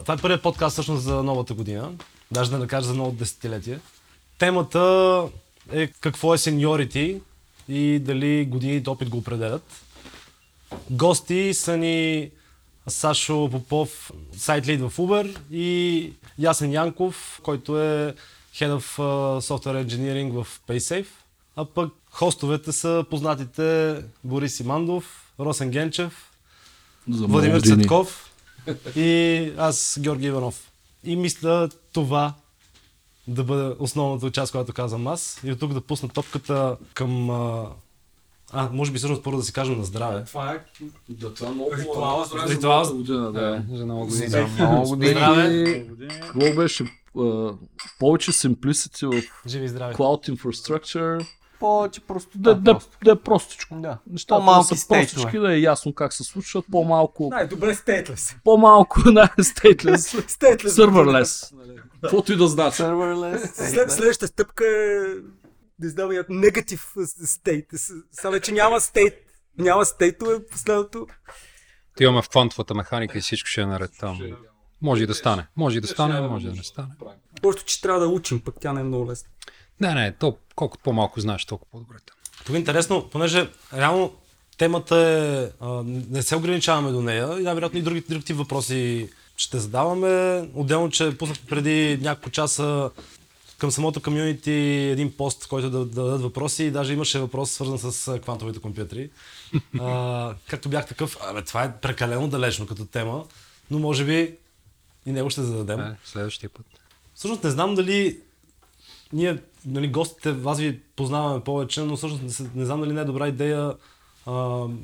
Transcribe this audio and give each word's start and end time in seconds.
Това 0.00 0.14
е 0.14 0.16
първият 0.16 0.42
подкаст 0.42 0.72
всъщност 0.72 1.02
за 1.02 1.22
новата 1.22 1.54
година. 1.54 1.92
Даже 2.30 2.50
да 2.50 2.58
не 2.58 2.66
кажа 2.66 2.86
за 2.86 2.94
новото 2.94 3.16
десетилетие. 3.16 3.78
Темата 4.38 5.24
е 5.72 5.86
какво 5.86 6.34
е 6.34 6.38
сеньорити 6.38 7.20
и 7.68 7.98
дали 7.98 8.44
годините 8.44 8.90
опит 8.90 9.08
го 9.08 9.18
определят. 9.18 9.82
Гости 10.90 11.54
са 11.54 11.76
ни 11.76 12.30
Сашо 12.88 13.48
Попов, 13.50 14.12
сайт 14.36 14.66
лид 14.66 14.80
в 14.80 14.92
Uber 14.96 15.36
и 15.50 16.12
Ясен 16.38 16.72
Янков, 16.72 17.40
който 17.42 17.82
е 17.82 18.14
Head 18.54 18.78
of 18.78 18.98
Software 19.40 19.86
Engineering 19.86 20.42
в 20.42 20.60
PaySafe. 20.68 21.06
А 21.56 21.64
пък 21.64 21.92
хостовете 22.10 22.72
са 22.72 23.04
познатите 23.10 23.96
Борис 24.24 24.60
Имандов, 24.60 25.32
Росен 25.40 25.70
Генчев, 25.70 26.30
За 27.10 27.26
Владимир 27.26 27.56
години. 27.56 27.76
Цветков 27.76 28.30
и 28.96 29.52
аз 29.58 29.98
Георги 30.00 30.26
Иванов. 30.26 30.70
И 31.04 31.16
мисля 31.16 31.68
това 31.92 32.34
да 33.28 33.44
бъде 33.44 33.76
основната 33.78 34.30
част, 34.30 34.52
която 34.52 34.72
казвам 34.72 35.06
аз. 35.06 35.40
И 35.44 35.52
от 35.52 35.58
тук 35.60 35.72
да 35.72 35.80
пусна 35.80 36.08
топката 36.08 36.76
към... 36.94 37.30
А, 37.30 37.66
а 38.52 38.68
може 38.72 38.92
би 38.92 38.98
всъщност 38.98 39.22
първо 39.22 39.38
да 39.38 39.44
си 39.44 39.52
кажем 39.52 39.78
на 39.78 39.84
здраве. 39.84 40.24
Това 40.24 40.52
е 40.52 40.58
да, 41.08 41.34
това 41.34 41.48
е 41.48 41.52
много 41.52 41.70
Ритуал. 41.76 42.24
Здраве 42.24 42.54
Ритуал. 42.54 42.84
за 42.84 42.92
новата 42.92 42.94
година, 42.94 43.32
да. 43.32 43.64
За 43.76 43.84
много 43.84 44.06
години. 44.06 44.28
За 44.28 44.46
много 44.46 44.88
години. 44.88 45.10
Здраве! 45.10 45.86
Какво 46.20 46.54
беше? 46.54 46.84
повече 47.98 48.32
simplicity 48.32 49.06
в 49.06 49.48
Живи 49.48 49.64
и 49.64 49.68
здрави! 49.68 49.94
cloud 49.94 50.36
infrastructure, 50.36 51.26
Повече 51.60 52.00
просто. 52.00 52.38
да, 52.38 52.54
да, 52.54 52.78
да 53.04 53.10
е 53.10 53.16
простичко. 53.16 53.74
Да. 53.74 53.98
Нещата 54.10 54.38
По-малки 54.38 54.74
да 54.74 54.76
са 54.76 54.88
простички, 54.88 55.38
да 55.38 55.54
е 55.54 55.60
ясно 55.60 55.94
как 55.94 56.12
се 56.12 56.24
случват, 56.24 56.64
по-малко, 56.70 57.28
Най-добре 57.30 57.74
стейтлес. 57.74 58.36
по-малко 58.44 59.00
на 59.00 59.28
stateless, 59.28 60.28
Стейтлес. 60.28 60.76
serverless. 60.76 61.54
Каквото 62.02 62.32
и 62.32 62.36
да 62.36 62.48
значи. 62.48 62.82
Serverless. 62.82 63.70
След, 63.70 63.90
следващата 63.90 64.26
стъпка 64.26 64.64
е 64.66 64.98
да 65.78 65.86
издава 65.86 66.12
някакъв 66.12 66.36
негатив 66.36 66.94
стейт. 67.24 67.66
Сега 68.12 68.30
вече 68.30 68.52
няма 68.52 68.80
стейт. 68.80 69.14
Няма 69.58 69.84
стейтове, 69.84 70.46
последното. 70.46 71.06
Ти 71.96 72.04
имаме 72.04 72.22
в 72.22 72.28
квантовата 72.28 72.74
механика 72.74 73.18
и 73.18 73.20
всичко 73.20 73.46
ще 73.48 73.60
е 73.60 73.66
наред 73.66 73.90
там. 74.00 74.18
Може 74.82 75.02
и 75.02 75.06
да 75.06 75.14
стане. 75.14 75.46
Може 75.56 75.78
и 75.78 75.80
да 75.80 75.86
стане, 75.86 76.20
може 76.20 76.46
да 76.46 76.54
не 76.54 76.62
стане. 76.62 76.88
Просто, 77.42 77.64
че 77.64 77.80
трябва 77.80 78.00
да 78.00 78.08
учим, 78.08 78.40
пък 78.40 78.54
тя 78.60 78.72
не 78.72 78.80
е 78.80 78.84
много 78.84 79.10
лесно. 79.10 79.30
Не, 79.80 79.94
не, 79.94 80.12
то 80.12 80.36
колкото 80.54 80.82
по-малко 80.82 81.20
знаеш, 81.20 81.44
толкова 81.44 81.70
по-добре. 81.70 81.96
Тук 82.46 82.54
е 82.54 82.58
интересно, 82.58 83.08
понеже 83.12 83.50
реално 83.74 84.12
темата 84.58 84.96
е, 84.96 85.64
а, 85.64 85.82
не 85.86 86.22
се 86.22 86.36
ограничаваме 86.36 86.90
до 86.90 87.02
нея 87.02 87.40
и 87.40 87.42
най-вероятно 87.42 87.78
и 87.78 87.82
други, 87.82 88.04
други 88.08 88.32
въпроси 88.32 89.08
ще 89.36 89.58
задаваме. 89.58 90.44
Отделно, 90.54 90.90
че 90.90 91.18
пуснах 91.18 91.38
преди 91.48 91.98
няколко 92.02 92.30
часа 92.30 92.90
към 93.58 93.70
самото 93.70 94.02
комюнити 94.02 94.52
един 94.92 95.16
пост, 95.16 95.46
който 95.46 95.70
да, 95.70 95.78
да 95.78 96.02
дадат 96.02 96.22
въпроси 96.22 96.64
и 96.64 96.70
даже 96.70 96.92
имаше 96.92 97.18
въпрос 97.18 97.50
свързан 97.50 97.78
с 97.78 98.08
а, 98.08 98.20
квантовите 98.20 98.58
компютри. 98.58 99.10
А, 99.80 100.34
както 100.48 100.68
бях 100.68 100.86
такъв, 100.86 101.16
абе, 101.20 101.42
това 101.42 101.64
е 101.64 101.76
прекалено 101.80 102.28
далечно 102.28 102.66
като 102.66 102.84
тема, 102.84 103.24
но 103.70 103.78
може 103.78 104.04
би 104.04 104.36
и 105.06 105.12
него 105.12 105.30
ще 105.30 105.42
зададем. 105.42 105.80
Е, 105.80 105.96
следващия 106.04 106.50
път. 106.50 106.66
Всъщност 107.14 107.44
не 107.44 107.50
знам 107.50 107.74
дали 107.74 108.18
ние, 109.12 109.38
нали, 109.66 109.88
гостите, 109.88 110.32
вас 110.32 110.58
ви 110.58 110.80
познаваме 110.96 111.44
повече, 111.44 111.82
но 111.82 111.96
всъщност 111.96 112.40
не, 112.40 112.50
не 112.54 112.64
знам 112.64 112.80
дали 112.80 112.92
не 112.92 113.00
е 113.00 113.04
добра 113.04 113.28
идея 113.28 113.74
а, 114.26 114.32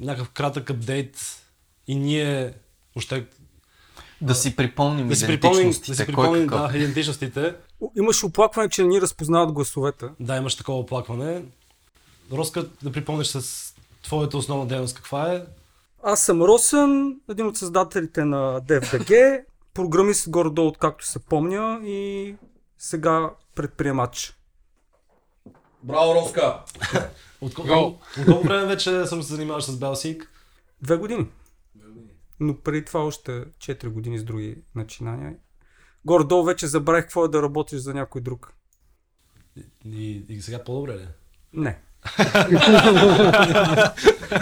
някакъв 0.00 0.30
кратък 0.30 0.70
апдейт 0.70 1.42
и 1.86 1.94
ние 1.94 2.52
още 2.96 3.26
Да 4.20 4.34
си 4.34 4.56
припомним 4.56 5.08
да 5.08 5.16
си 5.16 5.26
припомним, 5.26 5.70
да 5.70 5.74
си 5.74 5.74
идентичностите. 5.74 6.06
Припомним 6.06 6.46
да, 6.46 6.70
идентичностите. 6.74 7.54
Имаш 7.98 8.24
оплакване, 8.24 8.68
че 8.68 8.82
не 8.82 8.88
ни 8.88 9.00
разпознават 9.00 9.52
гласовете. 9.52 10.06
Да, 10.20 10.36
имаш 10.36 10.56
такова 10.56 10.78
оплакване. 10.78 11.42
Роска, 12.32 12.66
да 12.82 12.92
припомниш 12.92 13.26
с 13.26 13.74
твоята 14.02 14.36
основна 14.36 14.66
дейност 14.66 14.96
каква 14.96 15.32
е. 15.32 15.42
Аз 16.02 16.24
съм 16.24 16.42
Росен, 16.42 17.20
един 17.30 17.46
от 17.46 17.56
създателите 17.56 18.24
на 18.24 18.60
DFDG, 18.60 19.40
програмист 19.74 20.30
горе-долу, 20.30 20.68
откакто 20.68 21.06
се 21.06 21.18
помня 21.18 21.80
и 21.84 22.34
сега 22.78 23.30
предприемач. 23.60 24.34
Браво, 25.82 26.14
Роска! 26.14 26.64
От 27.40 27.54
колко, 27.54 27.72
от 28.18 28.24
колко 28.26 28.48
време 28.48 28.66
вече 28.66 29.02
всъщност 29.04 29.28
се 29.28 29.34
занимаваш 29.34 29.64
с 29.64 29.78
Belsig? 29.78 30.26
Две 30.82 30.96
години. 30.96 31.26
Но 32.40 32.56
преди 32.56 32.84
това 32.84 33.04
още 33.04 33.32
4 33.32 33.88
години 33.88 34.18
с 34.18 34.24
други 34.24 34.62
начинания. 34.74 35.34
Горе-долу 36.04 36.44
вече 36.44 36.66
забравих 36.66 37.04
какво 37.04 37.24
е 37.24 37.28
да 37.28 37.42
работиш 37.42 37.80
за 37.80 37.94
някой 37.94 38.20
друг. 38.20 38.52
И, 39.84 40.24
и 40.28 40.42
сега 40.42 40.64
по-добре 40.64 40.98
ли? 40.98 41.08
Не. 41.52 41.78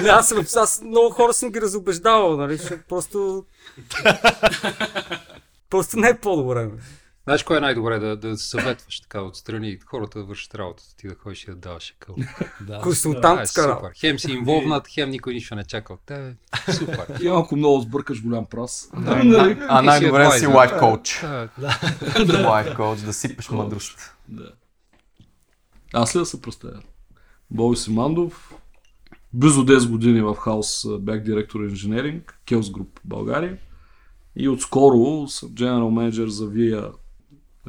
не, 0.03 0.09
аз, 0.09 0.29
съм, 0.29 0.47
аз 0.57 0.83
много 0.83 1.11
хора 1.11 1.33
съм 1.33 1.51
ги 1.51 1.61
разобеждавал, 1.61 2.37
нали, 2.37 2.59
просто... 2.89 3.47
просто 5.71 5.97
не 5.97 6.09
е 6.09 6.19
по-добре. 6.19 6.71
Знаеш 7.29 7.43
кое 7.43 7.57
е 7.57 7.61
най-добре 7.61 7.99
да, 7.99 8.17
да 8.17 8.39
съветваш 8.39 9.01
така 9.01 9.23
отстрани 9.23 9.79
хората 9.87 10.19
да 10.19 10.25
вършат 10.25 10.55
работата, 10.55 10.97
ти 10.97 11.09
да 11.09 11.15
ходиш 11.15 11.43
и 11.43 11.47
да 11.47 11.57
даваш 11.57 11.95
акъл. 11.97 12.17
Да. 12.61 12.67
Това 12.67 12.77
е 12.77 12.81
Консултантска 12.81 13.63
супер. 13.63 13.91
Хем 14.01 14.19
си 14.19 14.33
инволвнат, 14.33 14.89
хем 14.89 15.11
никой 15.11 15.35
нищо 15.35 15.55
не 15.55 15.65
чака 15.65 15.93
от 15.93 16.01
тебе. 16.07 16.35
Супер. 16.73 17.07
И 17.21 17.29
ако 17.29 17.57
много 17.57 17.81
сбъркаш 17.81 18.23
голям 18.23 18.47
прас. 18.47 18.91
А 19.69 19.83
най-добре 19.83 20.25
да 20.25 20.31
си 20.31 20.47
лайф 20.47 20.79
коуч. 20.79 21.21
Да, 21.59 22.49
Лайф 22.49 22.77
коуч, 22.77 23.01
да 23.01 23.13
сипеш 23.13 23.51
мъдрост. 23.51 24.15
Да. 24.29 24.51
Аз 25.93 26.17
ли 26.17 26.19
да 26.19 26.27
се 26.27 26.43
представя? 26.43 26.83
Боби 27.51 27.77
Симандов, 27.77 28.55
близо 29.33 29.67
10 29.67 29.91
години 29.91 30.21
в 30.21 30.35
хаус 30.35 30.85
а, 30.85 30.99
бях 30.99 31.21
директор 31.21 31.61
инженеринг, 31.61 32.41
Келс 32.47 32.71
Груп 32.71 33.01
България. 33.05 33.59
И 34.37 34.49
отскоро 34.49 35.29
съм 35.29 35.49
general 35.49 35.91
менеджер 35.91 36.29
за 36.29 36.45
VIA, 36.45 36.93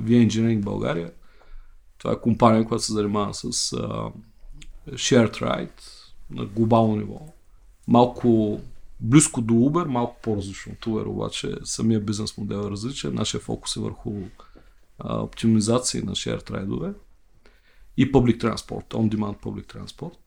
VIA 0.02 0.28
Engineering 0.28 0.64
България. 0.64 1.12
Това 1.98 2.14
е 2.14 2.20
компания, 2.22 2.66
която 2.66 2.86
се 2.86 2.94
занимава 2.94 3.34
с 3.34 3.44
а, 3.44 4.12
shared 4.90 5.42
ride 5.42 5.82
на 6.30 6.46
глобално 6.46 6.96
ниво. 6.96 7.20
Малко 7.88 8.60
близко 9.00 9.42
до 9.42 9.54
Uber, 9.54 9.86
малко 9.86 10.18
по-различно 10.22 10.72
от 10.72 10.86
Uber, 10.86 11.08
обаче 11.08 11.56
самия 11.64 12.00
бизнес 12.00 12.38
модел 12.38 12.58
е 12.58 12.72
различен. 12.72 13.14
Нашия 13.14 13.42
фокус 13.42 13.76
е 13.76 13.80
върху 13.80 14.14
а, 15.00 15.18
оптимизации 15.18 16.02
на 16.02 16.12
shared 16.12 16.52
райдове 16.52 16.94
и 17.98 18.12
public 18.12 18.38
transport, 18.38 18.94
on-demand 18.94 19.40
public 19.40 19.76
transport. 19.76 20.18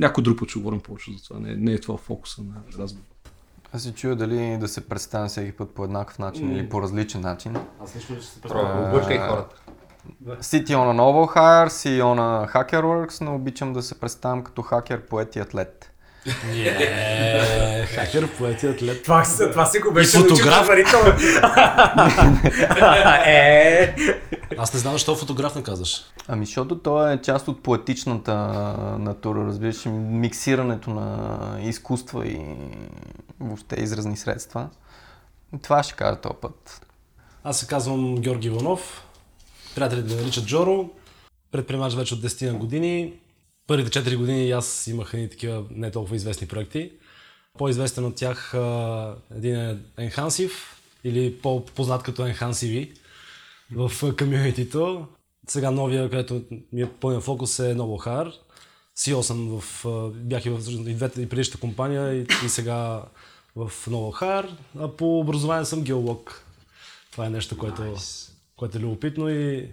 Някой 0.00 0.24
друг 0.24 0.38
път 0.38 0.48
ще 0.48 0.58
говорим 0.58 0.80
повече 0.80 1.12
за 1.12 1.24
това. 1.24 1.40
Не, 1.40 1.56
не 1.56 1.72
е 1.72 1.80
това 1.80 1.96
фокуса 1.96 2.42
на 2.42 2.62
разговор. 2.78 3.13
Аз 3.74 3.82
се 3.82 3.94
чуя 3.94 4.16
дали 4.16 4.58
да 4.58 4.68
се 4.68 4.88
представям 4.88 5.28
всеки 5.28 5.52
път 5.52 5.74
по 5.74 5.84
еднакъв 5.84 6.18
начин 6.18 6.52
или 6.52 6.68
по 6.68 6.82
различен 6.82 7.20
начин. 7.20 7.56
Аз 7.84 7.96
лично 7.96 8.16
ще 8.16 8.24
се 8.24 8.38
объркай 8.88 9.18
хората. 9.18 9.56
CTO 10.26 10.84
на 10.84 11.02
Noble 11.02 11.36
Hire, 11.36 11.68
CEO 11.68 12.14
на 12.14 12.48
HackerWorks, 12.48 13.20
но 13.20 13.34
обичам 13.34 13.72
да 13.72 13.82
се 13.82 14.00
представям 14.00 14.42
като 14.42 14.62
хакер, 14.62 15.06
поет 15.06 15.36
и 15.36 15.38
атлет. 15.38 15.93
Yeah, 16.26 17.86
хакер, 17.86 18.28
поети 18.28 18.66
атлет. 18.66 19.02
Това, 19.02 19.24
си- 19.24 19.50
това 19.50 19.66
си 19.66 19.78
го 19.78 19.92
беше 19.92 20.18
фотограф. 20.18 20.68
е, 23.26 23.94
Аз 24.58 24.74
не 24.74 24.80
знам 24.80 24.92
защо 24.92 25.16
фотограф 25.16 25.54
не 25.54 25.62
казваш. 25.62 26.04
Ами, 26.28 26.46
защото 26.46 26.78
то 26.78 27.08
е 27.08 27.22
част 27.22 27.48
от 27.48 27.62
поетичната 27.62 28.34
натура, 28.98 29.46
разбираш, 29.46 29.84
миксирането 29.86 30.90
на 30.90 31.28
изкуства 31.62 32.26
и 32.26 32.40
въобще 33.40 33.76
изразни 33.76 34.16
средства. 34.16 34.68
Това 35.62 35.82
ще 35.82 35.94
кажа 35.94 36.16
този 36.16 36.34
път. 36.40 36.86
Аз 37.44 37.60
се 37.60 37.66
казвам 37.66 38.16
Георги 38.16 38.46
Иванов. 38.46 39.04
Приятелите 39.74 40.14
ме 40.14 40.20
наричат 40.20 40.46
Джоро. 40.46 40.90
Предприемач 41.52 41.94
вече 41.94 42.14
от 42.14 42.20
10 42.20 42.46
на 42.46 42.54
години. 42.58 43.12
Първите 43.66 44.04
4 44.04 44.16
години 44.16 44.46
и 44.46 44.52
аз 44.52 44.86
имах 44.86 45.14
едни 45.14 45.30
такива 45.30 45.64
не 45.70 45.90
толкова 45.90 46.16
известни 46.16 46.46
проекти. 46.46 46.92
По-известен 47.58 48.04
от 48.04 48.14
тях 48.14 48.54
а, 48.54 49.16
един 49.36 49.54
е 49.56 49.78
Enhansive 49.98 50.52
или 51.04 51.38
по-познат 51.38 52.02
като 52.02 52.22
Enhansive 52.22 52.96
в 53.72 54.16
комьюнитито. 54.18 55.06
Сега 55.48 55.70
новия, 55.70 56.10
където 56.10 56.42
ми 56.72 56.82
е 56.82 56.90
пълен 56.90 57.20
фокус 57.20 57.58
е 57.58 57.74
Noble 57.74 58.06
Hire. 58.06 58.34
CEO 58.96 59.20
съм 59.20 59.60
в, 59.60 59.84
бях 60.10 60.46
и 60.46 60.50
в 60.50 60.60
и 60.88 60.94
двете 60.94 61.22
и 61.22 61.28
предишната 61.28 61.60
компания 61.60 62.14
и, 62.14 62.26
и 62.46 62.48
сега 62.48 63.02
в 63.56 63.72
Noble 63.86 64.22
Hire. 64.22 64.50
А 64.78 64.88
по 64.88 65.20
образование 65.20 65.64
съм 65.64 65.82
геолог. 65.82 66.44
Това 67.12 67.26
е 67.26 67.30
нещо, 67.30 67.58
което, 67.58 67.82
nice. 67.82 68.30
което 68.56 68.78
е 68.78 68.80
любопитно 68.80 69.28
и 69.28 69.68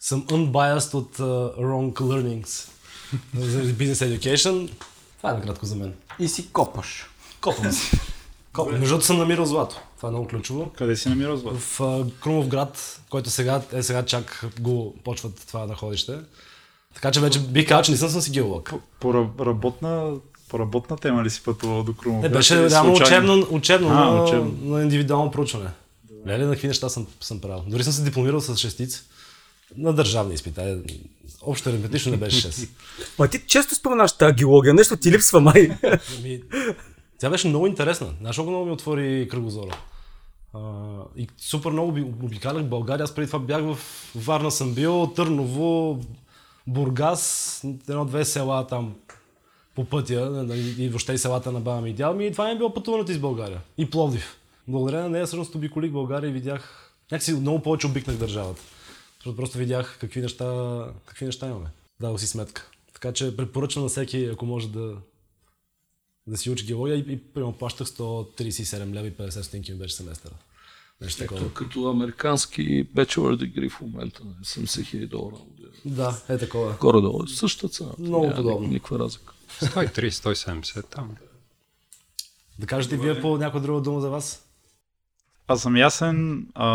съм 0.00 0.26
unbiased 0.26 0.94
от 0.94 1.16
uh, 1.16 1.58
wrong 1.58 1.92
learnings 1.92 2.70
за 3.34 3.62
business 3.64 4.18
education. 4.18 4.70
Това 5.16 5.30
е 5.30 5.34
накратко 5.34 5.66
за 5.66 5.76
мен. 5.76 5.92
И 6.18 6.28
си 6.28 6.48
копаш. 6.48 7.10
Копам 7.40 7.72
си. 7.72 7.98
Ко- 8.52 8.66
Между 8.66 8.86
другото 8.86 9.06
съм 9.06 9.18
намирал 9.18 9.46
злато. 9.46 9.76
Това 9.96 10.08
е 10.08 10.12
много 10.12 10.28
ключово. 10.28 10.70
Къде 10.70 10.96
си 10.96 11.08
намирал 11.08 11.36
злато? 11.36 11.58
В 11.58 11.80
а, 11.80 12.04
Крумов 12.20 12.48
град, 12.48 13.00
който 13.10 13.30
сега 13.30 13.62
е 13.72 13.82
сега 13.82 14.04
чак 14.04 14.44
го 14.60 14.94
почват 15.04 15.44
това 15.48 15.66
находище. 15.66 16.18
Така 16.94 17.10
че 17.10 17.20
вече 17.20 17.40
бих 17.40 17.68
казал, 17.68 17.82
че 17.82 17.90
не 17.90 17.96
съм, 17.96 18.10
съм 18.10 18.20
си 18.20 18.30
геолог. 18.30 18.72
По 19.00 19.08
ра- 19.08 19.46
работна, 19.46 20.12
по 20.48 20.58
работна 20.58 20.96
тема 20.96 21.24
ли 21.24 21.30
си 21.30 21.42
пътувал 21.42 21.82
до 21.82 21.94
Крумов? 21.94 22.22
Не, 22.22 22.28
беше 22.28 22.70
реално 22.70 22.92
учебно, 22.94 23.46
учебно, 23.50 23.88
А, 23.88 23.92
на, 23.92 24.22
учебно. 24.24 24.54
на 24.64 24.82
индивидуално 24.82 25.30
проучване. 25.30 25.70
Леле, 26.26 26.44
на 26.44 26.52
какви 26.52 26.68
неща 26.68 26.88
съм, 26.88 27.06
съм 27.20 27.40
правил. 27.40 27.64
Дори 27.66 27.84
съм 27.84 27.92
се 27.92 28.02
дипломирал 28.02 28.40
с 28.40 28.56
шестици. 28.56 29.00
На 29.76 29.92
държавни 29.92 30.34
изпита. 30.34 30.62
Е, 30.62 30.76
Общо 31.42 31.68
аритметично 31.68 32.10
не 32.10 32.16
беше 32.18 32.48
6. 32.48 32.68
Ма 33.18 33.28
ти 33.28 33.42
често 33.46 33.74
споменаш 33.74 34.12
тази 34.12 34.34
геология, 34.34 34.74
нещо 34.74 34.96
ти 34.96 35.12
липсва 35.12 35.40
май. 35.40 35.70
Ами, 36.18 36.40
тя 37.18 37.30
беше 37.30 37.48
много 37.48 37.66
интересна. 37.66 38.14
Знаеш, 38.20 38.38
много 38.38 38.64
ми 38.64 38.70
отвори 38.72 39.28
кръгозора. 39.30 39.76
А, 40.54 40.60
и 41.16 41.28
супер 41.38 41.70
много 41.70 41.88
оби- 41.88 42.24
обикалях 42.24 42.64
България. 42.64 43.04
Аз 43.04 43.14
преди 43.14 43.26
това 43.26 43.38
бях 43.38 43.62
в 43.62 43.78
Варна 44.14 44.50
съм 44.50 44.74
бил, 44.74 45.12
Търново, 45.16 46.00
Бургас, 46.66 47.60
едно-две 47.88 48.24
села 48.24 48.66
там 48.66 48.94
по 49.74 49.84
пътя 49.84 50.46
и 50.78 50.88
въобще 50.88 51.12
и 51.12 51.18
селата 51.18 51.52
на 51.52 51.60
баба 51.60 51.80
ми 51.80 51.90
и 51.90 51.92
дядо 51.92 52.14
ми. 52.18 52.26
И 52.26 52.32
това 52.32 52.44
ми 52.44 52.50
е 52.52 52.56
било 52.56 52.74
пътуването 52.74 53.12
из 53.12 53.18
България. 53.18 53.60
И 53.78 53.90
Пловдив. 53.90 54.36
Благодарение 54.68 55.02
на 55.04 55.10
нея 55.10 55.26
всъщност 55.26 55.54
обиколих 55.54 55.90
България 55.90 56.28
и 56.28 56.32
видях, 56.32 56.92
някакси 57.12 57.32
много 57.32 57.62
повече 57.62 57.86
обикнах 57.86 58.16
държавата. 58.16 58.62
Защото 59.20 59.36
просто 59.36 59.58
видях 59.58 59.98
какви 60.00 60.20
неща, 60.20 60.84
какви 61.06 61.26
неща 61.26 61.48
имаме. 61.48 61.66
Дал 62.00 62.18
си 62.18 62.26
сметка. 62.26 62.70
Така 62.92 63.12
че 63.12 63.36
препоръчвам 63.36 63.82
на 63.84 63.88
всеки, 63.88 64.24
ако 64.24 64.46
може 64.46 64.68
да, 64.68 64.96
да 66.26 66.36
си 66.36 66.50
учи 66.50 66.66
геология 66.66 66.96
и, 66.96 67.12
и 67.12 67.18
примерно 67.18 67.52
плащах 67.52 67.86
137 67.86 68.94
лева 68.94 69.06
и 69.06 69.12
50 69.12 69.40
стотинки 69.40 69.72
ми 69.72 69.78
беше 69.78 69.94
семестъра. 69.94 70.34
Нещо 71.00 71.18
такова. 71.18 71.54
Като, 71.54 71.90
американски 71.90 72.86
bachelor 72.86 73.36
degree 73.36 73.70
в 73.70 73.80
момента, 73.80 74.22
нали, 74.24 74.66
70 74.66 74.84
хиляди 74.84 75.06
долара. 75.06 75.36
Да, 75.84 76.22
е 76.28 76.38
такова. 76.38 76.76
Горе-долу 76.80 77.24
е 77.24 77.28
същата 77.28 77.68
цена. 77.68 77.90
Много 77.98 78.24
Няма 78.24 78.36
подобно. 78.36 78.68
Никаква 78.68 78.98
разлика. 78.98 79.32
130-170 79.60 80.84
там. 80.90 81.16
Да 82.58 82.66
кажете 82.66 82.94
и 82.94 82.98
вие 82.98 83.20
по 83.20 83.38
някоя 83.38 83.62
друга 83.62 83.80
дума 83.80 84.00
за 84.00 84.10
вас? 84.10 84.49
Аз 85.50 85.62
съм 85.62 85.76
ясен. 85.76 86.46
А, 86.54 86.68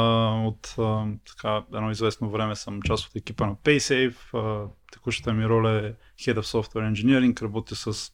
от 0.45 0.75
а, 0.77 1.06
така, 1.27 1.63
едно 1.75 1.92
известно 1.92 2.30
време 2.30 2.56
съм 2.56 2.81
част 2.81 3.07
от 3.07 3.16
екипа 3.16 3.45
на 3.45 3.56
PaySafe. 3.56 4.16
А, 4.33 4.68
текущата 4.92 5.33
ми 5.33 5.48
роля 5.48 5.72
е 5.72 5.94
Head 6.24 6.39
of 6.39 6.42
Software 6.42 6.94
Engineering. 6.94 7.42
Работя 7.42 7.75
с 7.75 8.12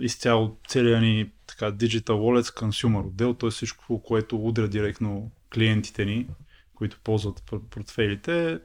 изцяло 0.00 0.56
целия 0.68 1.00
ни 1.00 1.30
така, 1.46 1.72
Digital 1.72 2.02
Wallets 2.02 2.60
Consumer 2.60 3.06
отдел, 3.06 3.34
т.е. 3.34 3.50
всичко, 3.50 4.02
което 4.02 4.36
удря 4.36 4.68
директно 4.68 5.30
клиентите 5.54 6.04
ни, 6.04 6.28
които 6.74 7.00
ползват 7.04 7.40
пор- 7.40 7.68
портфейлите, 7.70 8.60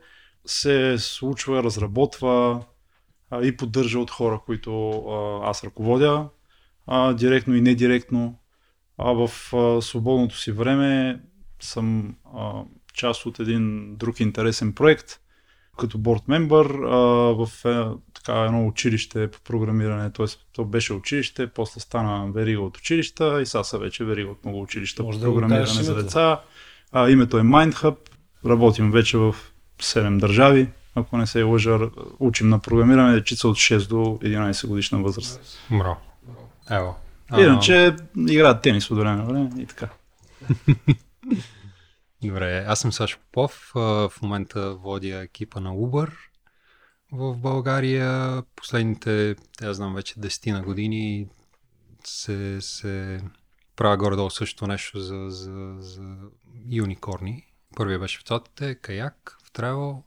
се 0.45 0.97
случва, 0.97 1.63
разработва 1.63 2.65
а, 3.29 3.45
и 3.45 3.57
поддържа 3.57 3.99
от 3.99 4.11
хора, 4.11 4.39
които 4.45 4.89
а, 4.89 5.49
аз 5.49 5.63
ръководя, 5.63 6.29
а, 6.87 7.13
директно 7.13 7.55
и 7.55 7.61
недиректно. 7.61 8.39
А 8.97 9.11
в 9.11 9.53
а, 9.53 9.81
свободното 9.81 10.37
си 10.37 10.51
време 10.51 11.21
съм 11.65 12.15
а, 12.37 12.51
част 12.93 13.25
от 13.25 13.39
един 13.39 13.95
друг 13.95 14.19
интересен 14.19 14.73
проект, 14.73 15.19
като 15.77 15.97
member 15.97 16.85
а, 16.85 17.45
в 17.45 17.65
е, 17.65 17.97
така, 18.13 18.39
едно 18.39 18.67
училище 18.67 19.31
по 19.31 19.41
програмиране. 19.41 20.11
Т.е. 20.11 20.25
то 20.53 20.65
беше 20.65 20.93
училище, 20.93 21.47
после 21.47 21.81
стана 21.81 22.31
верига 22.31 22.61
от 22.61 22.77
училища 22.77 23.41
и 23.41 23.45
сега 23.45 23.63
са 23.63 23.77
вече 23.77 24.03
верига 24.03 24.31
от 24.31 24.45
много 24.45 24.61
училища 24.61 25.03
Може 25.03 25.19
по 25.19 25.25
да 25.25 25.31
програмиране 25.31 25.83
за 25.83 25.95
деца. 25.95 26.41
А, 26.91 27.09
името 27.09 27.37
е 27.37 27.41
MindHub. 27.41 27.95
Работим 28.45 28.91
вече 28.91 29.17
в 29.17 29.35
7 29.79 30.19
държави. 30.19 30.69
Ако 30.95 31.17
не 31.17 31.27
се 31.27 31.43
лъжа, 31.43 31.79
учим 32.19 32.49
на 32.49 32.59
програмиране 32.59 33.13
дечица 33.13 33.47
от 33.47 33.57
6 33.57 33.87
до 33.87 33.95
11 33.95 34.67
годишна 34.67 35.01
възраст. 35.01 35.41
Мро. 35.69 35.97
Ево. 36.71 36.95
Иначе 37.37 37.95
играят 38.17 38.61
тенис 38.61 38.91
от 38.91 38.97
време 38.97 39.15
на 39.15 39.25
време 39.25 39.49
и 39.59 39.65
така. 39.65 39.89
Добре, 42.23 42.65
аз 42.67 42.79
съм 42.79 42.91
Сашо 42.91 43.19
Попов. 43.31 43.71
В 43.75 44.11
момента 44.21 44.75
водя 44.75 45.17
екипа 45.17 45.59
на 45.59 45.69
Uber 45.69 46.11
в 47.11 47.37
България. 47.37 48.43
Последните, 48.55 49.35
аз 49.61 49.77
знам 49.77 49.95
вече 49.95 50.15
10 50.15 50.51
на 50.51 50.61
години 50.61 51.27
се, 52.03 52.61
се 52.61 53.21
правя 53.75 53.97
горе-долу 53.97 54.29
също 54.29 54.67
нещо 54.67 54.99
за, 54.99 55.25
за, 55.29 55.75
за 55.77 56.15
юникорни. 56.69 57.47
Първия 57.75 57.99
беше 57.99 58.19
в 58.19 58.23
цотите, 58.23 58.75
каяк, 58.75 59.37
в 59.43 59.51
Travel. 59.51 60.03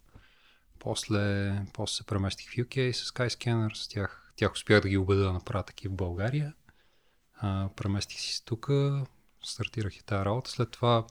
После, 0.78 1.52
после 1.72 1.96
се 1.96 2.06
преместих 2.06 2.50
в 2.50 2.54
UK 2.54 2.92
с 2.92 3.10
Skyscanner. 3.10 3.74
С 3.74 3.88
тях, 3.88 4.32
тях 4.36 4.52
успях 4.52 4.80
да 4.80 4.88
ги 4.88 4.96
убеда 4.96 5.22
да 5.22 5.32
направя 5.32 5.62
такива 5.62 5.92
в 5.92 5.96
България. 5.96 6.54
А, 7.34 7.68
преместих 7.76 8.20
си 8.20 8.44
тук, 8.44 8.70
стартирах 9.46 9.96
и 9.96 10.04
тази 10.04 10.24
работа. 10.24 10.50
След 10.50 10.70
това 10.70 11.04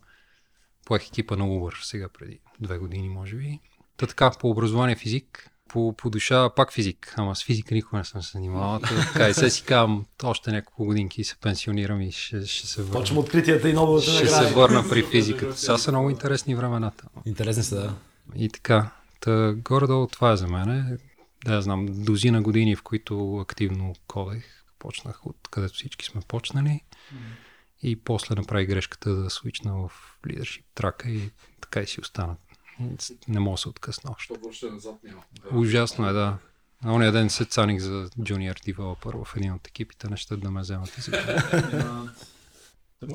поех 0.86 1.08
екипа 1.08 1.36
на 1.36 1.44
Uber 1.44 1.86
сега 1.86 2.10
преди 2.10 2.40
две 2.60 2.78
години, 2.78 3.10
може 3.10 3.36
би. 3.36 3.60
Та 3.98 4.08
така, 4.08 4.32
по 4.40 4.50
образование 4.50 4.96
физик, 4.96 5.50
по, 5.68 5.94
по 5.98 6.10
душа 6.10 6.50
пак 6.56 6.74
физик, 6.74 7.14
ама 7.18 7.36
с 7.36 7.44
физика 7.44 7.76
никога 7.76 7.98
не 7.98 8.04
съм 8.04 8.24
се 8.24 8.32
занимавал. 8.32 8.80
Та, 8.80 9.12
така 9.14 9.30
и 9.30 9.34
сега 9.34 9.50
си 9.50 9.64
казвам, 9.64 10.06
още 10.24 10.52
няколко 10.52 10.86
годинки 10.86 11.22
и 11.22 11.24
се 11.24 11.36
пенсионирам 11.36 12.02
и 12.02 12.12
ще, 12.12 12.46
ще 12.46 12.68
се 12.68 12.82
върна. 12.82 13.00
Почвам 13.00 13.18
откритията 13.18 13.70
и 13.70 13.74
новите 13.74 14.12
Ще 14.12 14.28
се 14.28 14.54
върна 14.54 14.90
при 14.90 15.04
физиката. 15.04 15.58
Сега 15.58 15.78
са 15.78 15.92
много 15.92 16.10
интересни 16.10 16.56
времената. 16.56 17.08
Интересни 17.26 17.64
са, 17.64 17.76
да. 17.76 17.96
И 18.36 18.50
така, 18.50 18.92
та, 19.20 19.54
горе-долу 19.54 20.08
това 20.08 20.32
е 20.32 20.38
за 20.38 20.48
мен. 20.48 21.00
Да, 21.46 21.62
знам, 21.62 21.86
дозина 21.90 22.42
години, 22.42 22.76
в 22.76 22.84
които 22.84 23.38
активно 23.38 23.94
кодех. 24.08 24.64
Почнах 24.80 25.26
от 25.26 25.38
където 25.52 25.74
всички 25.74 26.06
сме 26.06 26.22
почнали. 26.28 26.82
И 27.84 27.96
после 27.96 28.36
направих 28.36 28.68
грешката 28.68 29.16
да 29.16 29.30
свична 29.30 29.88
в 29.88 29.92
лидершип 30.28 30.66
трака 30.76 31.10
и 31.10 31.32
така 31.62 31.80
и 31.80 31.88
си 31.88 32.02
останат. 32.02 32.38
Не 33.28 33.40
мога 33.40 33.54
да 33.54 33.58
се 33.58 33.70
откъсна 33.70 34.12
още. 34.12 34.34
Въобще 34.42 34.70
назад 34.70 34.96
няма. 35.04 35.24
Ужасно 35.52 36.10
е, 36.10 36.14
да. 36.14 36.38
На 36.84 36.96
ония 36.96 37.12
ден 37.12 37.30
се 37.30 37.46
цаних 37.46 37.82
за 37.82 38.10
junior 38.20 38.74
developer 38.74 39.26
в 39.26 39.38
един 39.38 39.54
от 39.54 39.68
екипите, 39.68 40.10
не 40.10 40.18
ще 40.18 40.38
да 40.38 40.52
ме 40.52 40.62
вземат 40.62 40.98
и 40.98 41.02
за 41.02 41.12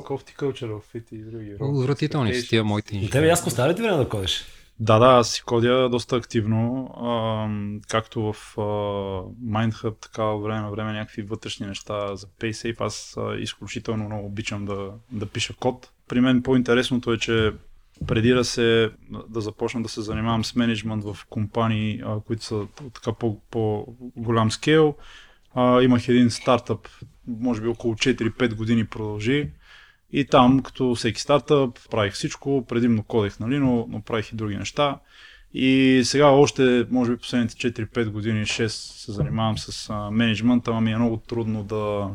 Кофти 0.05 0.35
Culture 0.35 0.83
Fit 0.95 1.13
и 1.13 1.19
други. 1.19 1.57
Отвратителни 1.61 2.35
са 2.35 2.49
тия 2.49 2.65
моите 2.65 2.97
инженери. 2.97 3.13
тебе 3.13 3.37
става 3.37 3.73
ли 3.73 3.77
ти 3.77 3.83
време 3.83 3.97
да 3.97 4.09
кодиш? 4.09 4.45
Да, 4.81 4.99
да, 4.99 5.07
аз 5.07 5.31
си 5.31 5.43
кодя 5.43 5.89
доста 5.89 6.17
активно, 6.17 6.91
а, 6.97 7.49
както 7.89 8.33
в 8.33 8.59
а, 8.59 8.61
MindHub, 9.51 9.95
така 10.01 10.25
време 10.25 10.61
на 10.61 10.71
време 10.71 10.93
някакви 10.93 11.23
вътрешни 11.23 11.67
неща 11.67 12.17
за 12.17 12.27
PaySafe. 12.27 12.81
Аз 12.81 13.17
а, 13.17 13.37
изключително 13.37 14.05
много 14.05 14.27
обичам 14.27 14.65
да, 14.65 14.91
да 15.13 15.27
пиша 15.27 15.55
код. 15.55 15.91
При 16.09 16.21
мен 16.21 16.43
по-интересното 16.43 17.13
е, 17.13 17.19
че 17.19 17.53
преди 18.07 18.31
да 18.31 18.45
се 18.45 18.91
да 19.29 19.41
започна 19.41 19.83
да 19.83 19.89
се 19.89 20.03
занимавам 20.03 20.45
с 20.45 20.55
менеджмент 20.55 21.05
в 21.05 21.19
компании, 21.31 22.03
а, 22.05 22.21
които 22.21 22.45
са 22.45 22.67
така 22.95 23.13
по, 23.13 23.41
по-голям 23.51 24.51
скейл, 24.51 24.95
а, 25.55 25.83
имах 25.83 26.09
един 26.09 26.31
стартъп, 26.31 26.89
може 27.27 27.61
би 27.61 27.69
около 27.69 27.95
4-5 27.95 28.55
години 28.55 28.87
продължи. 28.87 29.51
И 30.13 30.25
там, 30.25 30.61
като 30.63 30.95
всеки 30.95 31.21
стартъп, 31.21 31.91
правих 31.91 32.13
всичко, 32.13 32.65
предимно 32.69 33.03
кодех, 33.03 33.41
нали, 33.41 33.59
но, 33.59 33.87
но 33.89 34.03
правих 34.03 34.33
и 34.33 34.37
други 34.37 34.57
неща. 34.57 34.99
И 35.55 36.01
сега 36.05 36.27
още, 36.27 36.87
може 36.91 37.11
би 37.11 37.17
последните 37.17 37.55
4-5 37.55 38.11
години, 38.11 38.41
6 38.41 38.67
се 38.69 39.13
занимавам 39.13 39.59
с 39.59 39.91
а, 39.91 40.11
менеджмент, 40.11 40.69
ама 40.69 40.81
ми 40.81 40.93
е 40.93 40.97
много 40.97 41.17
трудно 41.17 41.65
да, 41.65 42.11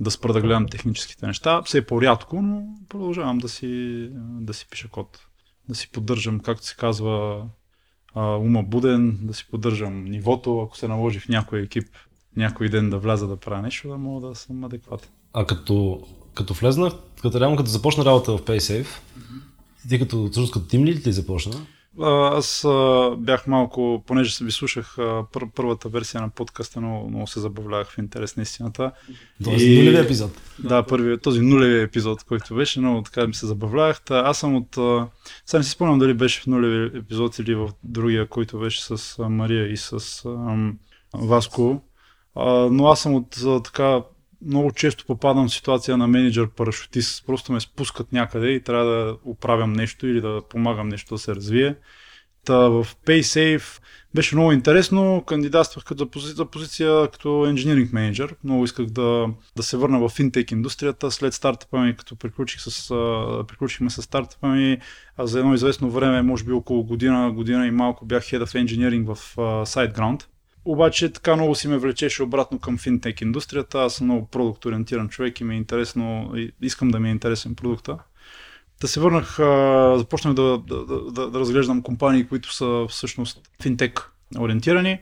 да 0.00 0.10
спра 0.10 0.32
да 0.32 0.40
гледам 0.40 0.68
техническите 0.68 1.26
неща. 1.26 1.62
Все 1.62 1.86
по-рядко, 1.86 2.42
но 2.42 2.62
продължавам 2.88 3.38
да 3.38 3.48
си, 3.48 4.08
да 4.20 4.54
си 4.54 4.66
пиша 4.70 4.88
код. 4.88 5.26
Да 5.68 5.74
си 5.74 5.90
поддържам, 5.90 6.40
както 6.40 6.66
се 6.66 6.76
казва, 6.76 7.46
а, 8.14 8.22
ума 8.36 8.62
буден, 8.62 9.18
да 9.22 9.34
си 9.34 9.46
поддържам 9.50 10.04
нивото, 10.04 10.60
ако 10.60 10.76
се 10.76 10.88
наложи 10.88 11.20
в 11.20 11.28
някой 11.28 11.60
екип 11.60 11.88
някой 12.36 12.68
ден 12.68 12.90
да 12.90 12.98
вляза 12.98 13.26
да 13.26 13.36
правя 13.36 13.62
нещо, 13.62 13.88
да 13.88 13.98
мога 13.98 14.28
да 14.28 14.34
съм 14.34 14.64
адекватен. 14.64 15.10
А 15.32 15.46
като, 15.46 16.00
като 16.34 16.54
влезнах, 16.54 16.92
като 17.22 17.40
реално 17.40 17.56
като 17.56 17.70
започна 17.70 18.04
работа 18.04 18.36
в 18.36 18.42
PaySafe, 18.42 18.86
ти 19.88 19.98
като, 19.98 20.28
всъщност 20.30 20.52
като 20.52 20.66
тим 20.66 20.84
ли 20.84 21.02
ти 21.02 21.12
започна? 21.12 21.66
Аз 22.02 22.64
а, 22.64 23.10
бях 23.18 23.46
малко, 23.46 24.04
понеже 24.06 24.34
се 24.34 24.44
ви 24.44 24.52
слушах 24.52 24.98
а, 24.98 25.24
пър, 25.32 25.44
първата 25.54 25.88
версия 25.88 26.20
на 26.20 26.28
подкаста, 26.30 26.80
но 26.80 27.08
много 27.08 27.26
се 27.26 27.40
забавлявах 27.40 27.90
в 27.90 27.98
интерес 27.98 28.36
на 28.36 28.42
истината. 28.42 28.92
Този 29.44 29.66
И- 29.66 29.78
нулеви 29.78 30.04
епизод. 30.04 30.30
Да, 30.58 30.82
първият, 30.82 31.22
този 31.22 31.40
нулеви 31.40 31.82
епизод, 31.82 32.24
който 32.24 32.54
беше, 32.54 32.80
много 32.80 33.02
така 33.02 33.26
ми 33.26 33.34
се 33.34 33.46
забавлявах. 33.46 34.00
Та, 34.00 34.22
аз 34.26 34.38
съм 34.38 34.56
от... 34.56 34.78
А, 34.78 35.08
сега 35.46 35.58
не 35.58 35.64
си 35.64 35.70
спомням 35.70 35.98
дали 35.98 36.14
беше 36.14 36.40
в 36.40 36.46
нулеви 36.46 36.98
епизод 36.98 37.38
или 37.38 37.54
в 37.54 37.70
другия, 37.84 38.28
който 38.28 38.58
беше 38.58 38.84
с 38.84 39.18
а, 39.18 39.28
Мария 39.28 39.72
и 39.72 39.76
с 39.76 39.92
а, 40.26 40.72
Васко. 41.14 41.82
А, 42.34 42.50
но 42.50 42.86
аз 42.86 43.00
съм 43.00 43.14
от 43.14 43.36
а, 43.46 43.62
така 43.62 44.02
много 44.46 44.72
често 44.72 45.06
попадам 45.06 45.48
в 45.48 45.52
ситуация 45.52 45.96
на 45.96 46.08
менеджер 46.08 46.48
парашутист. 46.48 47.26
Просто 47.26 47.52
ме 47.52 47.60
спускат 47.60 48.12
някъде 48.12 48.48
и 48.48 48.62
трябва 48.62 48.84
да 48.84 49.16
оправям 49.24 49.72
нещо 49.72 50.06
или 50.06 50.20
да 50.20 50.40
помагам 50.48 50.88
нещо 50.88 51.14
да 51.14 51.18
се 51.18 51.34
развие. 51.34 51.76
Та 52.44 52.56
в 52.56 52.86
PaySafe 53.06 53.82
беше 54.14 54.34
много 54.34 54.52
интересно. 54.52 55.24
Кандидатствах 55.26 55.84
като 55.84 56.04
за 56.04 56.10
позиция, 56.10 56.46
позиция 56.46 57.08
като 57.08 57.28
engineering 57.28 57.92
менеджер. 57.92 58.34
Много 58.44 58.64
исках 58.64 58.86
да, 58.86 59.26
да 59.56 59.62
се 59.62 59.76
върна 59.76 60.00
в 60.00 60.08
финтек 60.08 60.50
индустрията. 60.50 61.10
След 61.10 61.34
стартъпа 61.34 61.80
ми, 61.80 61.96
като 61.96 62.16
приключих 62.16 62.60
с, 62.60 62.88
приключихме 63.48 63.90
с 63.90 64.02
стартъпа 64.02 64.48
ми, 64.48 64.78
а 65.16 65.26
за 65.26 65.38
едно 65.38 65.54
известно 65.54 65.90
време, 65.90 66.22
може 66.22 66.44
би 66.44 66.52
около 66.52 66.84
година, 66.84 67.32
година 67.32 67.66
и 67.66 67.70
малко 67.70 68.06
бях 68.06 68.24
Head 68.24 68.44
of 68.44 68.64
Engineering 68.64 69.14
в 69.14 69.36
SiteGround. 69.66 70.24
Обаче 70.64 71.12
така 71.12 71.36
много 71.36 71.54
си 71.54 71.68
ме 71.68 71.78
влечеше 71.78 72.22
обратно 72.22 72.58
към 72.58 72.78
финтек 72.78 73.20
индустрията. 73.20 73.78
Аз 73.78 73.94
съм 73.94 74.06
много 74.06 74.26
продукт 74.26 74.64
ориентиран 74.64 75.08
човек 75.08 75.40
и 75.40 75.44
ми 75.44 75.54
е 75.54 75.58
интересно, 75.58 76.34
искам 76.62 76.88
да 76.88 77.00
ми 77.00 77.08
е 77.08 77.12
интересен 77.12 77.54
продукта. 77.54 77.98
Да 78.80 78.88
се 78.88 79.00
върнах, 79.00 79.36
започнах 79.98 80.34
да, 80.34 80.58
да, 80.58 80.84
да, 80.84 81.10
да, 81.10 81.30
да 81.30 81.40
разглеждам 81.40 81.82
компании, 81.82 82.28
които 82.28 82.54
са 82.54 82.86
всъщност 82.88 83.50
финтек 83.62 84.12
ориентирани. 84.38 85.00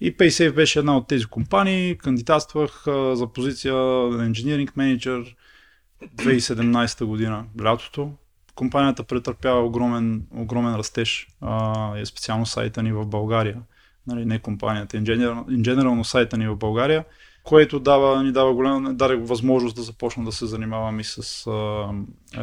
И 0.00 0.16
PaySafe 0.16 0.52
беше 0.52 0.78
една 0.78 0.96
от 0.96 1.08
тези 1.08 1.24
компании. 1.24 1.98
Кандидатствах 1.98 2.82
за 3.12 3.26
позиция 3.34 3.74
на 3.74 4.30
engineering 4.30 4.70
менеджер 4.76 5.36
2017 6.16 7.04
година, 7.04 7.44
лятото. 7.62 8.12
Компанията 8.54 9.02
претърпява 9.02 9.64
огромен, 9.64 10.26
огромен 10.34 10.74
растеж, 10.74 11.28
а, 11.40 11.98
е 11.98 12.06
специално 12.06 12.46
сайта 12.46 12.82
ни 12.82 12.92
в 12.92 13.06
България. 13.06 13.62
Нали, 14.08 14.24
не 14.24 14.38
компанията, 14.38 14.96
in 14.96 16.02
сайта 16.02 16.38
ни 16.38 16.48
в 16.48 16.56
България 16.56 17.04
което 17.48 17.80
дава, 17.80 18.22
ни 18.22 18.32
дава 18.32 18.54
голяма, 18.54 18.94
даде 18.94 19.16
възможност 19.16 19.76
да 19.76 19.82
започна 19.82 20.24
да 20.24 20.32
се 20.32 20.46
занимавам 20.46 21.00
и 21.00 21.04
с 21.04 21.44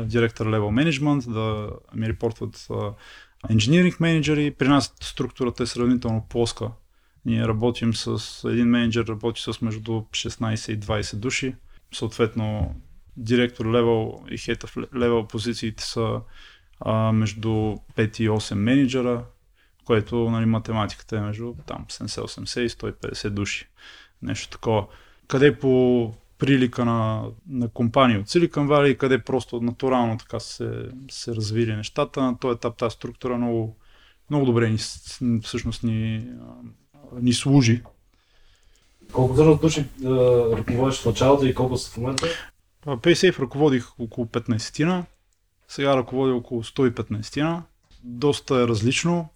директор 0.02 0.48
level 0.48 1.00
management, 1.00 1.32
да 1.34 1.70
ми 1.96 2.10
репортват 2.10 2.56
engineering 3.50 4.02
менеджери. 4.02 4.52
При 4.52 4.68
нас 4.68 4.94
структурата 5.02 5.64
е 5.64 5.66
сравнително 5.66 6.26
плоска. 6.30 6.72
Ние 7.26 7.48
работим 7.48 7.94
с 7.94 8.44
един 8.50 8.68
менеджер, 8.68 9.06
работи 9.06 9.42
с 9.42 9.62
между 9.62 9.92
16 9.92 10.72
и 10.74 10.80
20 10.80 11.16
души. 11.16 11.56
Съответно, 11.94 12.76
директор 13.18 13.66
level 13.66 14.30
и 14.30 14.38
of 14.38 14.88
level 14.90 15.28
позициите 15.28 15.84
са 15.84 16.22
а, 16.80 17.12
между 17.12 17.50
5 17.50 18.22
и 18.22 18.30
8 18.30 18.54
менеджера, 18.54 19.24
което 19.86 20.30
нали, 20.30 20.46
математиката 20.46 21.18
е 21.18 21.22
между 21.22 21.54
там 21.66 21.86
70-80 21.90 22.60
и 22.60 22.70
150 22.70 23.30
души 23.30 23.68
нещо 24.22 24.50
такова. 24.50 24.88
Къде 25.28 25.60
по 25.60 26.14
прилика 26.38 26.86
на, 26.86 27.24
на 27.50 27.70
компании 27.70 28.18
от 28.18 28.28
Silicon 28.28 28.68
Valley, 28.68 28.98
къде 28.98 29.24
просто 29.24 29.62
натурално 29.62 30.18
така 30.18 30.40
се, 30.40 30.90
се 31.12 31.36
развили 31.36 31.76
нещата. 31.76 32.22
На 32.22 32.40
този 32.40 32.56
етап 32.56 32.78
тази 32.78 32.94
структура 32.94 33.38
много, 33.38 33.78
много 34.30 34.46
добре 34.46 34.70
ни, 34.70 34.78
всъщност 35.42 35.84
ни, 35.84 36.28
ни 37.22 37.34
служи. 37.34 37.84
Колко 39.12 39.34
всъщност 39.34 39.62
души 39.62 39.86
ръководиш 40.58 41.02
в 41.02 41.06
началото 41.06 41.46
и 41.46 41.56
колко 41.56 41.78
са 41.78 41.92
в 41.92 41.98
момента? 41.98 42.28
PaySafe 42.86 43.40
ръководих 43.40 44.00
около 44.00 44.28
15-тина, 44.28 45.04
сега 45.68 45.98
ръководя 45.98 46.36
около 46.36 46.64
115-тина. 46.64 47.62
Доста 48.06 48.56
е 48.56 48.68
различно. 48.68 49.30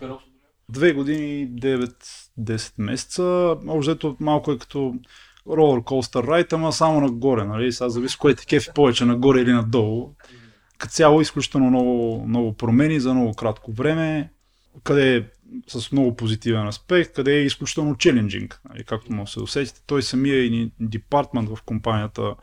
Период 0.00 0.20
Две 0.68 0.92
години 0.92 1.42
и 1.42 1.48
9-10 1.48 2.72
месеца. 2.78 3.56
Общо 3.68 4.16
малко 4.20 4.52
е 4.52 4.58
като 4.58 4.94
ролер 5.46 5.84
костър 5.84 6.24
райт, 6.24 6.52
ама 6.52 6.72
само 6.72 7.00
нагоре, 7.00 7.44
нали? 7.44 7.72
Сега 7.72 7.88
зависи 7.88 8.18
кое 8.18 8.34
те 8.34 8.46
кефи 8.46 8.70
повече, 8.74 9.04
нагоре 9.04 9.40
или 9.40 9.52
надолу. 9.52 10.14
Като 10.78 10.92
цяло 10.92 11.20
изключително 11.20 11.70
много, 11.70 12.24
много 12.28 12.52
промени 12.52 13.00
за 13.00 13.14
много 13.14 13.34
кратко 13.34 13.72
време, 13.72 14.30
къде 14.84 15.16
е 15.16 15.24
с 15.68 15.92
много 15.92 16.16
позитивен 16.16 16.66
аспект, 16.66 17.14
къде 17.14 17.32
е 17.32 17.44
изключително 17.44 17.96
челенджинг, 17.96 18.60
нали? 18.68 18.84
както 18.84 19.12
да 19.12 19.26
се 19.26 19.40
усетите. 19.40 19.82
Той 19.86 20.02
самия 20.02 20.44
и 20.44 20.70
департмент 20.80 21.48
в 21.48 21.62
компанията 21.62 22.34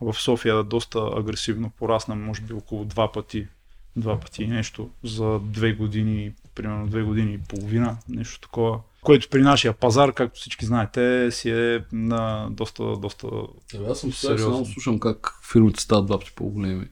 в 0.00 0.14
София 0.14 0.64
доста 0.64 1.10
агресивно 1.16 1.70
порасна, 1.70 2.14
може 2.14 2.42
би 2.42 2.52
около 2.52 2.84
два 2.84 3.12
пъти, 3.12 3.48
два 3.96 4.20
пъти 4.20 4.46
нещо 4.46 4.90
за 5.04 5.38
две 5.42 5.72
години 5.72 6.32
примерно 6.56 6.86
две 6.86 7.02
години 7.02 7.34
и 7.34 7.38
половина, 7.38 7.96
нещо 8.08 8.40
такова. 8.40 8.80
Което 9.02 9.28
при 9.30 9.42
нашия 9.42 9.72
пазар, 9.72 10.12
както 10.12 10.40
всички 10.40 10.66
знаете, 10.66 11.30
си 11.30 11.50
е 11.50 11.84
на 11.92 12.48
доста, 12.50 12.96
доста 12.96 13.26
Абе, 13.74 13.86
аз 13.90 14.00
съм 14.00 14.12
сериозно. 14.12 14.52
Само 14.52 14.66
слушам 14.66 15.00
как 15.00 15.38
фирмите 15.52 15.80
стават 15.80 16.06
два 16.06 16.18
пъти 16.18 16.32
по-големи. 16.36 16.88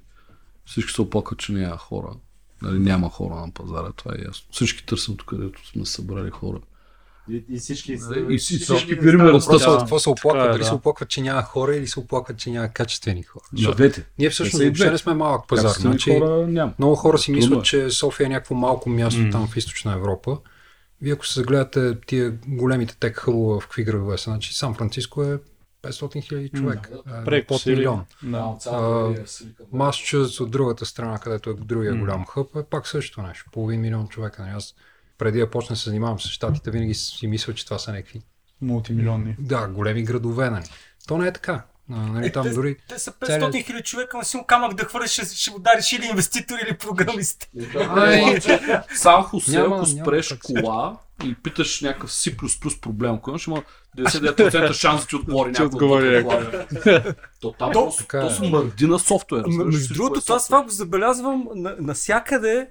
Всички 0.67 0.93
се 0.93 1.03
оплакват, 1.03 1.39
че 1.39 1.53
няма 1.53 1.77
хора. 1.77 2.13
Нали, 2.63 2.79
няма 2.79 3.11
хора 3.11 3.35
на 3.35 3.51
пазара, 3.51 3.93
това 3.93 4.15
е 4.15 4.25
ясно. 4.27 4.47
Всички 4.51 4.87
търсим 4.87 5.17
тук, 5.17 5.29
където 5.29 5.67
сме 5.69 5.87
събрали 5.87 6.31
хора. 6.31 6.61
И, 7.31 7.45
и 7.51 7.59
всички, 7.59 7.93
и, 7.93 7.99
и 8.35 8.39
всички 8.39 8.97
фирми 8.97 9.33
растат. 9.33 9.61
Да, 9.61 9.79
какво 9.79 9.99
се 9.99 10.11
оплакват? 10.11 10.47
Е, 10.47 10.49
Дали 10.49 10.59
да. 10.59 10.65
се 10.65 10.75
оплакват, 10.75 11.09
че 11.09 11.21
няма 11.21 11.43
хора 11.43 11.77
или 11.77 11.87
се 11.87 12.01
оплакват, 12.01 12.39
че 12.39 12.51
няма 12.51 12.69
качествени 12.69 13.23
хора? 13.23 13.45
Да, 13.53 13.75
двете. 13.75 14.07
Ние 14.19 14.31
всъщност 14.31 14.65
въобще 14.65 14.91
не 14.91 14.99
сме 14.99 15.15
малък 15.15 15.49
пазар. 15.49 15.71
Значи, 15.71 16.19
хора 16.19 16.47
няма. 16.47 16.73
много 16.79 16.95
хора 16.95 17.19
си 17.19 17.33
мислят, 17.33 17.61
е. 17.61 17.63
че 17.63 17.91
София 17.91 18.27
е 18.27 18.29
някакво 18.29 18.55
малко 18.55 18.91
място 18.91 19.21
М. 19.21 19.31
там 19.31 19.49
в 19.49 19.57
източна 19.57 19.93
Европа. 19.93 20.39
Вие 21.03 21.13
ако 21.13 21.27
се 21.27 21.41
загледате 21.41 22.01
тия 22.07 22.35
големите 22.49 22.97
тек 23.01 23.17
хъбове 23.17 23.61
в 23.61 23.65
какви 23.65 23.85
градове 23.85 24.19
са, 24.19 24.31
значи 24.31 24.55
Сан 24.55 24.75
Франциско 24.75 25.23
е 25.23 25.39
500 25.83 26.23
хиляди 26.23 26.49
човек. 26.49 26.91
е, 27.21 27.25
преко 27.25 27.47
под 27.49 27.67
милион. 27.67 28.05
Да. 28.23 29.15
Масчус 29.73 30.41
от 30.41 30.51
другата 30.51 30.87
страна, 30.87 31.19
където 31.19 31.51
е 31.51 31.55
другия 31.55 31.95
М. 31.95 32.01
голям 32.01 32.27
хъб, 32.27 32.57
е 32.57 32.63
пак 32.71 32.89
също 32.89 33.23
нещо. 33.23 33.45
Половин 33.53 33.81
милион 33.81 34.09
човека. 34.09 34.43
Нали? 34.43 34.53
Аз 34.57 34.75
преди 35.25 35.39
да 35.39 35.51
почна 35.51 35.73
да 35.73 35.79
се 35.79 35.85
занимавам 35.85 36.21
с 36.21 36.29
щатите, 36.29 36.71
винаги 36.71 36.95
си 36.95 37.27
мисля, 37.27 37.55
че 37.55 37.65
това 37.65 37.79
са 37.79 37.93
някакви 37.93 38.21
Мултимилионни. 38.63 39.37
да, 39.39 39.67
големи 39.69 40.03
градове. 40.03 40.51
Нали? 40.51 40.65
То 41.09 41.19
не 41.19 41.29
е 41.29 41.33
така. 41.33 41.65
А, 41.93 41.97
нали, 41.97 42.33
там 42.33 42.43
те, 42.43 42.51
дори 42.51 42.77
те 42.89 42.99
са 42.99 43.13
целият- 43.27 43.43
500 43.45 43.65
хиляди 43.65 43.83
човека, 43.83 44.17
но 44.17 44.25
си 44.25 44.37
му 44.37 44.45
камък 44.45 44.75
да 44.75 44.85
хвърляш, 44.85 45.11
ще, 45.11 45.25
ще 45.27 45.51
удариш 45.51 45.93
или 45.93 46.07
инвеститор, 46.07 46.55
или 46.59 46.77
програмист. 46.79 47.49
Ай, 47.89 48.41
Сан 48.95 49.23
Хосе, 49.23 49.57
ако 49.59 49.87
спреш 49.87 50.35
кола 50.39 50.97
и 51.25 51.35
питаш 51.35 51.81
някакъв 51.81 52.11
C++ 52.11 52.37
проблем, 52.81 53.15
ако 53.15 53.31
имаш, 53.31 53.47
има 53.47 53.63
99% 53.99 54.73
шанс 54.73 55.01
да 55.01 55.07
ти 55.07 55.17
отговори 55.17 55.55
Че 55.55 55.63
някой. 55.63 55.67
отговори 55.67 56.17
от 56.19 56.25
отговаря. 56.25 57.15
То 57.41 57.53
там 57.53 57.73
То- 57.73 57.93
така 57.99 58.21
то 58.21 58.27
е. 58.27 58.31
са 58.31 58.45
мърди 58.45 58.87
на 58.87 58.99
софтуер. 58.99 59.45
Между 59.47 59.95
другото, 59.95 60.19
е 60.19 60.23
това, 60.23 60.39
това 60.39 60.63
го 60.63 60.69
забелязвам 60.69 61.49
на, 61.55 61.77
насякъде. 61.81 62.53
Е, 62.53 62.67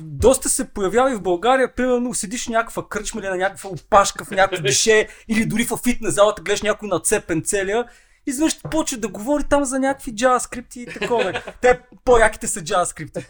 Доста 0.00 0.48
се 0.48 0.68
появява 0.68 1.12
и 1.12 1.14
в 1.14 1.22
България, 1.22 1.74
примерно 1.74 2.14
седиш 2.14 2.46
в 2.46 2.48
някаква 2.48 2.88
кръчма 2.88 3.20
или 3.20 3.28
на 3.28 3.36
някаква 3.36 3.70
опашка 3.70 4.24
в 4.24 4.30
някакво 4.30 4.62
гише 4.62 5.08
или 5.28 5.46
дори 5.46 5.64
в 5.64 5.76
фитнес 5.84 6.14
залата 6.14 6.42
гледаш 6.42 6.62
някой 6.62 6.88
нацепен 6.88 7.42
целия 7.44 7.84
и 8.26 8.30
изведнъж 8.30 8.60
почва 8.70 8.98
да 8.98 9.08
говори 9.08 9.44
там 9.44 9.64
за 9.64 9.78
някакви 9.78 10.14
JavaScript 10.14 10.76
и 10.76 10.86
такова. 10.86 11.42
Те 11.60 11.80
по-яките 12.04 12.48
са 12.48 12.60
JavaScript. 12.60 13.24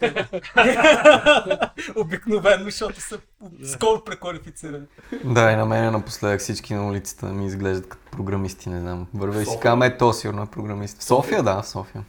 Обикновено, 1.95 2.63
защото 2.63 3.01
са 3.01 3.19
скоро 3.63 4.03
преквалифицирани. 4.03 4.85
Да, 5.23 5.51
и 5.51 5.55
на 5.55 5.65
мен 5.65 5.91
напоследък 5.91 6.39
всички 6.39 6.73
на 6.73 6.87
улицата 6.87 7.25
ми 7.25 7.45
изглеждат 7.45 7.89
като 7.89 8.11
програмисти, 8.11 8.69
не 8.69 8.79
знам. 8.79 9.07
Вървя 9.13 9.41
и 9.41 9.45
си 9.45 9.57
казвам, 9.61 9.81
е, 9.81 9.97
то 9.97 10.13
сигурно 10.13 10.43
е 10.43 10.45
програмист. 10.45 10.99
В 10.99 11.03
София, 11.03 11.43
да, 11.43 11.61
в 11.61 11.67
София. 11.67 12.03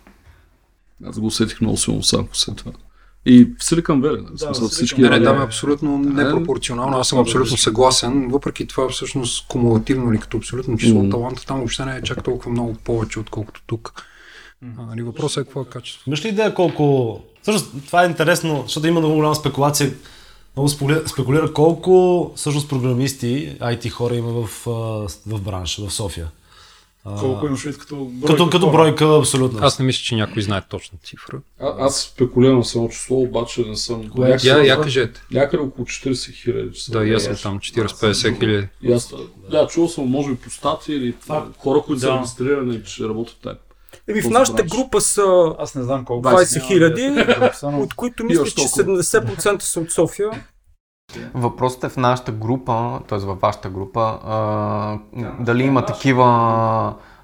Аз 1.07 1.21
го 1.21 1.27
усетих 1.27 1.61
много 1.61 1.77
силно 1.77 2.03
Сан 2.03 2.29
Хосе 2.29 2.55
това. 2.55 2.73
И 3.27 3.49
в 3.59 3.65
Силикан 3.65 4.01
Вели, 4.01 4.21
нали? 4.23 4.33
Да, 4.33 4.39
смисъл, 4.39 4.69
всички... 4.69 5.01
Не, 5.03 5.23
там 5.23 5.41
е 5.41 5.45
абсолютно 5.45 5.99
непропорционално. 5.99 6.99
Аз 6.99 7.09
съм 7.09 7.19
абсолютно 7.19 7.57
съгласен. 7.57 8.29
Въпреки 8.29 8.67
това, 8.67 8.89
всъщност, 8.89 9.49
кумулативно 9.49 10.13
или 10.13 10.21
като 10.21 10.37
абсолютно 10.37 10.79
число 10.79 11.03
М. 11.03 11.11
таланта, 11.11 11.47
там 11.47 11.57
въобще 11.57 11.85
не 11.85 11.97
е 11.97 12.03
чак 12.03 12.25
толкова 12.25 12.51
много 12.51 12.75
повече, 12.85 13.21
отколкото 13.21 13.63
тук. 13.67 14.05
А, 14.79 14.87
нали, 14.87 15.03
въпросът 15.03 15.43
е 15.43 15.45
какво 15.45 15.61
е 15.61 15.65
качество. 15.65 16.03
Имаш 16.07 16.25
ли 16.25 16.29
идея 16.29 16.55
колко... 16.55 17.21
Всъщност 17.43 17.87
това 17.87 18.05
е 18.05 18.07
интересно, 18.07 18.63
защото 18.67 18.87
има 18.87 19.01
много 19.01 19.15
голяма 19.15 19.35
спекулация. 19.35 19.91
Много 20.57 20.69
спекулира, 21.09 21.53
колко 21.53 22.33
всъщност 22.37 22.69
програмисти, 22.69 23.57
IT 23.61 23.89
хора 23.91 24.15
има 24.15 24.33
в, 24.33 24.65
в 25.27 25.41
бранша, 25.41 25.89
в 25.89 25.93
София. 25.93 26.29
Колко 27.05 27.47
имаш 27.47 27.65
вид 27.65 27.79
като 27.79 27.97
бройка 27.97 28.27
като, 28.37 28.51
като 28.51 28.71
бройка, 28.71 29.17
абсолютно. 29.19 29.59
Аз 29.63 29.79
не 29.79 29.85
мисля, 29.85 30.03
че 30.03 30.15
някой 30.15 30.43
знае 30.43 30.63
точна 30.69 30.99
цифра. 31.05 31.41
А, 31.61 31.75
аз 31.79 32.01
спекулирам 32.01 32.65
с 32.65 32.75
едно 32.75 32.89
число, 32.89 33.21
обаче 33.21 33.65
не 33.69 33.77
съм... 33.77 34.09
Кое 34.09 34.31
е? 34.31 34.37
Я, 34.43 34.59
я 34.65 34.81
кажете. 34.81 35.21
Някъде 35.33 35.63
около 35.63 35.87
40 35.87 36.33
хиляди. 36.43 36.71
Да, 36.89 37.05
и 37.05 37.15
аз 37.15 37.23
съм 37.23 37.37
там 37.43 37.59
40-50 37.61 38.39
хиляди. 38.39 38.69
Аз, 38.95 39.15
да, 39.51 39.67
чувал 39.67 39.89
съм, 39.89 40.05
може 40.05 40.29
би 40.31 40.37
по 40.37 40.51
статии 40.51 40.97
или 40.97 41.15
хора, 41.59 41.83
които 41.87 42.01
са 42.01 42.07
Да. 42.07 42.17
регистрирани, 42.17 42.85
че 42.85 43.05
работят 43.05 43.37
там. 43.43 43.55
Еми, 44.09 44.23
в 44.23 44.31
нашата 44.31 44.63
група 44.63 45.01
са 45.01 45.55
Аз 45.59 45.75
не 45.75 45.83
знам 45.83 46.05
колко. 46.05 46.29
20 46.29 46.67
хиляди, 46.67 47.25
от 47.63 47.95
които 47.95 48.25
мисля, 48.25 48.45
че 48.45 48.55
толкова. 48.55 48.85
70% 49.03 49.63
са 49.63 49.81
от 49.81 49.91
София. 49.91 50.31
Въпросът 51.35 51.85
е 51.85 51.89
в 51.89 51.97
нашата 51.97 52.33
група, 52.33 53.01
т.е. 53.09 53.19
във 53.19 53.41
вашата 53.41 53.71
група, 53.71 54.19
а, 54.25 54.99
дали 55.41 55.63
има 55.63 55.85
такива 55.85 56.25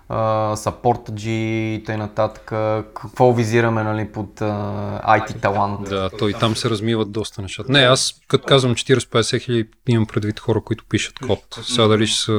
а, 0.08 0.56
саппортаджи 0.56 1.74
и 1.74 1.82
т.н. 1.86 2.08
Какво 2.46 3.32
визираме 3.32 3.82
нали, 3.82 4.12
под 4.12 4.42
а, 4.42 5.18
IT 5.18 5.40
талант? 5.40 5.88
Да, 5.88 6.10
то 6.18 6.28
и 6.28 6.34
там 6.34 6.56
се 6.56 6.70
размиват 6.70 7.12
доста 7.12 7.42
нещата. 7.42 7.72
Не, 7.72 7.78
аз 7.78 8.14
като 8.28 8.46
казвам 8.46 8.74
40-50 8.74 9.40
хиляди, 9.40 9.68
имам 9.88 10.06
предвид 10.06 10.40
хора, 10.40 10.60
които 10.60 10.84
пишат 10.88 11.18
код. 11.18 11.58
Сега 11.62 11.86
дали 11.86 12.06
ще 12.06 12.20
са 12.20 12.32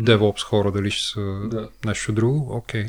DevOps 0.00 0.42
хора, 0.42 0.72
дали 0.72 0.90
ще 0.90 1.12
са 1.12 1.20
Да. 1.50 1.68
нещо 1.84 2.12
друго, 2.12 2.56
окей. 2.56 2.86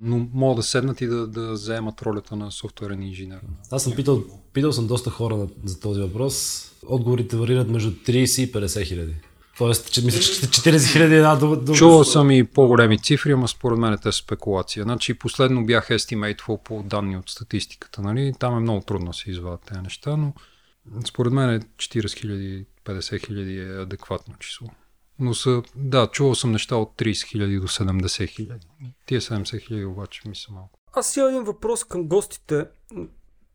Но 0.00 0.26
могат 0.34 0.56
да 0.56 0.62
седнат 0.62 1.00
и 1.00 1.06
да, 1.06 1.26
да 1.26 1.56
заемат 1.56 2.02
ролята 2.02 2.36
на 2.36 2.52
софтуерен 2.52 3.02
инженер. 3.02 3.40
Аз 3.70 3.82
съм 3.82 3.92
питал, 3.92 4.22
питал 4.52 4.72
съм 4.72 4.86
доста 4.86 5.10
хора 5.10 5.46
за 5.64 5.80
този 5.80 6.00
въпрос. 6.00 6.64
Отговорите 6.88 7.36
варират 7.36 7.68
между 7.68 7.90
30 7.90 8.42
и 8.42 8.52
50 8.52 8.86
хиляди. 8.86 9.14
Тоест, 9.58 9.92
че, 9.92 10.04
мисля, 10.04 10.20
че 10.20 10.60
40 10.60 10.92
хиляди 10.92 11.14
е 11.14 11.16
една 11.16 11.36
дума. 11.36 11.74
Чувал 11.74 12.04
съм 12.04 12.30
и 12.30 12.44
по-големи 12.44 12.98
цифри, 12.98 13.32
ама 13.32 13.48
според 13.48 13.78
мен 13.78 13.98
те 14.02 14.12
са 14.12 14.18
спекулация. 14.18 14.82
Значи 14.82 15.14
последно 15.14 15.66
бях 15.66 15.88
estimateful 15.88 16.62
по 16.62 16.82
данни 16.82 17.16
от 17.16 17.30
статистиката. 17.30 18.02
Нали? 18.02 18.32
Там 18.38 18.56
е 18.56 18.60
много 18.60 18.80
трудно 18.80 19.06
да 19.06 19.12
се 19.12 19.30
извадят 19.30 19.60
тези 19.60 19.80
неща, 19.80 20.16
но 20.16 20.32
според 21.06 21.32
мен 21.32 21.62
40 21.76 22.18
хиляди, 22.18 22.66
50 22.84 23.26
хиляди 23.26 23.58
е 23.58 23.82
адекватно 23.82 24.34
число. 24.38 24.66
Но 25.18 25.34
са, 25.34 25.62
да, 25.76 26.06
чувал 26.06 26.34
съм 26.34 26.52
неща 26.52 26.76
от 26.76 26.92
30 26.98 27.26
хиляди 27.26 27.56
до 27.56 27.68
70 27.68 28.28
хиляди. 28.28 28.66
Тия 29.06 29.20
70 29.20 29.66
хиляди 29.66 29.84
обаче 29.84 30.28
ми 30.28 30.36
са 30.36 30.52
малко. 30.52 30.78
Аз 30.92 31.16
имам 31.16 31.28
един 31.28 31.42
въпрос 31.42 31.84
към 31.84 32.08
гостите, 32.08 32.66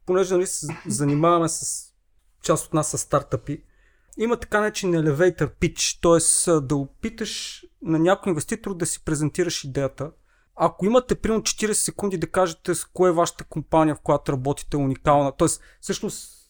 понеже 0.05 0.33
нали, 0.33 0.47
се 0.47 0.67
занимаваме 0.87 1.49
с 1.49 1.90
част 2.41 2.65
от 2.65 2.73
нас 2.73 2.89
с 2.89 2.97
стартъпи. 2.97 3.63
Има 4.17 4.37
така 4.37 4.59
наречен 4.59 4.91
elevator 4.91 5.51
pitch, 5.61 6.01
т.е. 6.01 6.61
да 6.61 6.75
опиташ 6.75 7.63
на 7.81 7.99
някой 7.99 8.29
инвеститор 8.29 8.77
да 8.77 8.85
си 8.85 9.03
презентираш 9.05 9.63
идеята. 9.63 10.11
Ако 10.55 10.85
имате 10.85 11.15
примерно 11.15 11.43
40 11.43 11.71
секунди 11.71 12.17
да 12.17 12.27
кажете 12.27 12.75
с 12.75 12.85
кое 12.85 13.09
е 13.09 13.13
вашата 13.13 13.43
компания, 13.43 13.95
в 13.95 14.01
която 14.03 14.31
работите 14.33 14.77
уникална, 14.77 15.31
т.е. 15.31 15.47
всъщност 15.81 16.41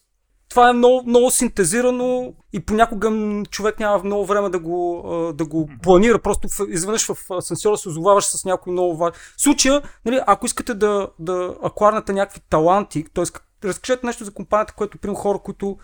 това 0.52 0.68
е 0.68 0.72
много, 0.72 1.02
много 1.06 1.30
синтезирано 1.30 2.34
и 2.52 2.60
понякога 2.60 3.10
човек 3.50 3.80
няма 3.80 4.04
много 4.04 4.26
време 4.26 4.48
да 4.48 4.58
го, 4.58 5.02
да 5.34 5.46
го 5.46 5.68
планира. 5.82 6.18
Просто 6.18 6.48
изведнъж 6.68 7.06
в 7.06 7.30
асансьора 7.30 7.76
се 7.76 7.88
озоваваш 7.88 8.24
с 8.24 8.44
някой 8.44 8.72
много 8.72 8.96
важен. 8.96 9.20
В 9.36 9.42
случая, 9.42 9.82
нали, 10.04 10.20
ако 10.26 10.46
искате 10.46 10.74
да, 10.74 11.08
да 11.18 11.54
акварнете 11.62 12.12
някакви 12.12 12.40
таланти, 12.50 13.04
т.е. 13.14 13.24
разкажете 13.64 14.06
нещо 14.06 14.24
за 14.24 14.30
компанията, 14.30 14.72
което 14.72 14.98
примерно 14.98 15.18
хора, 15.18 15.38
които 15.38 15.78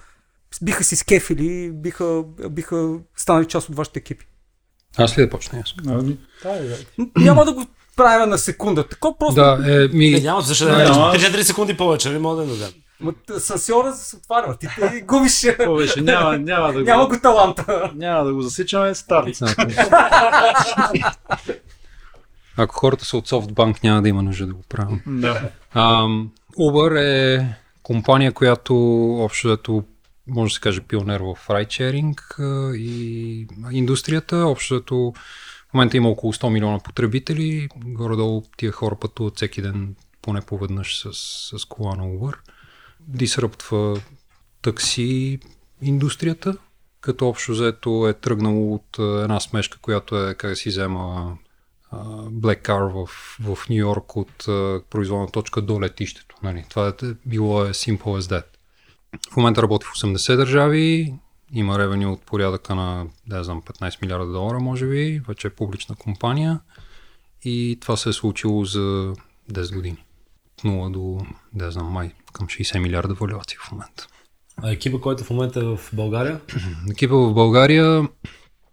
биха 0.62 0.84
си 0.84 0.96
скефили, 0.96 1.70
биха, 1.72 2.22
биха 2.50 2.88
станали 3.16 3.46
част 3.46 3.68
от 3.68 3.76
вашите 3.76 3.98
екипи. 3.98 4.26
Аз 4.96 5.18
ли 5.18 5.22
да 5.22 5.30
почна? 5.30 5.58
Аз? 5.58 5.74
Ами, 5.88 6.18
Н- 6.98 7.10
Няма 7.16 7.44
да 7.44 7.52
го 7.52 7.66
правя 7.96 8.26
на 8.26 8.38
секунда. 8.38 8.88
Тако 8.88 9.16
просто 9.18 9.34
Да, 9.34 9.58
е, 9.66 9.88
ми... 9.88 10.06
Е, 10.06 10.20
няма, 10.20 10.40
защо 10.40 10.64
да 10.64 10.72
Не, 10.72 10.78
не 10.78 10.84
няма. 10.84 11.12
4 11.12 11.42
секунди 11.42 11.76
повече, 11.76 12.10
не 12.10 12.18
мога 12.18 12.36
да 12.36 12.54
т- 13.16 13.32
асансьора 13.32 13.92
се 13.94 14.16
отваря. 14.16 14.56
Ти, 14.56 14.66
ти 14.92 15.00
губиш. 15.00 15.46
повече 15.58 16.00
няма, 16.00 16.38
няма 16.38 16.72
да 16.72 16.80
Няма 16.80 17.06
го, 17.06 17.08
го 17.08 17.20
таланта. 17.20 17.92
няма 17.94 18.24
да 18.24 18.34
го 18.34 18.42
засичаме. 18.42 18.94
Старт. 18.94 19.28
Ако 22.56 22.74
хората 22.74 23.04
са 23.04 23.16
от 23.16 23.28
SoftBank, 23.28 23.84
няма 23.84 24.02
да 24.02 24.08
има 24.08 24.22
нужда 24.22 24.46
да 24.46 24.54
го 24.54 24.62
правим. 24.68 25.02
Да. 25.06 25.42
Ам, 25.74 26.30
Uber 26.58 26.98
е 26.98 27.54
компания, 27.88 28.32
която 28.32 28.74
общо 29.20 29.48
взето 29.48 29.84
може 30.26 30.50
да 30.50 30.54
се 30.54 30.60
каже 30.60 30.80
пионер 30.80 31.20
в 31.20 31.50
райдшеринг 31.50 32.36
а, 32.38 32.72
и 32.76 33.46
индустрията. 33.70 34.36
Общо 34.36 34.74
взето 34.74 35.12
в 35.70 35.74
момента 35.74 35.96
има 35.96 36.08
около 36.08 36.32
100 36.32 36.48
милиона 36.48 36.78
потребители. 36.78 37.68
Горе-долу 37.76 38.42
тия 38.56 38.72
хора 38.72 38.96
пътуват 39.00 39.36
всеки 39.36 39.62
ден 39.62 39.94
поне 40.22 40.40
поведнъж 40.40 41.00
с, 41.00 41.10
с 41.58 41.64
кола 41.64 41.96
на 41.96 42.04
Uber. 42.04 42.36
Дисръптва 43.00 44.00
такси 44.62 45.38
индустрията, 45.82 46.56
като 47.00 47.28
общо 47.28 47.52
взето 47.52 48.08
е 48.08 48.12
тръгнало 48.12 48.74
от 48.74 48.98
една 48.98 49.40
смешка, 49.40 49.78
която 49.78 50.28
е 50.28 50.34
как 50.34 50.50
да 50.50 50.56
си 50.56 50.68
взема 50.68 51.38
Black 51.92 52.62
Car 52.62 52.92
в, 52.92 53.06
в 53.40 53.68
Нью 53.68 53.78
Йорк 53.78 54.16
от 54.16 54.44
производна 54.90 55.30
точка 55.30 55.62
до 55.62 55.80
летището. 55.80 56.36
Нали? 56.42 56.64
Това 56.68 56.88
е 56.88 56.92
било 57.26 57.64
е 57.64 57.68
simple 57.68 58.20
as 58.20 58.20
that. 58.20 58.44
В 59.32 59.36
момента 59.36 59.62
работи 59.62 59.86
в 59.86 59.98
80 59.98 60.36
държави, 60.36 61.14
има 61.52 61.78
ревени 61.78 62.06
от 62.06 62.22
порядъка 62.22 62.74
на, 62.74 63.06
да 63.26 63.44
знам, 63.44 63.62
15 63.62 64.02
милиарда 64.02 64.32
долара, 64.32 64.60
може 64.60 64.86
би, 64.86 65.22
вече 65.28 65.46
е 65.46 65.50
публична 65.50 65.94
компания 65.94 66.60
и 67.44 67.78
това 67.80 67.96
се 67.96 68.08
е 68.08 68.12
случило 68.12 68.64
за 68.64 69.14
10 69.52 69.74
години. 69.74 70.04
От 70.58 70.64
0 70.64 70.90
до, 70.90 71.26
да 71.52 71.70
знам, 71.70 71.86
май 71.86 72.12
към 72.32 72.46
60 72.46 72.78
милиарда 72.78 73.14
валюации 73.14 73.58
в 73.58 73.72
момента. 73.72 74.06
А 74.62 74.72
екипа, 74.72 74.98
който 74.98 75.24
в 75.24 75.30
момента 75.30 75.60
е 75.60 75.62
в 75.62 75.78
България, 75.92 76.40
Екипа 76.90 77.14
в 77.14 77.34
България 77.34 78.08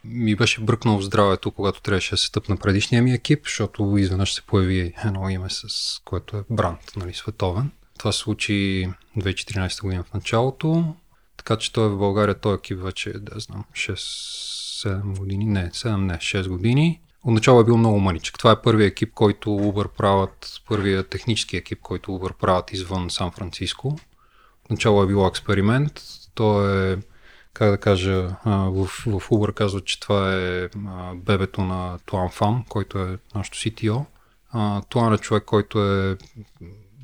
ми 0.05 0.35
беше 0.35 0.61
бръкнал 0.61 0.97
в 0.97 1.03
здравето, 1.03 1.51
когато 1.51 1.81
трябваше 1.81 2.11
да 2.11 2.17
се 2.17 2.31
тъпна 2.31 2.57
предишния 2.57 3.03
ми 3.03 3.11
екип, 3.11 3.43
защото 3.43 3.97
изведнъж 3.97 4.33
се 4.33 4.41
появи 4.41 4.93
едно 5.05 5.29
име, 5.29 5.49
с 5.49 5.67
което 6.05 6.37
е 6.37 6.43
бранд, 6.49 6.79
нали, 6.97 7.13
световен. 7.13 7.71
Това 7.97 8.11
се 8.11 8.19
случи 8.19 8.87
2014 9.17 9.81
година 9.81 10.03
в 10.03 10.13
началото, 10.13 10.95
така 11.37 11.57
че 11.57 11.73
той 11.73 11.85
е 11.85 11.89
в 11.89 11.97
България, 11.97 12.39
този 12.39 12.55
екип 12.55 12.79
вече, 12.81 13.13
да 13.13 13.39
знам, 13.39 13.63
6-7 13.73 15.17
години, 15.19 15.45
не, 15.45 15.69
7 15.69 15.95
не, 15.95 16.13
6 16.13 16.47
години. 16.47 17.01
Отначало 17.23 17.61
е 17.61 17.63
бил 17.63 17.77
много 17.77 17.99
мъничък. 17.99 18.37
Това 18.37 18.51
е 18.51 18.61
първият 18.61 18.91
екип, 18.91 19.13
който 19.13 19.49
Uber 19.49 19.87
правят, 19.87 20.61
първият 20.67 21.09
технически 21.09 21.57
екип, 21.57 21.79
който 21.81 22.11
Uber 22.11 22.33
правят 22.33 22.73
извън 22.73 23.09
Сан 23.09 23.31
Франциско. 23.31 23.97
Начало 24.69 25.03
е 25.03 25.07
било 25.07 25.27
експеримент. 25.27 26.01
То 26.35 26.69
е, 26.69 26.97
как 27.55 27.71
да 27.71 27.77
кажа, 27.77 28.35
в, 28.45 28.85
в 28.87 29.29
Uber 29.29 29.53
казват, 29.53 29.85
че 29.85 29.99
това 29.99 30.33
е 30.33 30.69
бебето 31.15 31.61
на 31.61 31.99
Туан 32.05 32.29
Фан, 32.29 32.63
който 32.69 32.99
е 32.99 33.17
нашото 33.35 33.57
CTO. 33.57 34.05
Туан 34.89 35.13
е 35.13 35.17
човек, 35.17 35.43
който 35.43 35.83
е 35.83 36.17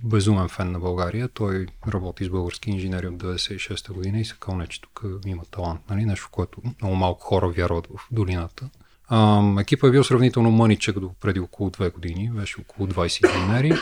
безумен 0.04 0.50
фен 0.50 0.72
на 0.72 0.80
България. 0.80 1.28
Той 1.28 1.68
работи 1.88 2.26
с 2.26 2.30
български 2.30 2.72
инженери 2.72 3.08
от 3.08 3.16
96-та 3.16 3.94
година 3.94 4.20
и 4.20 4.26
се 4.26 4.36
кълне, 4.40 4.68
че 4.68 4.82
тук 4.82 5.04
има 5.26 5.46
талант. 5.52 5.82
Нали? 5.90 6.06
Нещо, 6.06 6.30
което 6.32 6.62
много 6.82 6.96
малко 6.96 7.22
хора 7.22 7.48
вярват 7.48 7.88
в 7.88 8.08
долината. 8.12 8.70
Ам, 9.10 9.60
екипът 9.60 9.88
е 9.88 9.92
бил 9.92 10.04
сравнително 10.04 10.52
мъничък 10.52 11.00
до 11.00 11.14
преди 11.22 11.40
около 11.40 11.70
две 11.70 11.90
години, 11.90 12.32
беше 12.32 12.62
около 12.62 12.88
20 12.88 13.36
инженери, 13.36 13.74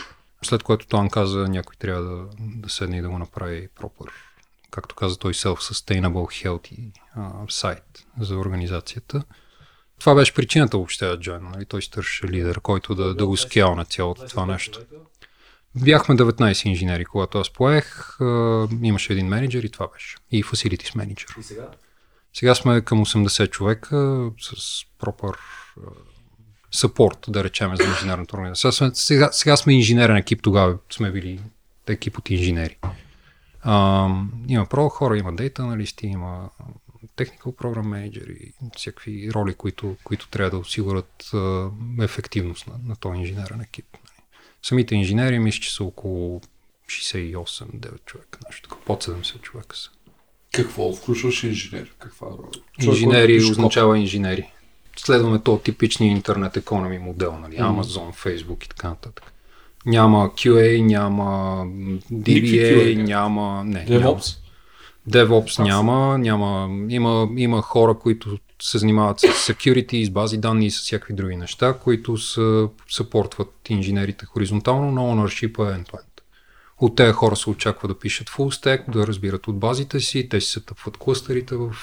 след 0.41 0.63
което 0.63 0.87
Тоан 0.87 1.09
каза, 1.09 1.47
някой 1.47 1.75
трябва 1.79 2.03
да, 2.03 2.25
да 2.39 2.69
седне 2.69 2.97
и 2.97 3.01
да 3.01 3.09
го 3.09 3.19
направи 3.19 3.67
пропър, 3.75 4.11
както 4.71 4.95
каза 4.95 5.17
той, 5.17 5.33
self-sustainable 5.33 6.45
healthy 6.45 6.91
сайт 7.49 7.83
за 8.19 8.35
организацията. 8.37 9.23
Това 9.99 10.15
беше 10.15 10.33
причината 10.33 10.77
въобще 10.77 11.05
да 11.05 11.17
join, 11.17 11.39
нали? 11.55 11.65
той 11.65 11.81
търсеше 11.81 12.27
лидер, 12.27 12.61
който 12.61 12.95
да, 12.95 13.15
да 13.15 13.27
го 13.27 13.37
скял 13.37 13.75
на 13.75 13.85
цялото 13.85 14.27
това 14.27 14.45
нещо. 14.45 14.79
Бяхме 15.75 16.15
19 16.15 16.67
инженери, 16.67 17.05
когато 17.05 17.39
аз 17.39 17.49
поех. 17.49 18.17
Имаше 18.81 19.13
един 19.13 19.27
менеджер 19.27 19.63
и 19.63 19.69
това 19.69 19.87
беше. 19.93 20.17
И 20.31 20.43
facilities 20.43 20.95
менеджер. 20.95 21.27
и 21.39 21.43
сега? 21.43 21.67
Сега 22.33 22.55
сме 22.55 22.81
към 22.81 23.05
80 23.05 23.49
човека 23.49 24.29
с 24.39 24.83
пропър 24.99 25.37
съпорт, 26.71 27.17
да 27.27 27.43
речем, 27.43 27.75
за 27.75 27.83
инженерната 27.83 28.35
организация. 28.35 28.91
Сега, 28.93 29.29
сега 29.31 29.57
сме 29.57 29.73
инженерен 29.73 30.15
екип, 30.15 30.41
тогава 30.43 30.77
сме 30.91 31.11
били 31.11 31.39
екип 31.87 32.17
от 32.17 32.29
инженери. 32.29 32.77
А, 33.61 34.07
има 34.47 34.65
про 34.65 34.89
хора, 34.89 35.17
има 35.17 35.33
дейта 35.33 35.61
аналисти, 35.61 36.07
има 36.07 36.49
technical 37.17 37.55
program 37.55 37.87
менеджери, 37.87 38.53
всякакви 38.77 39.31
роли, 39.31 39.53
които, 39.53 39.95
които 40.03 40.29
трябва 40.29 40.49
да 40.49 40.57
осигурят 40.57 41.29
а, 41.33 41.69
ефективност 42.01 42.67
на, 42.67 42.73
на 42.85 42.95
този 42.95 43.19
инженерен 43.19 43.61
екип. 43.61 43.85
Самите 44.63 44.95
инженери 44.95 45.39
мисля, 45.39 45.61
че 45.61 45.73
са 45.73 45.83
около 45.83 46.41
68-9 46.87 48.05
човека, 48.05 48.39
нещо 48.45 48.69
такова, 48.69 48.85
под 48.85 49.03
70 49.03 49.41
човека 49.41 49.77
са. 49.77 49.89
Какво 50.51 50.93
включваш 50.93 51.43
инженер? 51.43 51.95
Каква 51.99 52.27
роля? 52.27 52.51
Човек, 52.79 53.01
Инженери 53.01 53.37
пише 53.37 53.51
означава 53.51 53.99
инженери. 53.99 54.51
Следваме 54.97 55.39
то 55.43 55.57
типичния 55.59 56.11
интернет 56.11 56.57
економи 56.57 56.99
модел, 56.99 57.39
нали? 57.39 57.55
Amazon, 57.55 58.13
Facebook 58.13 58.65
и 58.65 58.69
така 58.69 58.89
нататък. 58.89 59.33
Няма 59.85 60.29
QA, 60.29 60.81
няма 60.81 61.65
DBA, 62.11 62.75
QA, 62.75 62.95
няма... 62.95 63.63
Не, 63.65 63.85
код. 63.85 63.89
няма. 63.89 64.03
DevOps. 64.03 64.37
DevOps 65.09 65.63
няма, 65.63 66.17
няма 66.17 66.69
има, 66.89 67.29
има 67.37 67.61
хора, 67.61 67.99
които 67.99 68.37
се 68.61 68.77
занимават 68.77 69.19
с 69.19 69.23
security, 69.27 70.05
с 70.05 70.09
бази 70.09 70.37
данни 70.37 70.65
и 70.65 70.71
с 70.71 70.81
всякакви 70.81 71.13
други 71.13 71.35
неща, 71.35 71.73
които 71.73 72.17
са, 72.17 72.69
съпортват 72.89 73.53
инженерите 73.69 74.25
хоризонтално, 74.25 74.91
но 74.91 75.01
ownership 75.01 75.59
е 75.59 75.77
end-to-end. 75.77 76.03
От 76.77 76.95
тези 76.95 77.11
хора 77.11 77.35
се 77.35 77.49
очаква 77.49 77.87
да 77.87 77.99
пишат 77.99 78.29
full 78.29 78.63
stack, 78.63 78.91
да 78.91 79.07
разбират 79.07 79.47
от 79.47 79.59
базите 79.59 79.99
си, 79.99 80.29
те 80.29 80.41
си 80.41 80.51
се 80.51 80.65
тъпват 80.65 80.97
клъстерите 80.97 81.55
в 81.55 81.75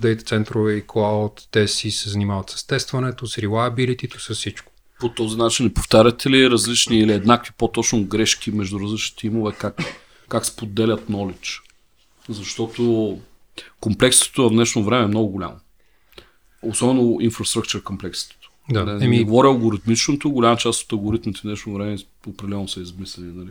дейта 0.00 0.24
центрове 0.24 0.72
и 0.72 0.82
cloud, 0.82 1.48
те 1.50 1.68
си 1.68 1.90
се 1.90 2.10
занимават 2.10 2.50
с 2.50 2.66
тестването, 2.66 3.26
с 3.26 3.36
reliability, 3.36 4.18
с 4.18 4.34
всичко. 4.34 4.67
По 5.00 5.08
този 5.08 5.36
начин 5.36 5.66
не 5.66 5.74
повтаряте 5.74 6.30
ли 6.30 6.50
различни 6.50 6.98
или 6.98 7.12
еднакви 7.12 7.52
по-точно 7.58 8.04
грешки 8.04 8.50
между 8.50 8.80
различни 8.80 9.16
тимове, 9.16 9.52
как, 9.52 9.80
как 10.28 10.46
споделят 10.46 11.08
knowledge? 11.08 11.60
Защото 12.28 13.18
комплексното 13.80 14.48
в 14.48 14.52
днешно 14.52 14.84
време 14.84 15.04
е 15.04 15.08
много 15.08 15.28
голямо. 15.28 15.56
Особено 16.62 17.02
infrastructure 17.02 17.82
комплексното. 17.82 18.50
Да, 18.70 18.84
Не, 18.84 19.06
еми- 19.06 19.18
не 19.18 19.24
говоря 19.24 19.48
алгоритмичното, 19.48 20.30
голяма 20.30 20.56
част 20.56 20.82
от 20.82 20.92
алгоритмите 20.92 21.40
в 21.40 21.42
днешно 21.42 21.74
време 21.74 21.96
определено 22.26 22.68
са 22.68 22.80
измислени. 22.80 23.32
Нали? 23.32 23.50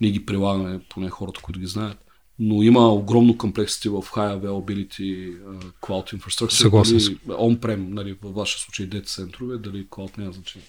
Ние 0.00 0.10
ги 0.10 0.26
прилагаме, 0.26 0.80
поне 0.88 1.10
хората, 1.10 1.40
които 1.40 1.60
ги 1.60 1.66
знаят. 1.66 2.04
Но 2.42 2.62
има 2.62 2.92
огромно 2.92 3.38
комплексите 3.38 3.88
в 3.88 3.94
High 3.94 4.40
Availability 4.40 5.38
uh, 5.38 5.72
Cloud 5.82 6.16
Infrastructure. 6.16 6.62
Съгласен 6.62 6.98
On-prem, 7.28 7.88
нали, 7.88 8.16
във 8.22 8.34
вашия 8.34 8.60
случай 8.60 8.86
дете 8.86 9.06
центрове, 9.06 9.58
дали 9.58 9.86
Cloud 9.86 10.18
няма 10.18 10.32
значение. 10.32 10.68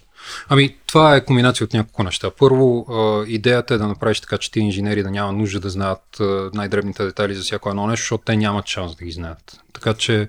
Ами, 0.50 0.76
това 0.88 1.16
е 1.16 1.26
комбинация 1.26 1.66
от 1.66 1.74
няколко 1.74 2.04
неща. 2.04 2.32
Първо, 2.40 2.88
идеята 3.28 3.74
е 3.74 3.78
да 3.78 3.88
направиш 3.88 4.20
така, 4.20 4.38
че 4.38 4.52
ти 4.52 4.60
инженери 4.60 5.04
да 5.04 5.12
няма 5.12 5.32
нужда 5.32 5.60
да 5.60 5.70
знаят 5.70 6.22
най-дребните 6.54 7.06
детайли 7.06 7.36
за 7.36 7.42
всяко 7.42 7.70
едно 7.70 7.88
нещо, 7.88 8.04
защото 8.04 8.24
те 8.24 8.38
нямат 8.38 8.68
шанс 8.68 8.96
да 8.96 9.06
ги 9.06 9.12
знаят. 9.12 9.62
Така 9.74 9.94
че 9.94 10.28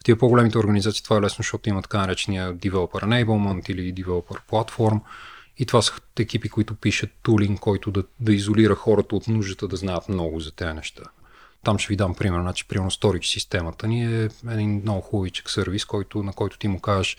в 0.00 0.04
тия 0.04 0.18
по-големите 0.18 0.58
организации 0.58 1.04
това 1.04 1.16
е 1.16 1.20
лесно, 1.20 1.42
защото 1.42 1.68
има 1.68 1.82
така 1.82 1.98
наречения 1.98 2.54
Developer 2.54 3.04
Enablement 3.04 3.70
или 3.70 3.94
Developer 3.94 4.38
Platform. 4.50 5.00
И 5.58 5.66
това 5.66 5.82
са 5.82 5.92
екипи, 6.18 6.48
които 6.48 6.74
пишат 6.74 7.10
тулинг, 7.22 7.60
който 7.60 7.90
да, 7.90 8.04
да 8.20 8.34
изолира 8.34 8.74
хората 8.74 9.16
от 9.16 9.28
нуждата 9.28 9.68
да 9.68 9.76
знаят 9.76 10.08
много 10.08 10.40
за 10.40 10.52
тези 10.52 10.72
неща. 10.72 11.02
Там 11.64 11.78
ще 11.78 11.88
ви 11.88 11.96
дам 11.96 12.14
пример. 12.14 12.40
Значи, 12.40 12.68
примерно, 12.68 12.90
Storage 12.90 13.32
системата 13.32 13.86
ни 13.86 14.22
е 14.22 14.28
един 14.50 14.70
много 14.70 15.00
хубавичък 15.00 15.50
сервис, 15.50 15.84
който, 15.84 16.22
на 16.22 16.32
който 16.32 16.58
ти 16.58 16.68
му 16.68 16.80
кажеш 16.80 17.16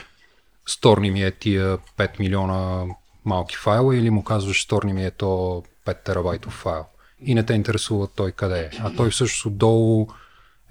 сторни 0.65 1.11
ми 1.11 1.23
е 1.23 1.31
тия 1.31 1.77
5 1.77 2.19
милиона 2.19 2.85
малки 3.25 3.55
файла 3.55 3.95
или 3.95 4.09
му 4.09 4.23
казваш 4.23 4.63
сторни 4.63 4.93
ми 4.93 5.05
е 5.05 5.11
то 5.11 5.63
5 5.85 6.03
терабайтов 6.03 6.53
файл. 6.53 6.85
И 7.21 7.35
не 7.35 7.45
те 7.45 7.53
интересува 7.53 8.07
той 8.15 8.31
къде 8.31 8.59
е. 8.59 8.69
А 8.79 8.95
той 8.95 9.09
всъщност 9.09 9.45
отдолу 9.45 10.07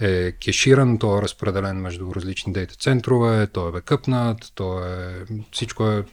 е 0.01 0.33
кеширан, 0.33 0.99
той 0.99 1.19
е 1.19 1.23
разпределен 1.23 1.77
между 1.77 2.15
различни 2.15 2.53
дейта 2.53 2.75
центрове, 2.75 3.47
той 3.47 3.69
е 3.69 3.73
бекъпнат, 3.73 4.53
той 4.55 4.89
е... 4.89 5.25
всичко 5.53 5.87
е... 5.87 6.05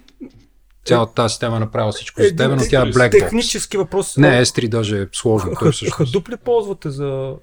Цялата 0.86 1.14
тази 1.14 1.32
система 1.32 1.58
е 1.58 1.60
направила 1.60 1.92
всичко 1.92 2.22
за 2.22 2.36
тебе, 2.36 2.56
но 2.56 2.62
тя 2.70 2.82
е 2.82 2.86
black. 2.86 3.12
Технически 3.12 3.78
въпрос. 3.78 4.18
Не, 4.18 4.46
S3 4.46 4.68
даже 4.68 5.02
е 5.02 5.08
сложно. 5.14 5.52
Hadoop 5.52 6.30
ли 6.30 6.38
ползвате 6.38 6.90
за... 6.90 7.36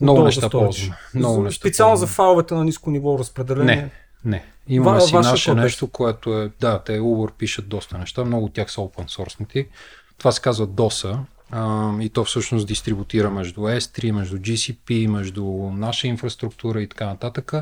много 0.00 0.22
неща 0.22 0.50
ползваме. 0.50 0.96
Много 1.14 1.42
неща 1.42 1.60
Специално 1.60 1.96
за 1.96 2.06
файловете 2.06 2.54
на 2.54 2.64
ниско 2.64 2.90
ниво 2.90 3.18
разпределение. 3.18 3.76
Не, 3.76 3.90
не. 4.24 4.44
Имаме 4.68 5.00
си 5.00 5.14
наше 5.14 5.50
е. 5.50 5.54
нещо, 5.54 5.86
което 5.86 6.38
е... 6.38 6.50
Да, 6.60 6.78
те 6.78 7.00
Uber 7.00 7.32
пишат 7.32 7.68
доста 7.68 7.98
неща, 7.98 8.24
много 8.24 8.44
от 8.44 8.52
тях 8.52 8.72
са 8.72 8.80
open 8.80 9.08
source 9.08 9.66
Това 10.18 10.32
се 10.32 10.40
казва 10.40 10.68
DOSA 10.68 11.18
а, 11.50 11.92
и 12.00 12.08
то 12.08 12.24
всъщност 12.24 12.66
дистрибутира 12.66 13.30
между 13.30 13.60
S3, 13.60 14.10
между 14.10 14.36
GCP, 14.36 15.06
между 15.06 15.44
наша 15.72 16.06
инфраструктура 16.06 16.82
и 16.82 16.88
така 16.88 17.06
нататък. 17.06 17.52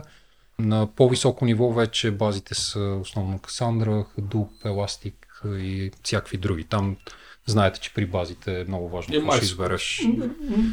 На 0.58 0.86
по-високо 0.96 1.44
ниво 1.44 1.72
вече 1.72 2.10
базите 2.10 2.54
са 2.54 2.98
основно 3.00 3.38
Cassandra, 3.38 4.06
Hadoop, 4.18 4.48
Elastic 4.64 5.14
и 5.58 5.90
всякакви 6.02 6.36
други. 6.36 6.64
Там 6.64 6.96
знаете, 7.46 7.80
че 7.80 7.94
при 7.94 8.06
базите 8.06 8.60
е 8.60 8.64
много 8.64 8.88
важно 8.88 9.14
И 9.14 9.18
какво 9.18 9.32
ще 9.32 9.44
избереш. 9.44 10.00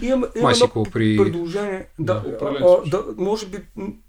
Имам, 0.02 0.24
MySQL 0.24 0.92
при- 0.92 1.18
предложение. 1.18 1.88
Да, 2.00 2.14
Да, 2.14 2.58
а, 2.62 2.90
да, 2.90 3.04
може 3.18 3.46
би 3.46 3.58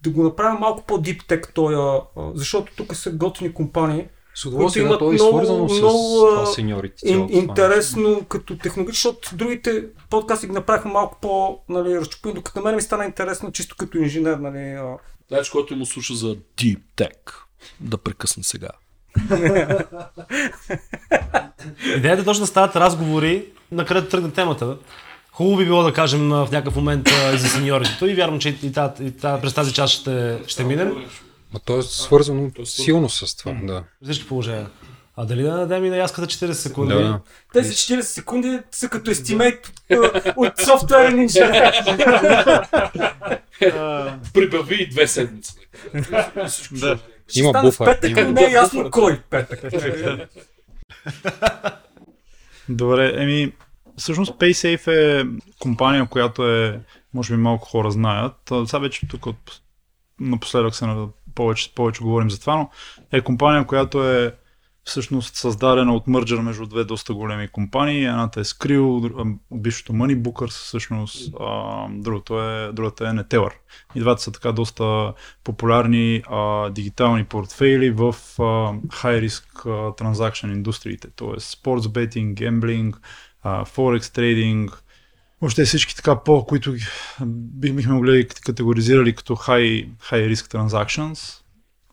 да 0.03 0.11
го 0.11 0.23
направим 0.23 0.61
малко 0.61 0.83
по-дип 0.87 1.23
тек 1.29 1.51
той, 1.55 1.75
а, 1.75 2.01
а, 2.17 2.31
защото 2.35 2.73
тук 2.77 2.97
са 2.97 3.11
готини 3.11 3.55
компании. 3.55 4.07
С 4.35 4.45
удоволствие, 4.45 4.85
да, 4.85 4.99
то 4.99 5.13
е 5.13 5.17
имат 5.17 5.29
свързано 5.29 5.59
много- 5.59 5.75
с 5.75 5.79
много, 5.79 6.47
сеньорите. 6.47 7.09
Ин, 7.09 7.17
цялото 7.17 7.33
това 7.33 7.41
интересно 7.41 8.25
като 8.29 8.59
технология, 8.59 8.93
защото 8.93 9.37
другите 9.37 9.85
подкасти 10.11 10.47
ги 10.47 10.53
направиха 10.53 10.89
малко 10.89 11.19
по 11.21 11.59
нали, 11.69 11.97
разчупени, 11.97 12.35
докато 12.35 12.59
на 12.59 12.65
мен 12.65 12.75
ми 12.75 12.83
стана 12.83 13.05
интересно 13.05 13.53
чисто 13.53 13.77
като 13.77 13.99
инженер. 13.99 14.37
Нали. 14.37 14.79
Значи, 15.29 15.51
който 15.51 15.77
му 15.77 15.87
слуша 15.87 16.15
за 16.15 16.37
Deep 16.37 16.81
Tech, 16.97 17.35
да 17.81 17.99
прекъсне 17.99 18.43
сега. 18.43 18.69
Идеята 21.97 22.23
е 22.23 22.25
точно 22.25 22.43
да 22.43 22.47
стават 22.47 22.77
разговори, 22.77 23.45
на 23.73 23.85
където 23.85 24.09
тръгне 24.09 24.31
темата. 24.31 24.77
Хубаво 25.33 25.57
би 25.57 25.65
било 25.65 25.83
да 25.83 25.93
кажем 25.93 26.29
в 26.29 26.49
някакъв 26.53 26.77
момент 26.77 27.09
за 27.35 27.49
сеньоритето 27.49 28.07
и 28.07 28.15
вярвам, 28.15 28.41
че 28.41 28.59
и, 28.63 28.73
та, 28.73 28.95
и 29.01 29.11
та, 29.11 29.41
през 29.41 29.55
тази 29.55 29.73
част 29.73 29.95
ще, 29.95 30.39
ще 30.47 30.65
минем. 30.65 31.05
Ма 31.55 31.61
то 31.61 31.79
е 31.79 31.83
свързано 31.83 32.51
силно 32.65 33.09
с 33.09 33.37
това, 33.37 33.53
да. 33.63 33.85
При 34.01 34.05
всички 34.05 34.29
положения. 34.29 34.71
А 35.17 35.25
дали 35.25 35.43
да 35.43 35.51
дадем 35.51 35.85
и 35.85 35.91
на 35.91 35.97
яската 35.97 36.27
40 36.27 36.53
секунди? 36.53 36.95
Да, 36.95 37.21
Тези 37.53 37.73
40 37.73 38.01
секунди 38.01 38.59
са 38.71 38.89
като 38.89 39.11
естимейт 39.11 39.73
а, 39.93 39.97
от 40.37 40.53
софтуерен 40.59 41.21
инженер. 41.21 41.75
Прибави 44.35 44.83
и 44.83 44.89
две 44.89 45.07
седмици. 45.07 45.55
Да. 46.73 46.99
Има 47.35 47.61
буфер, 47.63 47.85
Петък, 47.85 48.11
има 48.11 48.23
не 48.23 48.45
е 48.45 48.51
ясно 48.51 48.91
кой 48.91 49.21
петък. 49.21 49.61
Добре, 52.69 53.13
еми, 53.17 53.53
всъщност 53.97 54.33
PaySafe 54.33 55.21
е 55.21 55.27
компания, 55.59 56.07
която 56.07 56.49
е, 56.49 56.81
може 57.15 57.35
би 57.35 57.43
малко 57.43 57.69
хора 57.69 57.91
знаят. 57.91 58.51
А, 58.51 58.67
Сега 58.67 58.79
вече 58.79 59.09
тук 59.09 59.27
от, 59.27 59.61
напоследък 60.21 60.75
се 60.75 60.87
на- 60.87 61.09
повече, 61.35 61.75
повече 61.75 62.03
говорим 62.03 62.31
за 62.31 62.41
това, 62.41 62.57
но 62.57 62.71
е 63.13 63.21
компания, 63.21 63.67
която 63.67 64.05
е 64.05 64.35
всъщност 64.85 65.37
създадена 65.37 65.95
от 65.95 66.07
мърджър 66.07 66.41
между 66.41 66.67
две 66.67 66.85
доста 66.85 67.15
големи 67.15 67.49
компании. 67.49 68.05
Едната 68.05 68.41
е 68.41 68.45
Skrill, 68.45 69.37
бившото 69.51 69.93
Moneybookers, 69.93 70.51
всъщност, 70.51 71.35
а, 71.41 71.87
другото 71.91 72.43
е, 72.43 72.73
другата 72.73 73.05
е 73.05 73.13
Neteller. 73.13 73.53
И 73.95 74.01
двата 74.01 74.23
са 74.23 74.33
така 74.33 74.53
доста 74.53 75.13
популярни 75.45 76.23
а, 76.27 76.71
дигитални 76.71 77.25
портфейли 77.25 77.91
в 77.91 78.15
а, 78.39 78.43
high 78.73 79.29
risk 79.29 79.67
а, 79.67 80.49
индустриите, 80.53 81.09
т.е. 81.17 81.41
sports 81.41 81.81
betting, 81.81 82.35
gambling, 82.35 82.95
а, 83.43 83.65
forex 83.65 84.15
трейдинг, 84.15 84.84
въобще 85.41 85.65
всички 85.65 85.97
така 85.97 86.17
по, 86.17 86.47
които 86.47 86.75
бихме 87.27 87.93
могли 87.93 88.29
категоризирали 88.29 89.15
като 89.15 89.37
high, 89.37 89.89
high 89.89 90.35
risk 90.35 90.55
transactions. 90.55 91.41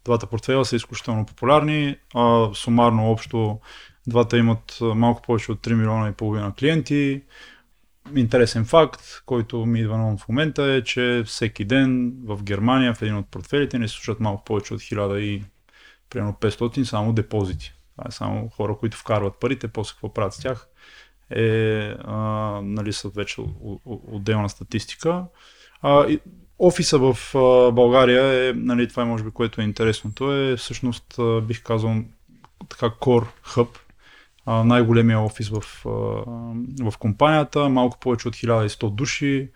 Двата 0.06 0.27
портфейла 0.27 0.65
са 0.65 0.75
изключително 0.75 1.25
популярни. 1.25 1.95
А, 2.15 2.49
сумарно 2.54 3.12
общо 3.12 3.60
двата 4.08 4.38
имат 4.38 4.77
малко 4.82 5.21
повече 5.21 5.51
от 5.51 5.60
3 5.60 5.73
милиона 5.73 6.10
и 6.10 6.12
половина 6.12 6.54
клиенти. 6.60 7.21
Интересен 8.15 8.65
факт, 8.65 9.01
който 9.25 9.65
ми 9.65 9.80
идва 9.80 9.97
на 9.97 10.17
в 10.17 10.27
момента 10.27 10.63
е, 10.63 10.84
че 10.84 11.23
всеки 11.25 11.65
ден 11.65 12.13
в 12.23 12.43
Германия 12.43 12.93
в 12.93 13.01
един 13.01 13.15
от 13.15 13.32
портфелите 13.32 13.80
не 13.80 13.88
се 13.88 13.93
случват 13.93 14.19
малко 14.19 14.43
повече 14.43 14.73
от 14.73 14.82
1000 14.82 15.17
и 15.17 15.43
примерно 16.10 16.34
500 16.34 16.84
само 16.84 17.13
депозити. 17.13 17.73
Това 17.97 18.06
е 18.08 18.12
само 18.12 18.49
хора, 18.49 18.75
които 18.80 18.97
вкарват 18.97 19.39
парите, 19.39 19.67
после 19.67 19.91
какво 19.91 20.13
правят 20.13 20.34
с 20.34 20.38
тях 20.38 20.67
е, 21.35 21.95
а, 22.03 22.15
нали, 22.63 22.93
са 22.93 23.09
вече 23.09 23.41
отделна 23.85 24.49
статистика. 24.49 25.23
А, 25.81 26.07
и, 26.07 26.19
офиса 26.59 26.99
в 26.99 27.35
а, 27.35 27.71
България 27.71 28.49
е, 28.49 28.53
нали, 28.53 28.87
това 28.87 29.03
е 29.03 29.05
може 29.05 29.23
би 29.23 29.31
което 29.31 29.61
е 29.61 29.63
интересното, 29.63 30.33
е 30.33 30.55
всъщност 30.55 31.19
а, 31.19 31.41
бих 31.41 31.63
казал 31.63 31.95
така 32.69 32.89
Core 32.89 33.27
Hub, 33.45 33.67
а, 34.45 34.63
най-големия 34.63 35.19
офис 35.19 35.49
в, 35.49 35.85
а, 35.85 35.89
в 36.91 36.97
компанията, 36.99 37.69
малко 37.69 37.99
повече 37.99 38.27
от 38.27 38.35
1100 38.35 38.95
души. 38.95 39.49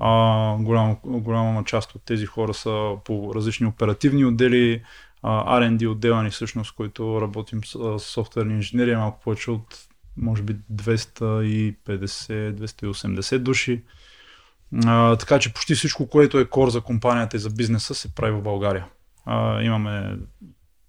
А, 0.00 0.56
голяма, 0.56 0.96
голяма 1.04 1.64
част 1.64 1.94
от 1.94 2.02
тези 2.04 2.26
хора 2.26 2.54
са 2.54 2.92
по 3.04 3.34
различни 3.34 3.66
оперативни 3.66 4.24
отдели, 4.24 4.82
R&D 5.24 5.88
отдела 5.88 6.22
ни 6.22 6.30
всъщност, 6.30 6.74
който 6.74 7.20
работим 7.20 7.64
с 7.64 7.98
софтуерни 7.98 8.54
инженери, 8.54 8.96
малко 8.96 9.20
повече 9.20 9.50
от 9.50 9.88
може 10.16 10.42
би 10.42 10.56
250-280 10.72 13.38
души. 13.38 13.82
А, 14.84 15.16
така 15.16 15.38
че 15.38 15.52
почти 15.52 15.74
всичко, 15.74 16.06
което 16.06 16.38
е 16.38 16.48
кор 16.48 16.70
за 16.70 16.80
компанията 16.80 17.36
и 17.36 17.40
за 17.40 17.50
бизнеса, 17.50 17.94
се 17.94 18.14
прави 18.14 18.32
в 18.32 18.42
България. 18.42 18.86
А, 19.24 19.62
имаме 19.62 20.16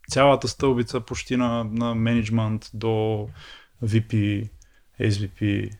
цялата 0.09 0.47
стълбица 0.47 0.99
почти 0.99 1.38
на, 1.38 1.63
на 1.63 1.95
менеджмент 1.95 2.69
до 2.73 3.27
VP, 3.83 4.49
SVP, 5.01 5.71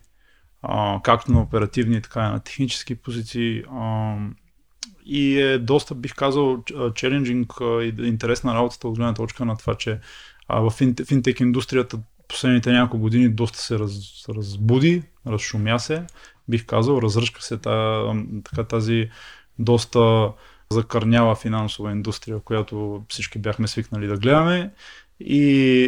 а, 0.62 1.00
както 1.02 1.32
на 1.32 1.40
оперативни, 1.40 2.02
така 2.02 2.20
и 2.20 2.32
на 2.32 2.40
технически 2.40 2.94
позиции. 2.94 3.62
А, 3.70 4.16
и 5.06 5.40
е 5.40 5.58
доста, 5.58 5.94
бих 5.94 6.14
казал, 6.14 6.64
челенджинг 6.94 7.52
и 7.60 7.94
интересна 7.98 8.54
работата 8.54 8.88
от 8.88 8.96
гледна 8.96 9.14
точка 9.14 9.44
на 9.44 9.56
това, 9.56 9.74
че 9.74 10.00
а, 10.48 10.60
в 10.60 10.70
фин- 10.70 11.06
финтек 11.06 11.40
индустрията 11.40 11.98
последните 12.28 12.72
няколко 12.72 12.98
години 12.98 13.28
доста 13.28 13.58
се 13.58 13.78
раз, 13.78 13.94
разбуди, 14.28 15.02
разшумя 15.26 15.78
се, 15.78 16.06
бих 16.48 16.66
казал, 16.66 16.98
разръшка 17.02 17.42
се 17.42 17.56
та, 17.56 18.04
така, 18.44 18.64
тази 18.64 19.10
доста 19.58 20.32
закърнява 20.70 21.36
финансова 21.36 21.90
индустрия, 21.92 22.40
която 22.40 23.04
всички 23.08 23.38
бяхме 23.38 23.68
свикнали 23.68 24.06
да 24.06 24.16
гледаме. 24.16 24.70
И, 25.20 25.44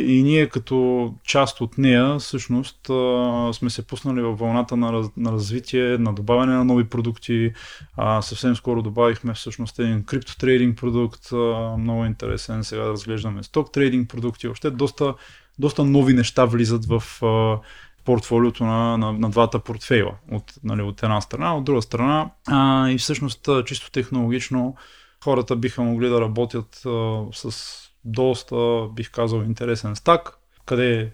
и 0.06 0.22
ние 0.22 0.48
като 0.48 1.14
част 1.24 1.60
от 1.60 1.78
нея 1.78 2.18
всъщност 2.18 2.90
а, 2.90 3.52
сме 3.52 3.70
се 3.70 3.86
пуснали 3.86 4.20
във 4.20 4.38
вълната 4.38 4.76
на, 4.76 4.92
раз, 4.92 5.06
на 5.16 5.32
развитие, 5.32 5.98
на 5.98 6.14
добавяне 6.14 6.52
на 6.52 6.64
нови 6.64 6.84
продукти. 6.84 7.52
А, 7.96 8.22
съвсем 8.22 8.56
скоро 8.56 8.82
добавихме 8.82 9.34
всъщност 9.34 9.78
един 9.78 10.04
криптотрейдинг 10.04 10.78
продукт, 10.78 11.32
а, 11.32 11.76
много 11.78 12.04
интересен. 12.04 12.64
Сега 12.64 12.82
да 12.82 12.90
разглеждаме 12.90 13.42
сток 13.42 13.72
трейдинг 13.72 14.10
продукти. 14.10 14.46
Въобще 14.46 14.70
доста, 14.70 15.14
доста 15.58 15.84
нови 15.84 16.14
неща 16.14 16.44
влизат 16.44 16.86
в 16.86 17.22
а, 17.24 17.58
портфолиото 18.04 18.64
на, 18.64 18.98
на, 18.98 19.12
на 19.12 19.30
двата 19.30 19.58
портфейла. 19.58 20.14
От, 20.32 20.54
нали, 20.64 20.82
от 20.82 21.02
една 21.02 21.20
страна, 21.20 21.56
от 21.56 21.64
друга 21.64 21.82
страна. 21.82 22.30
А, 22.46 22.90
и 22.90 22.98
всъщност 22.98 23.48
чисто 23.66 23.90
технологично 23.90 24.76
хората 25.24 25.56
биха 25.56 25.82
могли 25.82 26.08
да 26.08 26.20
работят 26.20 26.82
а, 26.86 27.22
с 27.32 27.76
доста, 28.04 28.88
бих 28.92 29.10
казал, 29.10 29.42
интересен 29.42 29.96
стак, 29.96 30.38
къде 30.66 31.00
е 31.00 31.10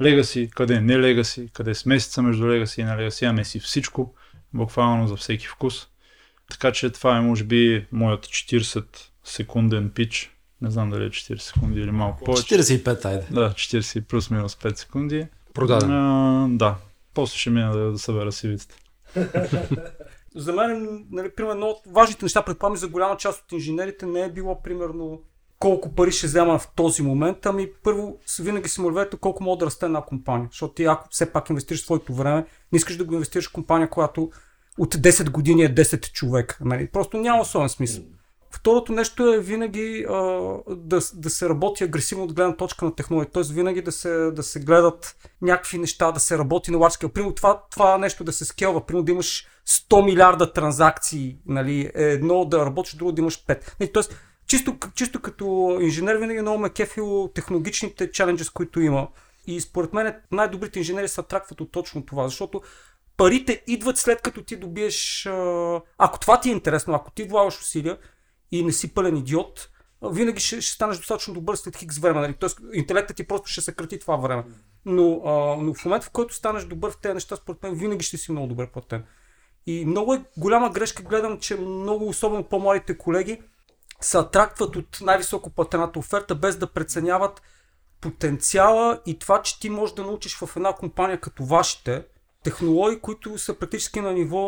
Legacy, 0.00 0.50
къде 0.50 0.74
е 0.74 0.80
не 0.80 0.94
Legacy, 0.94 1.52
къде 1.52 1.70
е 1.70 1.74
смесица 1.74 2.22
между 2.22 2.44
Legacy 2.44 2.80
и 2.80 2.84
не 2.84 2.90
Legacy, 2.90 3.30
ами 3.30 3.44
си 3.44 3.60
всичко, 3.60 4.14
буквално 4.54 5.08
за 5.08 5.16
всеки 5.16 5.46
вкус. 5.46 5.86
Така 6.50 6.72
че 6.72 6.90
това 6.90 7.16
е, 7.16 7.20
може 7.20 7.44
би, 7.44 7.86
моят 7.92 8.26
40 8.26 8.84
секунден 9.24 9.90
пич. 9.90 10.35
Не 10.62 10.70
знам 10.70 10.90
дали 10.90 11.04
е 11.04 11.08
40 11.08 11.36
секунди 11.36 11.80
или 11.80 11.90
малко 11.90 12.24
повече. 12.24 12.58
45, 12.58 13.04
айде. 13.04 13.26
Да, 13.30 13.50
40 13.50 14.04
плюс 14.04 14.30
минус 14.30 14.56
5 14.56 14.74
секунди. 14.76 15.26
Продаден. 15.54 15.90
А, 15.92 16.46
да. 16.50 16.76
После 17.14 17.38
ще 17.38 17.50
мина 17.50 17.72
да, 17.72 17.92
да 17.92 17.98
събера 17.98 18.32
сивицата. 18.32 18.76
За 20.36 20.52
мен, 20.52 21.04
нали, 21.10 21.30
примерно, 21.36 21.52
едно 21.52 21.66
от 21.66 21.78
важните 21.86 22.24
неща, 22.24 22.42
предполагам, 22.42 22.76
за 22.76 22.88
голяма 22.88 23.16
част 23.16 23.42
от 23.44 23.52
инженерите 23.52 24.06
не 24.06 24.20
е 24.20 24.32
било, 24.32 24.62
примерно, 24.62 25.22
колко 25.58 25.94
пари 25.94 26.12
ще 26.12 26.26
взема 26.26 26.58
в 26.58 26.72
този 26.76 27.02
момент, 27.02 27.46
ами 27.46 27.68
първо 27.82 28.18
винаги 28.40 28.68
си 28.68 28.80
мървете 28.80 29.16
колко 29.16 29.42
може 29.42 29.58
да 29.58 29.66
расте 29.66 29.86
една 29.86 30.02
компания. 30.02 30.48
Защото 30.50 30.74
ти 30.74 30.84
ако 30.84 31.08
все 31.10 31.32
пак 31.32 31.50
инвестираш 31.50 31.82
своето 31.82 32.14
време, 32.14 32.46
не 32.72 32.76
искаш 32.76 32.96
да 32.96 33.04
го 33.04 33.14
инвестираш 33.14 33.48
в 33.48 33.52
компания, 33.52 33.90
която 33.90 34.30
от 34.78 34.94
10 34.94 35.30
години 35.30 35.62
е 35.62 35.74
10 35.74 36.12
човека. 36.12 36.58
Нали? 36.60 36.88
Просто 36.92 37.16
няма 37.16 37.40
особен 37.40 37.68
смисъл. 37.68 38.04
Второто 38.56 38.92
нещо 38.92 39.32
е 39.32 39.40
винаги 39.40 40.06
а, 40.08 40.14
да, 40.68 41.00
да 41.14 41.30
се 41.30 41.48
работи 41.48 41.84
агресивно 41.84 42.24
от 42.24 42.32
гледна 42.32 42.56
точка 42.56 42.84
на 42.84 42.94
технология. 42.94 43.30
Т.е. 43.30 43.42
винаги 43.52 43.82
да 43.82 43.92
се, 43.92 44.30
да 44.30 44.42
се 44.42 44.60
гледат 44.60 45.16
някакви 45.42 45.78
неща, 45.78 46.12
да 46.12 46.20
се 46.20 46.38
работи 46.38 46.70
на 46.70 46.78
scale. 46.78 47.08
Примерно 47.08 47.34
това, 47.34 47.62
това 47.70 47.98
нещо 47.98 48.24
да 48.24 48.32
се 48.32 48.44
скелва. 48.44 48.86
Примерно 48.86 49.04
да 49.04 49.12
имаш 49.12 49.46
100 49.68 50.04
милиарда 50.04 50.52
транзакции. 50.52 51.38
Нали? 51.46 51.90
е 51.94 52.04
Едно 52.04 52.44
да 52.44 52.66
работиш, 52.66 52.94
друго 52.94 53.12
да 53.12 53.20
имаш 53.20 53.44
5. 53.46 53.74
Нали? 53.80 53.92
Тоест, 53.92 54.16
чисто, 54.46 54.76
чисто 54.94 55.22
като 55.22 55.78
инженер 55.80 56.16
винаги 56.16 56.40
много 56.40 56.58
ме 56.58 56.70
кефило 56.70 57.28
технологичните 57.28 58.10
чаленджи, 58.10 58.44
които 58.54 58.80
има. 58.80 59.08
И 59.46 59.60
според 59.60 59.92
мен 59.92 60.14
най-добрите 60.32 60.78
инженери 60.78 61.08
се 61.08 61.20
атракват 61.20 61.60
от 61.60 61.72
точно 61.72 62.06
това, 62.06 62.28
защото 62.28 62.62
парите 63.16 63.62
идват 63.66 63.98
след 63.98 64.22
като 64.22 64.42
ти 64.42 64.56
добиеш... 64.56 65.28
Ако 65.98 66.20
това 66.20 66.40
ти 66.40 66.48
е 66.48 66.52
интересно, 66.52 66.94
ако 66.94 67.10
ти 67.10 67.24
влагаш 67.24 67.60
усилия 67.60 67.98
и 68.52 68.64
не 68.64 68.72
си 68.72 68.94
пълен 68.94 69.16
идиот, 69.16 69.68
винаги 70.02 70.40
ще, 70.40 70.60
ще 70.60 70.74
станеш 70.74 70.96
достатъчно 70.96 71.34
добър 71.34 71.56
след 71.56 71.76
хикс 71.76 71.98
време. 71.98 72.20
Нали? 72.20 72.34
Тоест, 72.34 72.60
интелектът 72.72 73.16
ти 73.16 73.26
просто 73.26 73.50
ще 73.50 73.60
съкрати 73.60 73.98
това 73.98 74.16
време. 74.16 74.44
Но, 74.84 75.22
а, 75.24 75.56
но 75.62 75.74
в 75.74 75.84
момента, 75.84 76.06
в 76.06 76.10
който 76.10 76.34
станеш 76.34 76.64
добър 76.64 76.90
в 76.90 77.00
тези 77.00 77.14
неща, 77.14 77.36
според 77.36 77.62
мен, 77.62 77.74
винаги 77.74 78.04
ще 78.04 78.16
си 78.16 78.32
много 78.32 78.46
добре 78.46 78.66
платен. 78.66 79.04
И 79.66 79.84
много 79.84 80.14
е 80.14 80.24
голяма 80.36 80.70
грешка, 80.70 81.02
гледам, 81.02 81.40
че 81.40 81.56
много, 81.56 82.08
особено 82.08 82.44
по-младите 82.44 82.98
колеги, 82.98 83.42
се 84.00 84.18
атрактват 84.18 84.76
от 84.76 84.98
най-високо 85.02 85.50
платената 85.50 85.98
оферта, 85.98 86.34
без 86.34 86.56
да 86.56 86.66
преценяват 86.66 87.42
потенциала 88.00 89.00
и 89.06 89.18
това, 89.18 89.42
че 89.42 89.60
ти 89.60 89.70
можеш 89.70 89.94
да 89.94 90.02
научиш 90.02 90.36
в 90.36 90.56
една 90.56 90.72
компания 90.72 91.20
като 91.20 91.44
вашите 91.44 92.04
технологии, 92.44 93.00
които 93.00 93.38
са 93.38 93.54
практически 93.54 94.00
на 94.00 94.12
ниво 94.12 94.38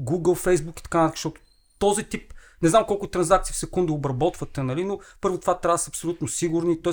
Google, 0.00 0.46
Facebook 0.46 0.80
и 0.80 0.82
така 0.82 1.08
защото 1.08 1.40
този 1.78 2.04
тип, 2.04 2.34
не 2.62 2.68
знам 2.68 2.84
колко 2.86 3.06
транзакции 3.06 3.52
в 3.52 3.56
секунда 3.56 3.92
обработвате, 3.92 4.62
нали, 4.62 4.84
но 4.84 4.98
първо 5.20 5.38
това 5.40 5.58
трябва 5.58 5.74
да 5.74 5.78
са 5.78 5.90
абсолютно 5.90 6.28
сигурни, 6.28 6.82
т.е. 6.82 6.92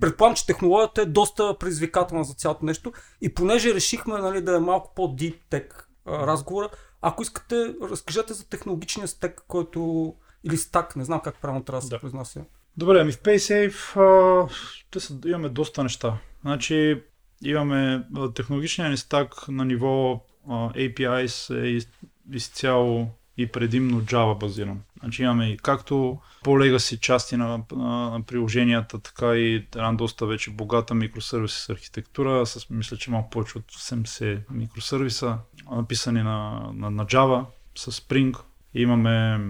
предполагам, 0.00 0.36
че 0.36 0.46
технологията 0.46 1.02
е 1.02 1.06
доста 1.06 1.58
предизвикателна 1.58 2.24
за 2.24 2.34
цялото 2.34 2.64
нещо 2.64 2.92
и 3.20 3.34
понеже 3.34 3.74
решихме 3.74 4.18
нали, 4.18 4.40
да 4.40 4.56
е 4.56 4.60
малко 4.60 4.92
по-deep 4.96 5.36
tech 5.50 5.66
разговора, 6.06 6.68
ако 7.00 7.22
искате, 7.22 7.74
разкажете 7.82 8.34
за 8.34 8.48
технологичния 8.48 9.08
стек, 9.08 9.44
който 9.48 10.14
или 10.44 10.56
стак, 10.56 10.96
не 10.96 11.04
знам 11.04 11.20
как 11.20 11.40
правилно 11.40 11.64
трябва 11.64 11.80
да 11.80 11.86
се 11.86 11.90
Да. 11.90 12.00
произнася. 12.00 12.44
Добре, 12.76 13.00
ами 13.00 13.12
в 13.12 13.20
PaySafe 13.22 13.96
а, 13.96 14.48
те 14.90 15.00
са, 15.00 15.18
имаме 15.26 15.48
доста 15.48 15.82
неща. 15.82 16.18
Значи 16.40 17.02
имаме 17.42 18.06
технологичния 18.34 18.90
ни 18.90 18.96
стак 18.96 19.48
на 19.48 19.64
ниво 19.64 20.20
а, 20.48 20.72
APIs 20.72 21.62
е 21.62 21.66
из, 21.66 21.88
изцяло 22.32 23.08
и 23.36 23.46
предимно 23.46 24.00
Java 24.00 24.38
базиран. 24.38 24.80
Значи 25.00 25.22
имаме 25.22 25.50
и 25.50 25.56
както 25.56 26.18
по-легаси 26.44 26.98
части 27.00 27.36
на, 27.36 27.46
на, 27.72 28.10
на 28.10 28.22
приложенията, 28.26 28.98
така 28.98 29.34
и 29.34 29.54
една 29.54 29.92
доста 29.92 30.26
вече 30.26 30.50
богата 30.50 30.94
микросервис 30.94 31.68
архитектура, 31.68 32.46
с 32.46 32.70
мисля, 32.70 32.96
че 32.96 33.10
малко 33.10 33.30
повече 33.30 33.58
от 33.58 33.72
70 33.72 34.40
микросервиса, 34.50 35.38
написани 35.70 36.22
на, 36.22 36.70
на, 36.74 36.90
на 36.90 37.06
Java, 37.06 37.44
с 37.74 37.92
Spring. 37.92 38.38
Имаме 38.74 39.40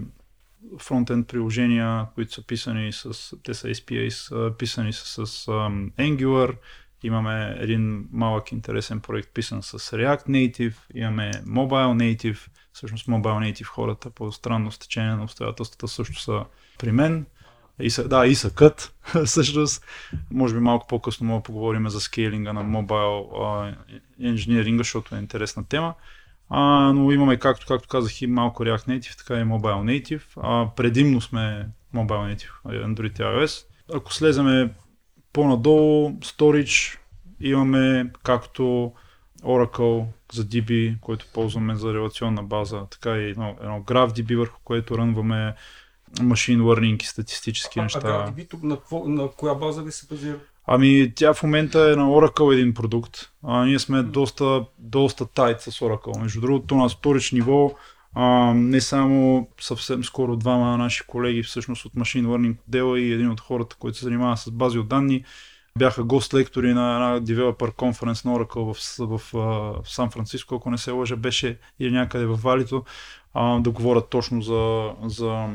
фронтенд 0.79 1.29
приложения, 1.29 2.07
които 2.15 2.33
са 2.33 2.47
писани 2.47 2.93
с, 2.93 3.33
те 3.43 3.55
са 3.55 3.69
SPAs, 3.69 4.57
писани 4.57 4.93
са 4.93 5.27
с 5.27 5.49
ам, 5.49 5.91
Angular, 5.99 6.57
имаме 7.03 7.57
един 7.59 8.09
малък 8.13 8.53
интересен 8.53 9.01
проект 9.01 9.35
писан 9.35 9.63
с 9.63 9.79
React 9.79 10.27
Native, 10.27 10.75
имаме 10.95 11.31
Mobile 11.31 12.17
Native, 12.17 12.49
всъщност 12.75 13.07
Mobile 13.07 13.53
Native 13.53 13.65
хората 13.65 14.11
по 14.11 14.33
странно 14.33 14.73
стечение 14.73 15.15
на 15.15 15.23
обстоятелствата 15.23 15.89
също 15.89 16.21
са 16.21 16.45
при 16.79 16.93
мен. 16.93 17.27
И 17.81 17.91
са, 17.91 18.09
да, 18.09 18.27
и 18.27 18.35
са 18.35 18.55
кът, 18.55 18.95
всъщност. 19.25 19.85
Може 20.31 20.55
би 20.55 20.61
малко 20.61 20.87
по-късно 20.87 21.27
мога 21.27 21.39
да 21.39 21.43
поговорим 21.43 21.89
за 21.89 22.01
скейлинга 22.01 22.53
на 22.53 22.65
mobile 22.65 23.27
а, 23.35 23.75
engineering, 24.23 24.77
защото 24.77 25.17
е 25.17 25.19
интересна 25.19 25.65
тема. 25.69 25.95
А, 26.49 26.93
но 26.93 27.13
имаме, 27.13 27.37
както, 27.37 27.67
както 27.67 27.89
казах, 27.89 28.23
и 28.23 28.27
малко 28.27 28.65
React 28.65 28.89
Native, 28.89 29.19
така 29.19 29.35
и 29.35 29.45
Mobile 29.45 30.03
Native. 30.03 30.23
А, 30.37 30.71
предимно 30.77 31.21
сме 31.21 31.69
Mobile 31.95 32.35
Native, 32.35 32.85
Android 32.87 33.21
и 33.21 33.23
iOS. 33.23 33.65
Ако 33.95 34.15
слеземе 34.15 34.75
по-надолу, 35.33 36.11
Storage, 36.11 36.99
имаме 37.41 38.11
както 38.23 38.93
Oracle 39.45 40.05
за 40.33 40.45
DB, 40.45 41.01
който 41.01 41.27
ползваме 41.35 41.77
за 41.77 41.95
релационна 41.95 42.43
база, 42.43 42.87
така 42.91 43.17
и 43.17 43.31
едно, 43.31 43.57
едно 43.61 43.81
GraphDB, 43.81 44.37
върху 44.37 44.61
което 44.65 44.99
рънваме 44.99 45.55
машин 46.23 46.61
learning 46.61 47.03
и 47.03 47.07
статистически 47.07 47.81
неща. 47.81 48.01
А 48.05 48.33
GraphDB 48.33 48.63
на, 48.63 48.77
какво- 48.77 49.09
на 49.09 49.29
коя 49.29 49.55
база 49.55 49.83
ви 49.83 49.93
се 49.93 50.07
базира? 50.07 50.39
Ами 50.67 51.13
тя 51.17 51.35
в 51.35 51.43
момента 51.43 51.93
е 51.93 51.97
на 51.97 52.05
Oracle 52.05 52.55
един 52.55 52.75
продукт. 52.75 53.31
А, 53.43 53.65
ние 53.65 53.79
сме 53.79 54.03
доста, 54.03 54.65
доста 54.79 55.27
тайт 55.27 55.61
с 55.61 55.71
Oracle. 55.71 56.21
Между 56.21 56.41
другото 56.41 56.75
на 56.75 56.89
Storage 56.89 57.33
ниво 57.33 57.75
а, 58.15 58.55
не 58.55 58.81
само 58.81 59.49
съвсем 59.61 60.05
скоро 60.05 60.37
двама 60.37 60.79
наши 60.79 61.07
колеги 61.07 61.43
всъщност 61.43 61.85
от 61.85 61.93
Machine 61.93 62.27
Learning 62.27 62.57
дела 62.69 63.01
и 63.01 63.13
един 63.13 63.31
от 63.31 63.41
хората, 63.41 63.77
който 63.79 63.99
се 63.99 64.05
занимава 64.05 64.37
с 64.37 64.51
бази 64.51 64.79
от 64.79 64.89
данни, 64.89 65.25
бяха 65.79 66.05
гост 66.05 66.35
лектори 66.35 66.75
на 66.75 66.95
една 66.95 67.21
девелопер 67.21 67.73
конференц 67.73 68.25
на 68.25 68.33
Oracle 68.33 68.73
в, 68.73 69.07
в, 69.07 69.19
в, 69.33 69.83
в 69.83 69.91
Сан 69.95 70.11
Франциско, 70.11 70.55
ако 70.55 70.71
не 70.71 70.79
се 70.79 70.91
лъжа, 70.91 71.17
беше 71.17 71.59
или 71.79 71.91
някъде 71.91 72.27
в 72.27 72.37
Валито, 72.37 72.85
а, 73.35 73.61
да 73.61 73.71
говорят 73.71 74.09
точно 74.11 74.43
за, 74.43 74.93
за 75.05 75.49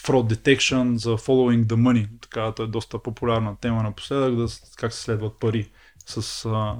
fraud 0.00 0.34
detection, 0.34 0.94
за 0.94 1.10
following 1.10 1.64
the 1.64 1.74
money. 1.74 2.08
Така, 2.20 2.52
това 2.52 2.64
е 2.64 2.68
доста 2.68 2.98
популярна 2.98 3.56
тема 3.60 3.82
напоследък, 3.82 4.36
да, 4.36 4.46
как 4.76 4.92
се 4.92 5.02
следват 5.02 5.38
пари 5.40 5.70
с 6.06 6.44
а, 6.44 6.76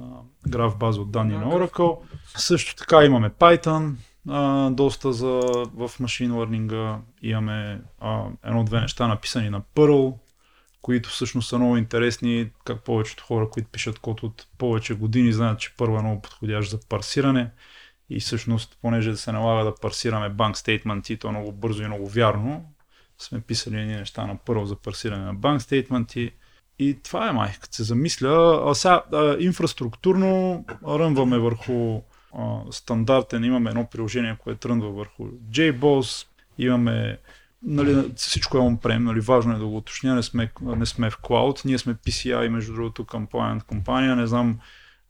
граф 0.47 0.77
база 0.77 1.01
от 1.01 1.11
данни 1.11 1.37
на 1.37 1.45
Oracle. 1.45 1.97
Също 2.37 2.75
така 2.75 3.03
имаме 3.03 3.29
Python, 3.29 3.93
а, 4.29 4.69
доста 4.69 5.13
за, 5.13 5.27
в 5.73 5.89
Machine 5.89 6.31
Learning 6.31 6.97
имаме 7.21 7.81
а, 7.99 8.23
едно-две 8.43 8.81
неща 8.81 9.07
написани 9.07 9.49
на 9.49 9.61
Perl, 9.75 10.13
които 10.85 11.09
всъщност 11.09 11.49
са 11.49 11.57
много 11.57 11.77
интересни, 11.77 12.49
как 12.65 12.83
повечето 12.83 13.23
хора, 13.23 13.49
които 13.49 13.69
пишат 13.69 13.99
код 13.99 14.23
от 14.23 14.47
повече 14.57 14.93
години, 14.93 15.33
знаят, 15.33 15.59
че 15.59 15.73
първо 15.77 15.97
е 15.97 16.01
много 16.01 16.21
подходящ 16.21 16.69
за 16.69 16.79
парсиране 16.89 17.51
и 18.09 18.19
всъщност, 18.19 18.77
понеже 18.81 19.11
да 19.11 19.17
се 19.17 19.31
налага 19.31 19.65
да 19.65 19.75
парсираме 19.75 20.29
банк 20.29 20.57
стейтменти, 20.57 21.17
то 21.17 21.31
много 21.31 21.51
бързо 21.51 21.83
и 21.83 21.87
много 21.87 22.07
вярно, 22.07 22.65
сме 23.17 23.41
писали 23.41 23.79
едни 23.79 23.95
неща 23.95 24.25
на 24.25 24.37
първо 24.45 24.65
за 24.65 24.75
парсиране 24.75 25.25
на 25.25 25.33
банк 25.33 25.61
стейтменти. 25.61 26.31
И 26.79 26.97
това 27.03 27.29
е 27.29 27.31
май, 27.31 27.53
като 27.61 27.75
се 27.75 27.83
замисля. 27.83 28.63
А 28.65 28.75
сега 28.75 29.03
а, 29.13 29.37
инфраструктурно 29.39 30.65
рънваме 30.87 31.37
върху 31.37 32.01
а, 32.37 32.59
стандартен, 32.71 33.43
имаме 33.43 33.69
едно 33.69 33.87
приложение, 33.89 34.37
което 34.43 34.69
рънва 34.69 34.89
върху 34.89 35.23
JBoss, 35.51 36.27
имаме 36.57 37.19
нали, 37.65 38.11
всичко 38.15 38.57
е 38.57 38.61
on-prem, 38.61 38.97
нали, 38.97 39.19
важно 39.19 39.55
е 39.55 39.57
да 39.57 39.65
го 39.65 39.77
уточня, 39.77 40.15
не 40.15 40.23
сме, 40.23 40.51
не 40.61 40.85
сме 40.85 41.09
в 41.09 41.17
cloud, 41.17 41.65
ние 41.65 41.77
сме 41.77 41.95
PCI, 41.95 42.47
между 42.47 42.73
другото, 42.73 43.03
compliant 43.03 43.63
компания, 43.63 44.15
не 44.15 44.27
знам 44.27 44.59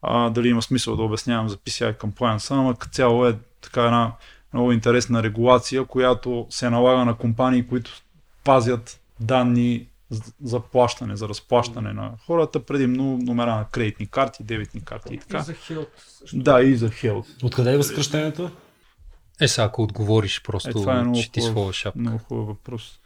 а, 0.01 0.29
дали 0.29 0.49
има 0.49 0.61
смисъл 0.61 0.95
да 0.95 1.03
обяснявам 1.03 1.49
за 1.49 1.57
PCI 1.57 1.97
compliance, 1.97 2.51
ама 2.51 2.75
като 2.75 2.93
цяло 2.93 3.27
е 3.27 3.37
така 3.61 3.83
една 3.83 4.11
много 4.53 4.71
интересна 4.71 5.23
регулация, 5.23 5.85
която 5.85 6.47
се 6.49 6.69
налага 6.69 7.05
на 7.05 7.17
компании, 7.17 7.67
които 7.67 7.91
пазят 8.43 8.99
данни 9.19 9.87
за 10.43 10.59
плащане, 10.59 11.15
за 11.15 11.29
разплащане 11.29 11.93
на 11.93 12.11
хората, 12.25 12.59
предимно 12.59 13.17
номера 13.17 13.55
на 13.55 13.65
кредитни 13.71 14.07
карти, 14.07 14.43
дебитни 14.43 14.81
карти 14.85 15.13
и 15.13 15.17
така. 15.17 15.37
И 15.37 15.41
за 15.41 15.53
също. 15.97 16.37
Да, 16.37 16.61
и 16.61 16.75
за 16.75 16.89
Health. 16.89 17.43
Откъде 17.43 17.75
е 17.75 17.83
съкръщението? 17.83 18.51
Е, 19.41 19.47
сега 19.47 19.65
ако 19.65 19.83
отговориш, 19.83 20.41
просто 20.41 20.69
Е, 20.69 20.73
това 20.73 20.93
е 20.93 21.01
много 21.01 21.17
ще 21.17 21.31
ти 21.31 21.39
хубав- 21.39 21.51
своя 21.53 21.73
шапка. 21.73 21.99
Много 21.99 22.17
хубав 22.19 22.47
въпрос. 22.47 22.99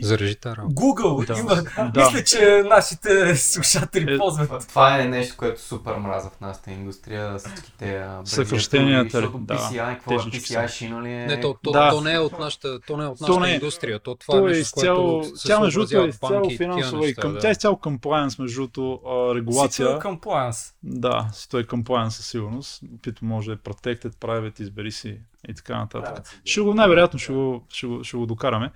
Зарежи 0.00 0.36
тази 0.36 0.56
работа. 0.56 0.74
Google 0.74 1.26
Да. 1.26 1.38
има. 1.40 1.54
Да. 1.90 2.04
Мисля, 2.06 2.24
че 2.24 2.62
нашите 2.64 3.36
слушатели 3.36 4.14
Е, 4.14 4.18
ползват. 4.18 4.68
Това 4.68 5.00
е 5.00 5.04
нещо, 5.04 5.34
което 5.36 5.60
супер 5.60 5.94
мраза 5.94 6.30
в 6.30 6.40
нашата 6.40 6.70
индустрия, 6.70 7.38
всичките 7.38 8.04
Съкръщенията, 8.24 9.20
да, 9.20 9.28
PCI, 9.28 9.94
какво 9.94 10.14
е 10.14 10.18
PCI, 10.18 10.66
са. 10.66 10.68
шина 10.68 11.02
ли 11.02 11.12
е? 11.12 11.26
Не, 11.26 11.40
то, 11.40 11.56
то, 11.62 11.70
Да. 11.72 11.90
то, 11.90 12.00
не 12.00 12.12
е 12.12 12.18
от 12.18 12.38
нашата, 12.38 12.80
то 12.80 12.96
не 12.96 13.04
е 13.04 13.08
от 13.08 13.18
То 13.18 13.24
нашата 13.24 13.40
не 13.40 13.50
е. 13.50 13.54
индустрия. 13.54 13.98
То 13.98 14.14
това 14.14 14.32
То 14.32 14.38
е 14.38 14.42
е 14.42 14.48
нещо, 14.48 14.60
изцяло, 14.60 15.20
което 15.20 15.36
тя 15.38 15.60
между 15.60 15.80
другото 15.80 15.96
е 15.96 16.08
изцяло 16.08 16.50
финансова 16.50 17.08
и 17.08 17.14
към, 17.14 17.32
да. 17.32 17.38
тя 17.38 17.48
е 17.48 17.52
изцяло 17.52 17.76
compliance, 17.76 18.40
между 18.40 18.56
другото, 18.56 19.00
регулация. 19.34 19.86
е 19.86 19.98
compliance. 19.98 20.72
Да, 20.82 21.28
си 21.32 21.48
той 21.48 21.64
compliance 21.64 22.08
със 22.08 22.26
сигурност, 22.26 22.82
които 23.04 23.24
може 23.24 23.46
да 23.46 23.52
е 23.52 23.56
protected, 23.58 24.14
private, 24.14 24.60
избери 24.60 24.92
си 24.92 25.16
и 25.48 25.54
така 25.54 25.78
нататък. 25.78 26.40
Ще 26.44 26.60
го, 26.60 26.74
най-вероятно 26.74 27.18
ще 27.18 27.32
го, 27.32 27.66
ще 27.68 27.86
го, 27.86 28.04
ще 28.04 28.16
го 28.16 28.26
докараме. 28.26 28.70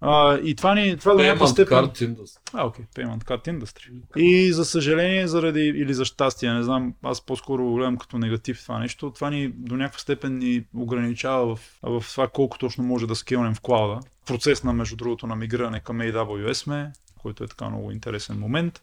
А, 0.00 0.38
и 0.38 0.54
това 0.54 0.74
ни, 0.74 0.96
това 0.96 1.12
до 1.12 1.18
Payment 1.18 1.46
степен... 1.46 1.78
Card 1.78 2.14
Industry. 2.14 2.38
А, 2.52 2.66
окей, 2.66 2.84
Payment 2.94 3.24
Card 3.24 3.48
Industry. 3.48 3.90
И 4.16 4.52
за 4.52 4.64
съжаление, 4.64 5.26
заради 5.26 5.60
или 5.60 5.94
за 5.94 6.04
щастие, 6.04 6.52
не 6.52 6.62
знам, 6.62 6.94
аз 7.02 7.26
по-скоро 7.26 7.64
го 7.64 7.74
гледам 7.74 7.96
като 7.96 8.18
негатив 8.18 8.62
това 8.62 8.78
нещо, 8.78 9.10
това 9.10 9.30
ни 9.30 9.48
до 9.48 9.76
някаква 9.76 9.98
степен 9.98 10.38
ни 10.38 10.64
ограничава 10.76 11.56
в, 11.56 11.60
в 11.82 12.04
това 12.12 12.28
колко 12.28 12.58
точно 12.58 12.84
може 12.84 13.06
да 13.06 13.14
скилнем 13.14 13.54
в 13.54 13.60
клауда. 13.60 14.00
Процес 14.26 14.64
на, 14.64 14.72
между 14.72 14.96
другото, 14.96 15.26
на 15.26 15.36
мигриране 15.36 15.80
към 15.80 15.98
AWS 15.98 16.52
сме, 16.52 16.92
който 17.22 17.44
е 17.44 17.46
така 17.46 17.68
много 17.68 17.90
интересен 17.90 18.38
момент. 18.38 18.82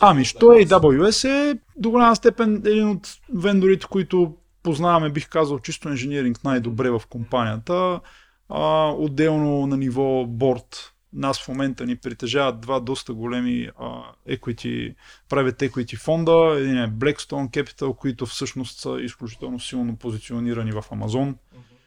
Ами, 0.00 0.24
що 0.24 0.52
е 0.52 0.64
AWS 0.64 1.28
е 1.28 1.58
до 1.76 1.90
голяма 1.90 2.16
степен 2.16 2.56
един 2.56 2.88
от 2.88 3.08
вендорите, 3.34 3.86
които 3.86 4.34
познаваме, 4.68 5.10
бих 5.10 5.28
казал, 5.28 5.58
чисто 5.58 5.88
инженеринг 5.88 6.44
най-добре 6.44 6.90
в 6.90 7.02
компанията. 7.08 8.00
А, 8.48 8.92
отделно 8.98 9.66
на 9.66 9.76
ниво 9.76 10.24
борт, 10.26 10.92
нас 11.12 11.44
в 11.44 11.48
момента 11.48 11.86
ни 11.86 11.96
притежават 11.96 12.60
два 12.60 12.80
доста 12.80 13.14
големи 13.14 13.70
а, 13.78 14.02
equity, 14.28 14.94
private 15.30 15.70
equity 15.70 15.96
фонда. 15.96 16.56
Един 16.60 16.78
е 16.78 16.90
Blackstone 16.90 17.50
Capital, 17.50 17.96
които 17.96 18.26
всъщност 18.26 18.78
са 18.80 18.96
изключително 19.00 19.60
силно 19.60 19.96
позиционирани 19.96 20.72
в 20.72 20.84
Амазон. 20.90 21.36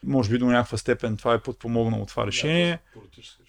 Може 0.06 0.30
би 0.30 0.38
до 0.38 0.46
някаква 0.46 0.78
степен 0.78 1.18
това 1.18 1.34
е 1.34 1.42
подпомогнало 1.42 2.06
това 2.06 2.28
решение. 2.28 2.80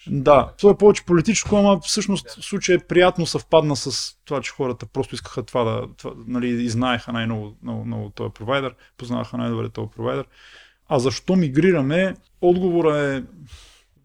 Да, 0.07 0.53
това 0.59 0.73
е 0.73 0.77
повече 0.77 1.05
политическо, 1.05 1.57
ама 1.57 1.81
всъщност 1.81 2.31
в 2.31 2.45
случая 2.45 2.77
е 2.77 2.87
приятно 2.87 3.27
съвпадна 3.27 3.77
с 3.77 4.17
това, 4.25 4.41
че 4.41 4.53
хората 4.53 4.87
просто 4.87 5.15
искаха 5.15 5.43
това 5.43 5.65
да, 5.65 5.87
това, 5.97 6.13
нали, 6.27 6.49
и 6.49 6.69
знаеха 6.69 7.13
най-ново 7.13 7.57
много, 7.63 7.85
много 7.85 8.11
този 8.11 8.33
провайдер, 8.35 8.75
познаваха 8.97 9.37
най-добре 9.37 9.69
този 9.69 9.89
провайдер. 9.97 10.27
А 10.89 10.99
защо 10.99 11.37
мигрираме? 11.37 12.15
Отговорът 12.41 12.97
е 12.97 13.25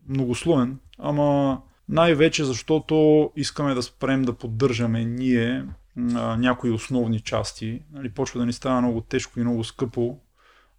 многословен, 0.10 0.80
ама 1.00 1.62
най-вече 1.90 2.44
защото 2.44 3.32
искаме 3.36 3.74
да 3.74 3.84
спрем 3.84 4.22
да 4.22 4.34
поддържаме 4.34 5.06
ние 5.06 5.66
а, 6.16 6.38
някои 6.38 6.72
основни 6.72 7.20
части. 7.20 7.82
Нали, 7.92 8.10
почва 8.10 8.40
да 8.40 8.46
ни 8.46 8.54
става 8.54 8.82
много 8.82 9.02
тежко 9.02 9.40
и 9.40 9.44
много 9.44 9.64
скъпо 9.64 10.20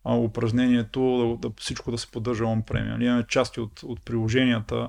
а, 0.09 0.17
упражнението 0.17 1.01
да, 1.41 1.49
да 1.49 1.55
всичко 1.61 1.91
да 1.91 1.99
се 1.99 2.11
поддържа 2.11 2.45
on-prem. 2.45 2.89
Нали, 2.89 3.05
имаме 3.05 3.25
части 3.29 3.61
от, 3.61 3.83
от 3.83 4.05
приложенията, 4.05 4.89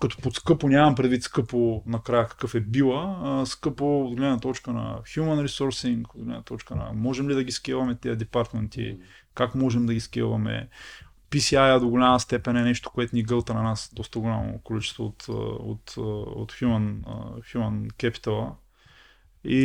като 0.00 0.16
под 0.22 0.34
скъпо 0.34 0.68
нямам 0.68 0.94
предвид 0.94 1.22
скъпо 1.22 1.82
накрая 1.86 2.28
какъв 2.28 2.54
е 2.54 2.60
била, 2.60 3.18
а, 3.22 3.46
скъпо 3.46 4.04
от 4.04 4.16
гледна 4.16 4.40
точка 4.40 4.72
на 4.72 4.98
human 4.98 5.46
resourcing, 5.46 6.14
от 6.14 6.24
гледна 6.24 6.42
точка 6.42 6.74
на 6.74 6.92
можем 6.94 7.28
ли 7.28 7.34
да 7.34 7.44
ги 7.44 7.52
скелваме 7.52 7.94
тези 7.94 8.18
департменти, 8.18 8.98
как 9.34 9.54
можем 9.54 9.86
да 9.86 9.94
ги 9.94 10.00
скелваме. 10.00 10.68
PCI 11.30 11.80
до 11.80 11.88
голяма 11.88 12.20
степен 12.20 12.56
е 12.56 12.62
нещо, 12.62 12.90
което 12.90 13.16
ни 13.16 13.22
гълта 13.22 13.54
на 13.54 13.62
нас 13.62 13.90
доста 13.94 14.18
голямо 14.18 14.60
количество 14.64 15.04
от, 15.04 15.24
от, 15.28 15.94
от 16.36 16.52
human, 16.52 17.02
human 17.54 17.90
capital. 17.92 18.50
И, 19.44 19.58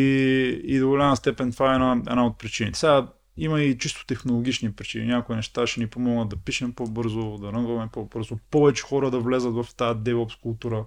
и 0.63 0.79
до 0.79 0.88
голяма 0.88 1.15
степен 1.15 1.51
това 1.51 1.71
е 1.71 1.75
една, 1.75 2.01
една 2.07 2.25
от 2.25 2.38
причините. 2.38 2.79
Сега 2.79 3.07
има 3.38 3.62
и 3.62 3.78
чисто 3.78 4.06
технологични 4.06 4.71
причини. 4.71 5.06
Някои 5.06 5.36
неща 5.36 5.67
ще 5.67 5.80
ни 5.80 5.88
помогнат 5.88 6.30
да 6.30 6.36
пишем 6.36 6.73
по-бързо, 6.73 7.38
да 7.38 7.54
рънгваме 7.54 7.89
по-бързо, 7.93 8.38
повече 8.52 8.84
хора 8.84 9.12
да 9.12 9.19
влезат 9.19 9.54
в 9.54 9.76
тази 9.76 10.00
DevOps 10.00 10.41
култура 10.41 10.86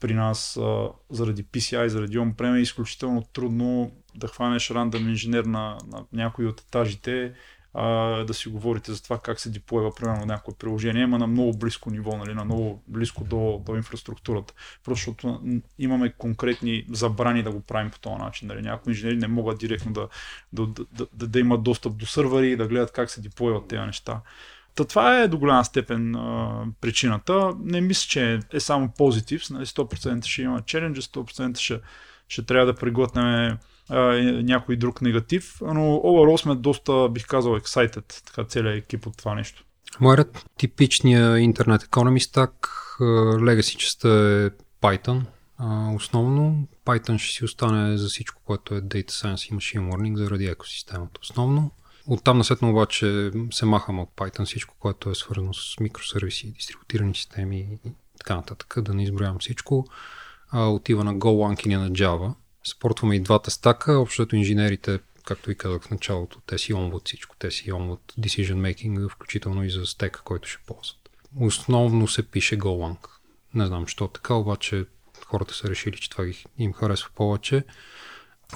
при 0.00 0.14
нас 0.14 0.56
а, 0.56 0.88
заради 1.10 1.44
PCI, 1.44 1.86
заради 1.86 2.18
on-prem. 2.18 2.56
Е 2.56 2.60
изключително 2.60 3.22
трудно 3.32 3.92
да 4.14 4.28
хванеш 4.28 4.70
рандъм 4.70 5.08
инженер 5.08 5.44
на, 5.44 5.78
на 5.92 6.04
някои 6.12 6.46
от 6.46 6.60
етажите, 6.60 7.34
а, 7.74 7.88
да 8.24 8.34
си 8.34 8.48
говорите 8.48 8.92
за 8.92 9.02
това 9.02 9.18
как 9.18 9.40
се 9.40 9.50
деплойва 9.50 9.94
примерно 9.94 10.26
някое 10.26 10.54
приложение, 10.54 11.04
ама 11.04 11.18
на 11.18 11.26
много 11.26 11.58
близко 11.58 11.90
ниво, 11.90 12.16
нали, 12.16 12.34
на 12.34 12.44
много 12.44 12.82
близко 12.88 13.24
до, 13.24 13.62
до 13.66 13.76
инфраструктурата. 13.76 14.54
Просто 14.84 14.98
защото 14.98 15.40
имаме 15.78 16.12
конкретни 16.12 16.86
забрани 16.90 17.42
да 17.42 17.50
го 17.50 17.60
правим 17.60 17.90
по 17.90 17.98
този 17.98 18.16
начин. 18.16 18.48
Нали. 18.48 18.62
Някои 18.62 18.90
инженери 18.90 19.16
не 19.16 19.28
могат 19.28 19.58
директно 19.58 19.92
да, 19.92 20.08
да, 20.52 20.66
да, 20.66 21.06
да, 21.12 21.26
да 21.26 21.40
имат 21.40 21.62
достъп 21.62 21.96
до 21.96 22.06
сървъри 22.06 22.50
и 22.50 22.56
да 22.56 22.68
гледат 22.68 22.92
как 22.92 23.10
се 23.10 23.20
деплойват 23.20 23.68
тези 23.68 23.82
неща. 23.82 24.20
Та 24.74 24.84
това 24.84 25.20
е 25.20 25.28
до 25.28 25.38
голяма 25.38 25.64
степен 25.64 26.14
а, 26.14 26.64
причината. 26.80 27.52
Не 27.60 27.80
мисля, 27.80 28.08
че 28.08 28.40
е 28.52 28.60
само 28.60 28.92
позитив. 28.98 29.50
Нали, 29.50 29.66
100% 29.66 30.24
ще 30.24 30.42
има 30.42 30.62
челенджи, 30.62 31.00
100% 31.00 31.58
ще, 31.58 31.80
ще 32.28 32.42
трябва 32.42 32.66
да 32.66 32.74
някой 34.42 34.76
друг 34.76 35.02
негатив, 35.02 35.58
но 35.60 35.80
overall 35.80 36.36
сме 36.36 36.54
доста, 36.54 37.08
бих 37.08 37.26
казал, 37.26 37.52
excited, 37.52 38.24
така 38.26 38.44
целият 38.48 38.84
екип 38.84 39.06
от 39.06 39.16
това 39.16 39.34
нещо. 39.34 39.64
Моят 40.00 40.46
типичния 40.56 41.38
интернет 41.38 41.82
економи 41.82 42.20
стак, 42.20 42.68
legacy 43.00 43.76
частта 43.76 44.08
е 44.08 44.50
Python. 44.82 45.22
Основно 45.96 46.68
Python 46.86 47.18
ще 47.18 47.34
си 47.34 47.44
остане 47.44 47.96
за 47.96 48.08
всичко, 48.08 48.42
което 48.44 48.74
е 48.74 48.80
Data 48.80 49.10
Science 49.10 49.52
и 49.52 49.56
Machine 49.56 49.92
Learning 49.92 50.16
заради 50.16 50.44
екосистемата 50.44 51.20
основно. 51.22 51.70
Оттам 52.06 52.38
насетно 52.38 52.70
обаче 52.70 53.30
се 53.52 53.66
махаме 53.66 54.02
от 54.02 54.10
Python 54.16 54.44
всичко, 54.44 54.74
което 54.78 55.10
е 55.10 55.14
свързано 55.14 55.54
с 55.54 55.80
микросервиси, 55.80 56.52
дистрибутирани 56.52 57.14
системи 57.14 57.58
и 57.58 57.78
така 58.18 58.36
нататък, 58.36 58.74
да 58.82 58.94
не 58.94 59.02
изброявам 59.02 59.38
всичко. 59.38 59.86
А, 60.50 60.66
отива 60.66 61.04
на 61.04 61.14
Golang 61.14 61.66
или 61.66 61.74
на 61.74 61.90
Java. 61.90 62.34
Спортваме 62.66 63.16
и 63.16 63.20
двата 63.20 63.50
стака, 63.50 63.98
общото 63.98 64.36
инженерите, 64.36 64.98
както 65.24 65.50
и 65.50 65.54
казах 65.54 65.82
в 65.82 65.90
началото, 65.90 66.40
те 66.46 66.58
си 66.58 66.74
омват 66.74 67.02
всичко, 67.06 67.36
те 67.38 67.50
си 67.50 67.72
омват 67.72 68.14
decision 68.20 68.54
making, 68.54 69.08
включително 69.08 69.64
и 69.64 69.70
за 69.70 69.86
стека, 69.86 70.20
който 70.24 70.48
ще 70.48 70.62
ползват. 70.66 71.10
Основно 71.40 72.08
се 72.08 72.22
пише 72.22 72.58
Golang. 72.58 73.08
Не 73.54 73.66
знам, 73.66 73.86
що 73.86 74.08
така, 74.08 74.34
обаче 74.34 74.84
хората 75.26 75.54
са 75.54 75.68
решили, 75.68 75.96
че 75.96 76.10
това 76.10 76.24
им 76.58 76.72
харесва 76.72 77.10
повече. 77.14 77.64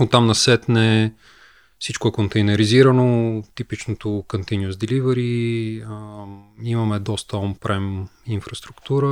Оттам 0.01 0.27
насетне 0.27 1.15
всичко 1.79 2.09
е 2.09 2.13
контейнеризирано, 2.13 3.43
типичното 3.55 4.09
continuous 4.09 4.71
delivery, 4.71 5.85
имаме 6.63 6.99
доста 6.99 7.37
on-prem 7.37 8.09
инфраструктура, 8.27 9.07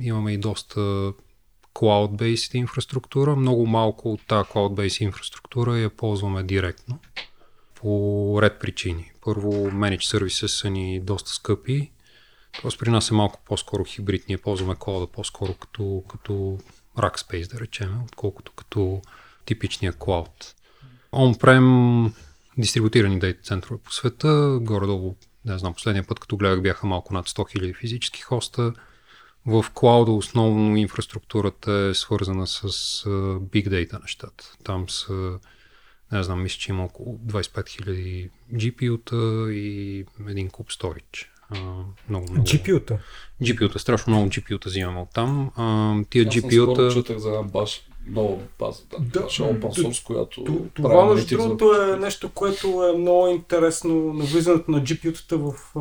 имаме 0.00 0.32
и 0.32 0.38
доста 0.38 1.12
cloud-based 1.74 2.54
инфраструктура. 2.54 3.36
Много 3.36 3.66
малко 3.66 4.12
от 4.12 4.26
тази 4.26 4.48
cloud-based 4.48 5.02
инфраструктура 5.02 5.78
я 5.78 5.90
ползваме 5.90 6.42
директно 6.42 6.98
по 7.74 8.38
ред 8.42 8.60
причини. 8.60 9.10
Първо, 9.24 9.52
managed 9.52 10.18
services 10.18 10.46
са 10.46 10.70
ни 10.70 11.00
доста 11.00 11.30
скъпи, 11.30 11.90
т.е. 12.62 12.78
при 12.78 12.90
нас 12.90 13.10
е 13.10 13.14
малко 13.14 13.40
по-скоро 13.44 13.84
хибрид. 13.84 14.24
Ние 14.28 14.38
ползваме 14.38 14.74
кода 14.74 15.06
по-скоро 15.06 15.54
като, 15.54 16.04
като 16.08 16.58
Rackspace, 16.98 17.52
да 17.52 17.60
речем, 17.60 18.02
отколкото 18.04 18.52
като 18.52 19.02
типичния 19.44 19.92
cloud. 19.92 20.54
On-prem 21.12 22.12
дистрибутирани 22.58 23.18
дейта 23.18 23.42
центрове 23.42 23.80
по 23.84 23.92
света, 23.92 24.58
горе-долу, 24.62 25.16
не 25.44 25.58
знам, 25.58 25.74
последния 25.74 26.06
път, 26.06 26.20
като 26.20 26.36
гледах, 26.36 26.62
бяха 26.62 26.86
малко 26.86 27.14
над 27.14 27.28
100 27.28 27.58
000 27.58 27.76
физически 27.76 28.20
хоста. 28.20 28.72
В 29.46 29.64
клауда 29.74 30.12
основно 30.12 30.76
инфраструктурата 30.76 31.72
е 31.72 31.94
свързана 31.94 32.46
с 32.46 32.60
uh, 32.62 33.38
big 33.38 33.68
data 33.68 34.02
нещата. 34.02 34.56
Там 34.64 34.88
са, 34.88 35.38
не 36.12 36.22
знам, 36.22 36.42
мисля, 36.42 36.58
че 36.58 36.70
има 36.70 36.84
около 36.84 37.18
25 37.26 37.50
000 37.50 38.30
GPU-та 38.54 39.52
и 39.52 40.04
един 40.28 40.50
куп. 40.50 40.70
А, 41.50 41.60
много, 42.08 42.32
много. 42.32 42.46
GPU-та. 42.46 42.98
GPU-та, 43.42 43.78
страшно 43.78 44.10
много 44.10 44.28
GPU-та 44.28 44.68
взимаме 44.68 45.00
от 45.00 45.10
там. 45.14 45.50
Тия 46.10 46.28
Аз 46.28 46.34
GPU-та... 46.34 46.94
четах 46.94 47.18
за 47.18 47.28
една 47.28 47.42
баш, 47.42 47.82
много 48.06 48.42
база, 48.58 48.82
да, 48.90 48.98
Да, 48.98 49.20
да, 49.20 49.26
open 49.26 50.04
която 50.04 50.68
Това, 50.74 51.14
между 51.14 51.36
другото, 51.36 51.74
е 51.74 51.96
нещо, 51.96 52.30
което 52.34 52.90
е 52.94 52.98
много 52.98 53.28
интересно 53.28 53.94
на 53.94 54.24
влизането 54.24 54.70
на 54.70 54.82
GPU-тата 54.82 55.36
в 55.36 55.74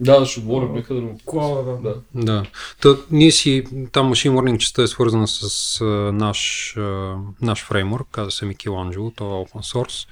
Да, 0.00 0.26
ще 0.26 0.40
говорим, 0.40 0.72
нека 0.72 0.94
да 0.94 1.00
го... 1.00 1.18
клауда. 1.24 1.72
Да. 1.72 1.78
Да. 1.82 2.00
Да. 2.14 2.44
Та, 2.82 2.96
ние 3.10 3.30
си, 3.30 3.64
там 3.92 4.14
Machine 4.14 4.30
Learning 4.30 4.58
частта 4.58 4.82
е 4.82 4.86
свързана 4.86 5.28
с 5.28 5.80
а, 5.80 5.84
наш, 6.12 6.74
а, 6.76 7.16
наш 7.40 7.64
фреймворк, 7.64 8.08
казва 8.10 8.30
се 8.30 8.44
Michelangelo, 8.44 9.16
той 9.16 9.26
е 9.26 9.44
open 9.44 9.74
source, 9.74 10.08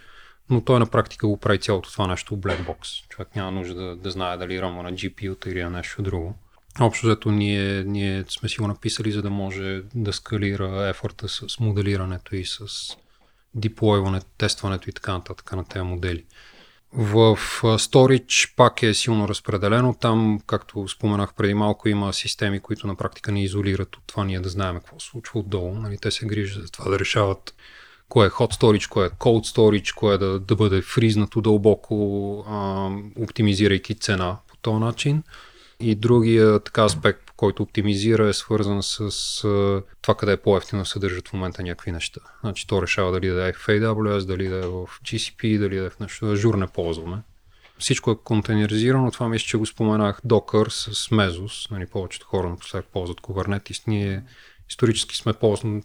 но 0.51 0.61
той 0.61 0.78
на 0.78 0.87
практика 0.87 1.26
го 1.26 1.37
прави 1.37 1.59
цялото 1.59 1.93
това 1.93 2.07
нещо 2.07 2.37
в 2.37 2.39
black 2.39 2.66
box. 2.66 3.09
Човек 3.09 3.37
няма 3.37 3.51
нужда 3.51 3.74
да, 3.74 3.97
да 3.97 4.11
знае 4.11 4.37
дали 4.37 4.62
рама 4.62 4.83
на 4.83 4.93
GPU-та 4.93 5.51
или 5.51 5.62
на 5.62 5.70
нещо 5.70 6.03
друго. 6.03 6.35
Общо 6.80 7.07
взето 7.07 7.30
ние, 7.30 7.85
ние 7.85 8.24
сме 8.28 8.49
си 8.49 8.61
го 8.61 8.66
написали, 8.66 9.12
за 9.12 9.22
да 9.22 9.30
може 9.30 9.83
да 9.95 10.12
скалира 10.12 10.89
ефорта 10.89 11.28
с 11.28 11.61
моделирането 11.61 12.37
и 12.37 12.45
с 12.45 12.66
деплойването, 13.55 14.26
тестването 14.39 14.91
и 14.91 14.93
така 14.93 15.12
нататък 15.12 15.53
на 15.53 15.64
тези 15.64 15.83
модели. 15.83 16.24
В 16.95 17.36
Storage 17.62 18.57
пак 18.57 18.82
е 18.82 18.95
силно 18.95 19.28
разпределено. 19.28 19.95
Там, 20.01 20.40
както 20.47 20.88
споменах 20.88 21.34
преди 21.34 21.55
малко, 21.55 21.88
има 21.88 22.12
системи, 22.12 22.61
които 22.61 22.86
на 22.86 22.97
практика 22.97 23.32
ни 23.32 23.45
изолират 23.45 23.97
от 23.97 24.03
това 24.07 24.24
ние 24.24 24.40
да 24.40 24.49
знаем 24.49 24.74
какво 24.74 25.01
се 25.01 25.07
случва 25.07 25.40
отдолу. 25.40 25.74
Нали, 25.74 25.99
те 25.99 26.11
се 26.11 26.26
грижат 26.26 26.62
за 26.62 26.70
това 26.70 26.90
да 26.90 26.99
решават 26.99 27.55
кое 28.09 28.26
е 28.26 28.30
hot 28.30 28.55
storage, 28.55 28.88
кое 28.88 29.07
е 29.07 29.11
cold 29.11 29.55
storage, 29.55 29.95
кое 29.95 30.14
е 30.14 30.18
да, 30.18 30.40
да 30.40 30.57
бъде 30.57 30.82
фризнато 30.82 31.40
дълбоко, 31.40 32.45
а, 32.49 32.90
оптимизирайки 33.22 33.95
цена 33.95 34.36
по 34.49 34.57
този 34.57 34.78
начин. 34.78 35.22
И 35.80 35.95
другия 35.95 36.61
така 36.61 36.84
аспект, 36.84 37.30
който 37.43 37.62
оптимизира 37.62 38.28
е 38.28 38.32
свързан 38.32 38.82
с 38.82 39.01
а, 39.45 39.82
това 40.03 40.14
къде 40.14 40.32
е 40.32 40.36
по-ефтино 40.36 40.82
да 40.82 40.86
съдържат 40.86 41.28
в 41.28 41.32
момента 41.32 41.62
някакви 41.62 41.93
неща. 41.93 42.20
Значи 42.40 42.66
то 42.66 42.82
решава 42.82 43.12
дали 43.12 43.28
да 43.28 43.49
е 43.49 43.53
в 43.53 43.66
AWS, 43.66 44.24
дали 44.24 44.49
да 44.49 44.57
е 44.57 44.66
в 44.66 44.86
GCP, 45.05 45.59
дали 45.59 45.76
да 45.76 45.84
е 45.84 45.90
в 45.90 46.01
нещо. 46.01 46.36
Azure 46.36 46.57
не 46.57 46.66
ползваме. 46.66 47.22
Всичко 47.78 48.11
е 48.11 48.16
контейнеризирано, 48.24 49.11
това 49.11 49.28
мисля, 49.28 49.47
че 49.47 49.57
го 49.57 49.66
споменах 49.66 50.20
Docker 50.26 50.68
с 50.68 51.09
Mesos. 51.09 51.70
Нали, 51.70 51.86
повечето 51.86 52.26
хора 52.26 52.49
напоследък 52.49 52.86
ползват 52.93 53.20
Kubernetes. 53.20 53.82
Ние 53.86 54.22
исторически 54.70 55.16
сме 55.16 55.32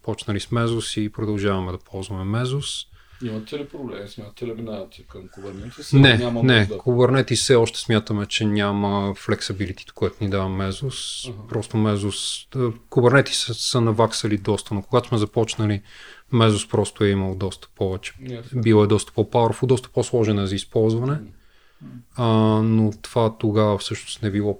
почнали 0.03 0.39
с 0.39 0.47
Mesos 0.47 0.99
и 1.01 1.12
продължаваме 1.12 1.72
да 1.72 1.78
ползваме 1.78 2.39
Mesos. 2.39 2.88
Имате 3.24 3.59
ли 3.59 3.68
проблеми? 3.68 4.07
Смятате 4.07 4.45
ли 4.45 4.53
минавате 4.53 5.03
към 5.03 5.22
Kubernetes? 5.22 5.99
Не, 5.99 6.18
Няма 6.18 6.43
не. 6.43 6.59
нужда. 6.59 6.78
Kubernetes 6.78 7.36
все 7.36 7.55
още 7.55 7.80
смятаме, 7.80 8.26
че 8.26 8.45
няма 8.45 9.13
flexibility, 9.15 9.91
което 9.91 10.24
ни 10.24 10.30
дава 10.30 10.49
Mesos. 10.49 11.30
Ага. 11.30 11.47
Просто 11.49 11.78
Mesos... 11.78 12.47
да, 12.57 12.72
Kubernetes 12.89 13.32
са, 13.32 13.53
са 13.53 13.82
наваксали 13.82 14.38
доста, 14.38 14.74
но 14.74 14.82
когато 14.82 15.07
сме 15.07 15.18
започнали, 15.18 15.82
Mesos 16.34 16.70
просто 16.70 17.03
е 17.03 17.09
имал 17.09 17.36
доста 17.36 17.68
повече. 17.76 18.13
Ясно. 18.30 18.61
Бил 18.61 18.84
е 18.84 18.88
доста 18.88 19.11
по-powerful, 19.11 19.65
доста 19.65 19.89
по-сложен 19.89 20.39
е 20.39 20.47
за 20.47 20.55
използване. 20.55 21.20
А, 22.15 22.28
но 22.63 22.93
това 23.01 23.38
тогава 23.38 23.78
всъщност 23.78 24.24
не 24.24 24.32
било 24.32 24.59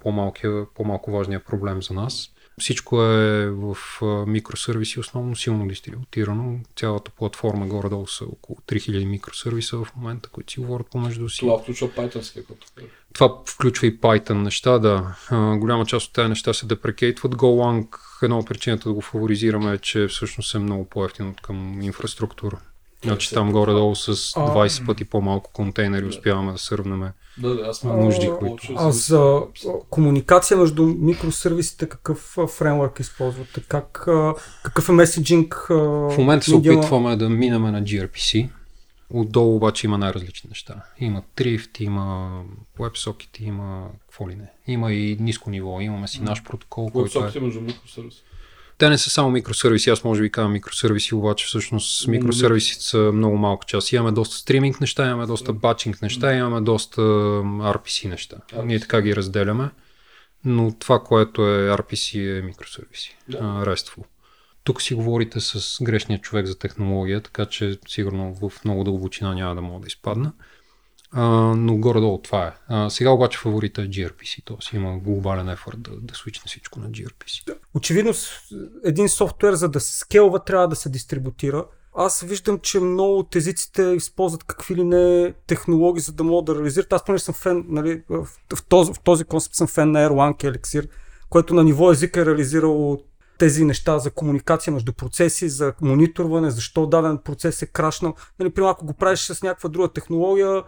по-малко 0.76 1.12
важния 1.12 1.43
проблем 1.43 1.84
за 1.84 1.93
нас. 1.93 2.32
Всичко 2.62 3.03
е 3.03 3.49
в 3.49 3.78
а, 4.01 4.05
микросервиси, 4.05 4.99
основно 4.99 5.36
силно 5.36 5.68
дистрибутирано. 5.68 6.60
Цялата 6.76 7.12
платформа 7.12 7.68
горе-долу 7.68 8.08
са 8.08 8.26
около 8.26 8.58
3000 8.68 9.05
микросервиса 9.05 9.78
в 9.78 9.88
момента, 9.95 10.30
които 10.30 10.53
си 10.53 10.60
говорят 10.60 10.88
помежду 10.91 11.30
си. 11.30 11.39
Това 11.39 11.60
включва 11.60 11.88
Python, 11.88 12.47
като. 12.47 12.66
Това 13.14 13.41
включва 13.45 13.88
и 13.88 13.99
Python 13.99 14.34
неща, 14.34 14.80
да. 14.80 15.16
А, 15.30 15.58
голяма 15.58 15.86
част 15.86 16.08
от 16.08 16.14
тези 16.14 16.30
неща 16.30 16.53
се 16.53 16.66
депрекейтват. 16.66 17.36
GoLang, 17.36 17.88
една 18.24 18.38
от 18.38 18.47
причината 18.47 18.89
да 18.89 18.93
го 18.93 19.01
фаворизираме 19.01 19.74
е, 19.74 19.78
че 19.78 20.08
всъщност 20.08 20.55
е 20.55 20.60
много 20.60 20.86
по-ефтин 20.86 21.28
от 21.30 21.41
към 21.41 21.82
инфраструктура. 21.82 22.60
Значи 23.04 23.34
там 23.34 23.52
горе-долу 23.52 23.95
с 23.95 24.16
20 24.16 24.86
пъти 24.86 25.06
по-малко 25.06 25.52
контейнери 25.54 26.06
успяваме 26.06 26.52
да 26.52 26.58
сървнем. 26.58 27.04
Да, 27.38 27.56
да, 27.56 27.62
аз 27.62 27.84
А, 27.84 27.88
нужди, 27.88 28.26
много 28.26 28.39
които- 28.39 28.74
А 28.76 28.91
за- 28.91 29.41
а, 29.68 29.72
комуникация 29.89 30.58
между 30.58 30.84
микросервисите, 30.88 31.89
какъв 31.89 32.38
а, 32.38 32.48
фреймворк 32.48 33.00
използвате? 33.00 33.62
Как, 33.62 34.08
а, 34.08 34.34
какъв 34.64 34.89
е 34.89 34.91
меседжинг? 34.91 35.68
а, 35.70 35.74
В 36.10 36.18
момента 36.18 36.45
се 36.45 36.56
опитваме 36.56 37.16
да 37.16 37.30
минаме 37.30 37.72
на 37.72 37.84
gRPC. 37.84 38.50
Отдолу 39.10 39.56
обаче 39.56 39.88
има 39.88 39.98
най-различни 39.98 40.48
неща. 40.50 40.76
Има 41.00 41.22
Thrift, 41.36 41.82
има 41.82 42.32
WebSocket, 42.80 43.41
има 43.41 43.88
какво 44.02 44.30
ли 44.30 44.36
не. 44.36 44.50
Има 44.68 44.93
и 44.93 45.18
ниско 45.20 45.50
ниво. 45.50 45.82
Имаме 45.82 46.08
си 46.08 46.22
наш 46.22 46.43
протокол, 46.43 46.89
който 46.89 47.20
е... 47.20 47.22
Вебсоките 47.22 47.45
между 47.45 47.62
микросервис. 47.62 48.16
Те 48.78 48.89
не 48.89 48.97
са 48.97 49.09
само 49.09 49.30
микросервиси, 49.30 49.89
аз 49.89 50.03
може 50.03 50.21
би 50.21 50.32
казвам 50.32 50.51
микросервиси, 50.51 51.15
обаче 51.15 51.45
всъщност 51.45 52.07
микросервисите 52.07 52.84
са 52.84 52.97
много 52.97 53.38
малка 53.38 53.65
част. 53.65 53.91
Имаме 53.91 54.11
доста 54.11 54.36
стриминг 54.36 54.82
неща, 54.82 55.05
имаме 55.05 55.25
доста 55.25 55.53
батчинг 55.53 56.01
неща, 56.01 56.34
имаме 56.34 56.61
доста 56.61 57.01
RPC 57.01 58.09
неща. 58.09 58.38
Ние 58.63 58.80
така 58.80 59.01
ги 59.01 59.15
разделяме, 59.15 59.69
но 60.45 60.75
това, 60.80 61.03
което 61.03 61.41
е 61.41 61.69
RPC 61.69 62.39
е 62.39 62.41
микросервиси. 62.41 63.17
Да. 63.30 63.38
RESTful. 63.39 64.03
Тук 64.63 64.82
си 64.82 64.93
говорите 64.93 65.39
с 65.39 65.78
грешния 65.84 66.19
човек 66.21 66.45
за 66.45 66.59
технология, 66.59 67.21
така 67.21 67.45
че 67.45 67.80
сигурно 67.88 68.36
в 68.36 68.51
много 68.65 68.84
дълбочина 68.84 69.34
няма 69.34 69.55
да 69.55 69.61
мога 69.61 69.82
да 69.82 69.88
изпадна. 69.88 70.34
А, 71.12 71.24
но 71.58 71.78
горе-долу 71.78 72.22
това 72.22 72.47
е. 72.47 72.51
А, 72.68 72.89
сега 72.89 73.10
обаче 73.10 73.38
фаворита 73.38 73.82
е 73.82 73.88
gRPC, 73.88 74.45
т.е. 74.45 74.76
има 74.76 74.97
глобален 74.97 75.49
ефорт 75.49 75.82
да, 75.82 75.91
да 76.01 76.16
свичне 76.16 76.43
всичко 76.47 76.80
на 76.80 76.89
gRPC. 76.89 77.58
Очевидно 77.74 78.14
един 78.86 79.10
софтуер, 79.10 79.53
за 79.53 79.70
да 79.70 79.80
се 79.80 79.97
скелва, 79.97 80.43
трябва 80.43 80.68
да 80.68 80.76
се 80.76 80.89
дистрибутира. 80.89 81.66
Аз 81.95 82.22
виждам, 82.22 82.60
че 82.60 82.80
много 82.80 83.20
от 83.20 83.36
езиците 83.36 83.84
използват 83.84 84.43
какви 84.43 84.76
ли 84.76 84.84
не 84.84 85.34
технологии, 85.47 86.01
за 86.01 86.12
да 86.12 86.24
могат 86.24 86.45
да 86.45 86.55
реализират. 86.55 86.93
Аз 86.93 87.05
понеже 87.05 87.24
съм 87.24 87.36
фен, 87.36 87.66
нали, 87.68 88.03
в, 88.10 88.28
този, 88.70 88.93
в 88.93 88.99
този 88.99 89.24
концепт 89.24 89.55
съм 89.55 89.68
фен 89.68 89.91
на 89.91 90.10
Erlang 90.10 90.43
Elixir, 90.43 90.89
което 91.30 91.53
на 91.53 91.64
ниво 91.64 91.91
език 91.91 92.18
е 92.18 92.26
реализирало 92.26 92.99
тези 93.38 93.66
неща 93.66 93.99
за 93.99 94.12
комуникация 94.12 94.74
между 94.74 94.93
процеси, 94.93 95.49
за 95.49 95.74
мониторване, 95.82 96.51
защо 96.51 96.88
даден 96.88 97.18
процес 97.18 97.62
е 97.62 97.66
крашнал. 97.66 98.16
Нали, 98.39 98.49
примерно, 98.49 98.72
ако 98.72 98.86
го 98.86 98.93
правиш 98.93 99.20
с 99.20 99.43
някаква 99.43 99.70
друга 99.70 99.88
технология, 99.88 100.64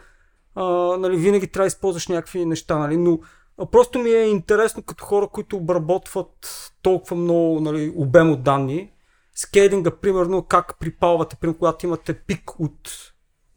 а, 0.56 0.64
нали, 0.98 1.18
винаги 1.18 1.48
трябва 1.48 1.64
да 1.64 1.68
използваш 1.68 2.08
някакви 2.08 2.46
неща, 2.46 2.78
нали, 2.78 2.98
но 2.98 3.20
а, 3.58 3.66
просто 3.66 4.00
ми 4.00 4.10
е 4.10 4.24
интересно 4.24 4.84
като 4.84 5.06
хора, 5.06 5.28
които 5.28 5.58
обработват 5.58 6.72
толкова 6.82 7.16
много 7.16 7.60
нали, 7.60 7.94
обем 7.96 8.32
от 8.32 8.44
данни, 8.44 8.92
скейлинга, 9.36 9.92
примерно, 9.92 10.44
как 10.44 10.80
припалвате, 10.80 11.36
примерно, 11.36 11.58
когато 11.58 11.86
имате 11.86 12.14
пик 12.14 12.60
от 12.60 12.90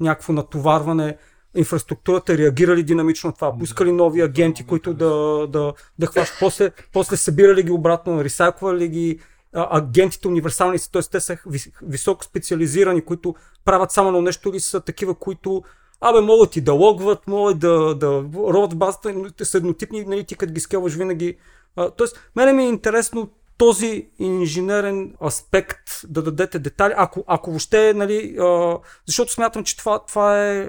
някакво 0.01 0.33
натоварване, 0.33 1.17
инфраструктурата 1.57 2.39
реагира 2.39 2.77
ли 2.77 2.83
динамично 2.83 3.29
на 3.29 3.35
това, 3.35 3.59
пуска 3.59 3.85
ли 3.85 3.93
нови 3.93 4.21
агенти, 4.21 4.67
които 4.67 4.95
да, 4.95 5.47
да, 5.49 5.75
да 5.99 6.07
хващат, 6.07 6.37
после, 6.41 6.71
после 6.93 7.17
събира 7.17 7.55
ли 7.55 7.63
ги 7.63 7.71
обратно, 7.71 8.25
ресайква 8.25 8.77
ли 8.77 8.89
ги, 8.89 9.21
агентите 9.53 10.29
универсални 10.29 10.79
са, 10.79 10.91
т.е. 10.91 11.03
те 11.03 11.21
са 11.21 11.37
вис- 11.37 11.73
високо 11.83 12.25
специализирани, 12.25 13.05
които 13.05 13.35
правят 13.65 13.91
само 13.91 14.11
на 14.11 14.23
нещо 14.23 14.49
или 14.49 14.61
са 14.61 14.81
такива, 14.81 15.15
които 15.15 15.63
Абе, 16.05 16.21
могат 16.21 16.57
и 16.57 16.61
да 16.61 16.73
логват, 16.73 17.27
могат 17.27 17.59
да, 17.59 17.95
да 17.95 18.25
роват 18.37 18.73
в 18.73 18.77
базата, 18.77 19.13
но 19.13 19.29
са 19.43 19.59
еднотипни, 19.59 20.05
нали, 20.05 20.25
ти 20.25 20.37
като 20.37 20.53
ги 20.53 20.61
скелваш 20.61 20.95
винаги. 20.95 21.37
А, 21.77 21.91
тоест, 21.91 22.31
мене 22.37 22.53
ми 22.53 22.65
е 22.65 22.69
интересно 22.69 23.31
този 23.59 24.09
инженерен 24.19 25.15
аспект 25.25 25.91
да 26.09 26.23
дадете 26.23 26.59
детайли, 26.59 26.95
ако, 26.97 27.25
ако 27.27 27.51
въобще, 27.51 27.95
нали, 27.95 28.37
а, 28.39 28.79
защото 29.07 29.33
смятам, 29.33 29.65
че 29.65 29.77
това, 29.77 29.99
това 29.99 30.49
е, 30.49 30.69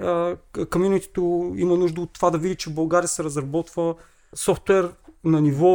комьюнитито 0.70 1.52
има 1.56 1.76
нужда 1.76 2.00
от 2.00 2.12
това 2.12 2.30
да 2.30 2.38
види, 2.38 2.56
че 2.56 2.70
в 2.70 2.74
България 2.74 3.08
се 3.08 3.24
разработва 3.24 3.94
софтуер 4.34 4.92
на 5.24 5.40
ниво 5.40 5.68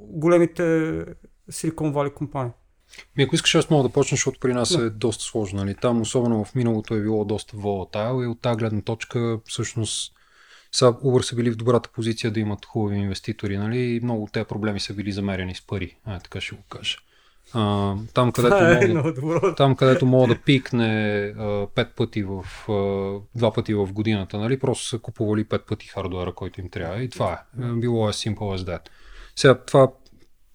големите 0.00 0.62
Silicon 1.50 1.92
Valley 1.92 2.14
компании. 2.14 2.52
Ми, 3.16 3.22
ако 3.22 3.34
искаш, 3.34 3.54
аз 3.54 3.70
мога 3.70 3.82
да 3.88 3.92
почна, 3.92 4.14
защото 4.16 4.40
при 4.40 4.52
нас 4.54 4.70
е 4.74 4.90
доста 4.90 5.24
сложно. 5.24 5.58
Нали? 5.58 5.74
Там, 5.74 6.00
особено 6.00 6.44
в 6.44 6.54
миналото, 6.54 6.94
е 6.94 7.00
било 7.00 7.24
доста 7.24 7.56
volatile 7.56 8.24
и 8.24 8.26
от 8.26 8.40
тази 8.40 8.56
гледна 8.56 8.80
точка, 8.82 9.38
всъщност, 9.44 10.12
са 10.72 10.84
Uber 10.92 11.20
са 11.22 11.36
били 11.36 11.50
в 11.50 11.56
добрата 11.56 11.88
позиция 11.92 12.30
да 12.30 12.40
имат 12.40 12.64
хубави 12.66 12.96
инвеститори, 12.96 13.58
нали? 13.58 13.78
И 13.78 14.00
много 14.00 14.22
от 14.22 14.32
тези 14.32 14.44
проблеми 14.46 14.80
са 14.80 14.94
били 14.94 15.12
замерени 15.12 15.54
с 15.54 15.66
пари. 15.66 15.96
А, 16.04 16.20
така 16.20 16.40
ще 16.40 16.54
го 16.56 16.62
кажа. 16.68 16.96
А, 17.52 17.94
там, 18.14 18.32
където 18.32 18.56
Това 18.56 18.70
е 18.82 18.88
мога, 18.88 19.02
да- 19.02 19.20
добро. 19.20 19.54
там, 19.54 19.76
където 19.76 20.06
мога 20.06 20.34
да 20.34 20.40
пикне 20.40 21.18
а, 21.38 21.66
пет 21.74 21.88
пъти 21.96 22.22
в, 22.22 22.44
а, 22.68 23.38
два 23.38 23.52
пъти 23.52 23.74
в 23.74 23.86
годината, 23.92 24.38
нали? 24.38 24.58
Просто 24.58 24.86
са 24.88 24.98
купували 24.98 25.44
пет 25.44 25.66
пъти 25.66 25.86
хардуера, 25.86 26.34
който 26.34 26.60
им 26.60 26.70
трябва. 26.70 27.02
И 27.02 27.08
това 27.08 27.32
е. 27.32 27.62
Е, 27.62 27.72
Било 27.72 28.08
е 28.08 28.12
simple 28.12 28.36
as 28.36 28.56
that. 28.58 28.80
Сега 29.36 29.54
това 29.64 29.88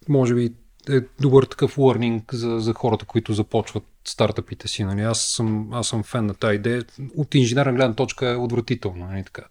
може 0.09 0.35
би 0.35 0.53
е 0.89 1.01
добър 1.21 1.43
такъв 1.43 1.75
learning 1.77 2.33
за, 2.33 2.59
за 2.59 2.73
хората, 2.73 3.05
които 3.05 3.33
започват 3.33 3.83
стартъпите 4.05 4.67
си. 4.67 4.83
Нали? 4.83 5.01
Аз, 5.01 5.21
съм, 5.21 5.73
аз 5.73 5.87
съм 5.87 6.03
фен 6.03 6.25
на 6.25 6.33
тази 6.33 6.55
идея. 6.55 6.83
От 7.17 7.35
инженерна 7.35 7.73
гледна 7.73 7.95
точка 7.95 8.29
е 8.29 8.35
отвратително. 8.35 9.05
Нали? 9.05 9.23
Така. 9.23 9.43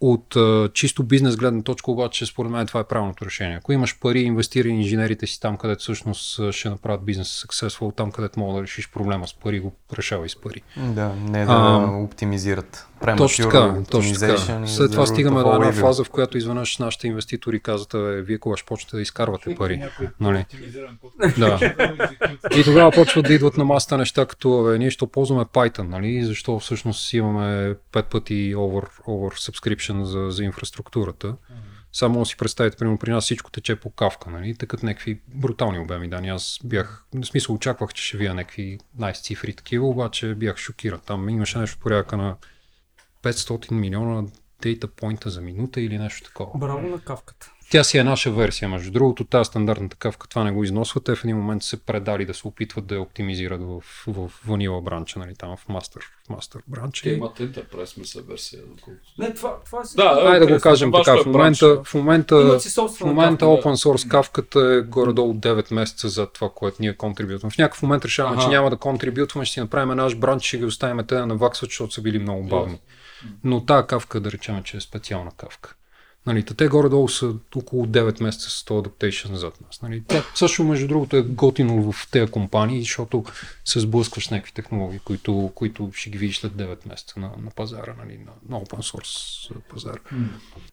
От 0.00 0.36
а, 0.36 0.70
чисто 0.74 1.02
бизнес 1.02 1.36
гледна 1.36 1.62
точка 1.62 1.90
обаче, 1.90 2.26
според 2.26 2.52
мен 2.52 2.66
това 2.66 2.80
е 2.80 2.84
правилното 2.84 3.24
решение. 3.24 3.56
Ако 3.56 3.72
имаш 3.72 3.98
пари, 3.98 4.20
инвестирай 4.20 4.72
инженерите 4.72 5.26
си 5.26 5.40
там, 5.40 5.56
където 5.56 5.80
всъщност 5.80 6.52
ще 6.52 6.70
направят 6.70 7.04
бизнес 7.04 7.44
successful, 7.46 7.96
там 7.96 8.12
където 8.12 8.40
мога 8.40 8.56
да 8.56 8.62
решиш 8.62 8.90
проблема 8.90 9.28
с 9.28 9.34
пари, 9.34 9.60
го 9.60 9.72
решавай 9.98 10.28
с 10.28 10.40
пари. 10.40 10.62
Да, 10.76 11.08
не 11.08 11.44
да 11.44 11.52
А, 11.52 12.02
оптимизират. 12.04 12.88
Точно 13.16 13.44
така, 13.44 13.74
точно 13.90 14.14
така. 14.14 14.66
След 14.66 14.90
това 14.90 15.06
стигаме 15.06 15.42
до 15.42 15.54
една 15.54 15.72
фаза, 15.72 16.04
в 16.04 16.10
която 16.10 16.38
изведнъж 16.38 16.78
нашите 16.78 17.06
инвеститори 17.06 17.60
казват, 17.60 17.94
«Абе, 17.94 18.22
вие 18.22 18.38
кога 18.38 18.56
ще 18.56 18.66
почнете 18.66 18.96
да 18.96 19.02
изкарвате 19.02 19.54
пари. 19.54 19.82
Нали? 20.20 20.44
Да. 21.38 21.74
И 22.56 22.64
тогава 22.64 22.90
почват 22.90 23.26
да 23.26 23.34
идват 23.34 23.56
на 23.56 23.64
масата 23.64 23.98
неща 23.98 24.26
като 24.26 24.62
бе, 24.62 24.78
ние 24.78 24.90
ще 24.90 25.06
ползваме 25.06 25.44
Python, 25.44 25.88
нали? 25.88 26.24
защо 26.24 26.58
всъщност 26.58 27.12
имаме 27.12 27.74
пет 27.92 28.06
пъти 28.06 28.54
over, 28.54 28.86
over 29.08 29.50
subscription 29.50 29.87
за, 29.92 30.30
за 30.30 30.44
инфраструктурата. 30.44 31.36
Само 31.92 32.18
да 32.18 32.26
си 32.26 32.36
представите, 32.36 32.76
примерно 32.76 32.98
при 32.98 33.10
нас 33.10 33.24
всичко 33.24 33.50
тече 33.50 33.76
по 33.76 33.90
кавка, 33.90 34.30
нали? 34.30 34.54
Такът 34.54 34.82
някакви 34.82 35.20
брутални 35.34 35.78
обеми 35.78 36.08
данни. 36.08 36.28
Аз 36.28 36.58
бях, 36.64 37.04
в 37.14 37.24
смисъл 37.24 37.54
очаквах, 37.54 37.94
че 37.94 38.02
ще 38.02 38.16
вия 38.16 38.34
някакви 38.34 38.78
най 38.98 39.12
цифри 39.12 39.54
такива, 39.54 39.86
обаче 39.86 40.34
бях 40.34 40.56
шокиран. 40.56 41.00
Там 41.06 41.28
имаше 41.28 41.58
нещо 41.58 41.76
в 41.76 41.80
порядъка 41.80 42.16
на 42.16 42.36
500 43.22 43.72
милиона 43.72 44.28
дейта 44.62 44.88
поинта 44.88 45.30
за 45.30 45.40
минута 45.40 45.80
или 45.80 45.98
нещо 45.98 46.28
такова. 46.28 46.58
Браво 46.58 46.88
на 46.88 47.00
кавката. 47.00 47.52
Тя 47.70 47.84
си 47.84 47.98
е 47.98 48.04
наша 48.04 48.30
версия, 48.30 48.68
между 48.68 48.90
другото, 48.90 49.24
тази 49.24 49.48
стандартна 49.48 49.88
такавка, 49.88 50.28
това 50.28 50.44
не 50.44 50.50
го 50.50 50.64
износват, 50.64 51.04
те 51.04 51.14
в 51.14 51.24
един 51.24 51.36
момент 51.36 51.62
се 51.62 51.76
предали 51.76 52.26
да 52.26 52.34
се 52.34 52.48
опитват 52.48 52.86
да 52.86 52.94
я 52.94 53.00
оптимизират 53.00 53.60
в, 53.62 53.82
в 54.06 54.30
ванила 54.46 54.82
бранча, 54.82 55.18
нали, 55.18 55.34
там 55.34 55.56
в 55.56 55.68
мастер, 55.68 56.02
в 56.26 56.30
мастер 56.30 56.60
бранча. 56.66 57.02
Те 57.02 57.10
имат 57.10 57.38
Enterprise 57.38 57.98
мисля 57.98 58.22
версия. 58.28 58.60
Не, 59.18 59.34
това, 59.34 59.56
това 59.64 59.78
е 59.78 59.82
Да, 59.96 60.02
Айде 60.02 60.38
да 60.38 60.46
го 60.46 60.52
окей, 60.52 60.60
кажем 60.60 60.92
така, 60.92 61.12
е 61.12 61.22
в 61.22 61.26
момента, 61.26 61.82
в 61.84 61.94
момента, 61.94 62.60
си 62.60 62.80
в 62.80 63.00
момента 63.00 63.46
кавка, 63.46 63.68
open 63.68 63.74
source 63.74 64.08
кавката 64.08 64.60
е 64.60 64.80
горе-долу 64.80 65.34
9 65.34 65.74
месеца 65.74 66.08
за 66.08 66.26
това, 66.26 66.50
което 66.54 66.76
ние 66.80 66.96
контрибютваме. 66.96 67.50
В 67.50 67.58
някакъв 67.58 67.82
момент 67.82 68.04
решаваме, 68.04 68.36
Аха. 68.36 68.44
че 68.44 68.48
няма 68.48 68.70
да 68.70 68.76
контрибютваме, 68.76 69.44
ще 69.44 69.54
си 69.54 69.60
направим 69.60 69.96
наш 69.96 70.16
бранч, 70.16 70.42
ще 70.42 70.58
ги 70.58 70.64
оставим 70.64 71.06
те 71.06 71.14
да 71.14 71.26
наваксват, 71.26 71.70
защото 71.70 71.94
са 71.94 72.02
били 72.02 72.18
много 72.18 72.42
бавни. 72.42 72.80
Но 73.44 73.64
тази 73.64 73.86
кавка, 73.86 74.20
да 74.20 74.32
речем, 74.32 74.62
че 74.62 74.76
е 74.76 74.80
специална 74.80 75.30
кавка. 75.36 75.74
Нали, 76.28 76.42
те 76.42 76.68
горе-долу 76.68 77.08
са 77.08 77.34
около 77.56 77.86
9 77.86 78.22
месеца 78.22 78.50
с 78.50 78.64
този 78.64 78.78
адаптейшн 78.78 79.34
зад 79.34 79.60
нас. 79.66 79.82
Нали. 79.82 80.02
Това 80.08 80.24
също, 80.34 80.64
между 80.64 80.88
другото, 80.88 81.16
е 81.16 81.22
готино 81.22 81.92
в 81.92 82.08
тези 82.10 82.30
компании, 82.30 82.80
защото 82.80 83.24
се 83.64 83.80
сблъскваш 83.80 84.26
с 84.26 84.30
някакви 84.30 84.52
технологии, 84.52 84.98
които, 84.98 85.52
които 85.54 85.90
ще 85.94 86.10
ги 86.10 86.18
видиш 86.18 86.38
след 86.38 86.52
9 86.52 86.88
месеца 86.88 87.20
на, 87.20 87.30
на 87.42 87.50
пазара, 87.56 87.94
нали, 87.98 88.18
на, 88.18 88.56
на 88.56 88.64
open 88.64 88.92
source 88.92 89.50
пазара. 89.70 89.98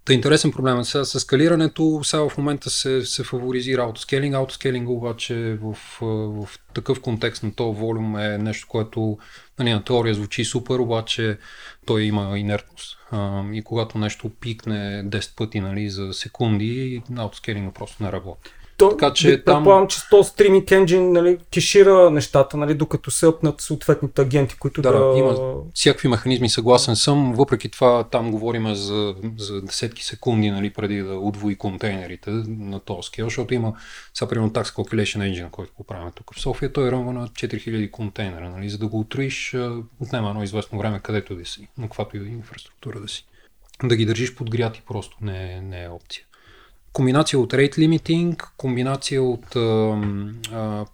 Та 0.06 0.14
интересен 0.14 0.52
проблем 0.52 0.80
е 0.80 0.86
сега 0.86 1.06
с 1.06 1.20
скалирането. 1.20 2.02
Сега 2.04 2.30
в 2.30 2.38
момента 2.38 2.70
се, 2.70 3.06
се 3.06 3.24
фаворизира 3.24 3.82
аутоскелинг. 3.82 4.36
Аутоскелинг 4.36 4.90
обаче 4.90 5.58
в, 5.62 5.78
в 6.02 6.50
такъв 6.74 7.02
контекст 7.02 7.44
на 7.44 7.56
този 7.56 7.80
волюм 7.80 8.16
е 8.16 8.38
нещо, 8.38 8.68
което 8.68 9.18
нали, 9.60 9.74
на 9.74 9.84
теория 9.84 10.16
звучи 10.16 10.46
супер, 10.46 10.80
обаче 10.80 11.38
той 11.86 12.04
има 12.04 12.40
инертност. 12.40 12.98
А, 13.12 13.44
и 13.54 13.64
когато 13.64 13.98
нещо 13.98 14.30
пикне 14.30 15.04
10 15.06 15.36
пъти 15.36 15.60
нали, 15.60 15.90
за 15.90 16.14
секунди, 16.14 17.02
аутоскелинга 17.18 17.72
просто 17.72 18.04
не 18.04 18.12
работи. 18.12 18.52
То, 18.78 18.90
Така 18.90 19.14
че 19.14 19.44
там- 19.44 19.56
Предполагам, 19.56 19.88
че 19.88 20.00
то 20.10 20.24
стриминг 20.24 20.72
енджин 20.72 21.12
нали, 21.12 21.38
кешира 21.54 22.10
нещата, 22.12 22.58
нали, 22.58 22.74
докато 22.74 23.12
сеъпнат 23.12 23.62
съответните 23.62 24.22
агенти, 24.22 24.58
които 24.58 24.82
да... 24.82 24.92
Да, 24.92 25.18
има 25.18 25.56
всякакви 25.74 26.08
механизми, 26.08 26.50
съгласен 26.50 26.96
съм. 26.96 27.34
Въпреки 27.34 27.70
това, 27.70 28.04
там 28.04 28.32
говорим 28.32 28.76
за, 28.76 29.16
за 29.38 29.62
десетки 29.62 30.06
секунди, 30.06 30.52
нали, 30.52 30.70
преди 30.70 30.98
да 30.98 31.14
удвои 31.14 31.56
контейнерите 31.56 32.30
на 32.48 32.80
този 32.80 33.08
скел, 33.08 33.26
защото 33.26 33.54
има, 33.54 33.74
сега 34.14 34.30
примерно 34.30 34.52
Tax 34.52 34.64
Calculation 34.64 35.18
Engine, 35.18 35.50
който 35.50 35.74
го 35.78 35.84
правим 35.84 36.12
тук 36.16 36.36
в 36.36 36.40
София, 36.42 36.74
той 36.74 36.92
ръмва 36.92 37.14
на 37.14 37.28
4000 37.28 37.92
контейнера. 37.92 38.50
Нали, 38.50 38.70
за 38.70 38.78
да 38.78 38.88
го 38.88 39.00
отроиш, 39.00 39.54
а, 39.54 39.76
отнема 40.00 40.30
едно 40.30 40.44
известно 40.44 40.80
време 40.80 41.00
където 41.00 41.36
да 41.36 41.46
си, 41.46 41.68
на 41.78 41.84
каквато 41.86 42.18
и 42.18 42.20
да 42.20 42.26
е 42.26 42.30
инфраструктура 42.30 43.00
да 43.00 43.08
си. 43.08 43.26
Да 43.84 43.96
ги 43.96 44.06
държиш 44.06 44.36
подгряти 44.36 44.82
просто 44.88 45.18
не, 45.22 45.54
е- 45.54 45.62
не 45.62 45.84
е 45.84 45.90
опция 45.90 46.24
комбинация 46.96 47.40
от 47.40 47.54
rate 47.54 47.78
limiting, 47.78 48.44
комбинация 48.58 49.24
от 49.24 49.46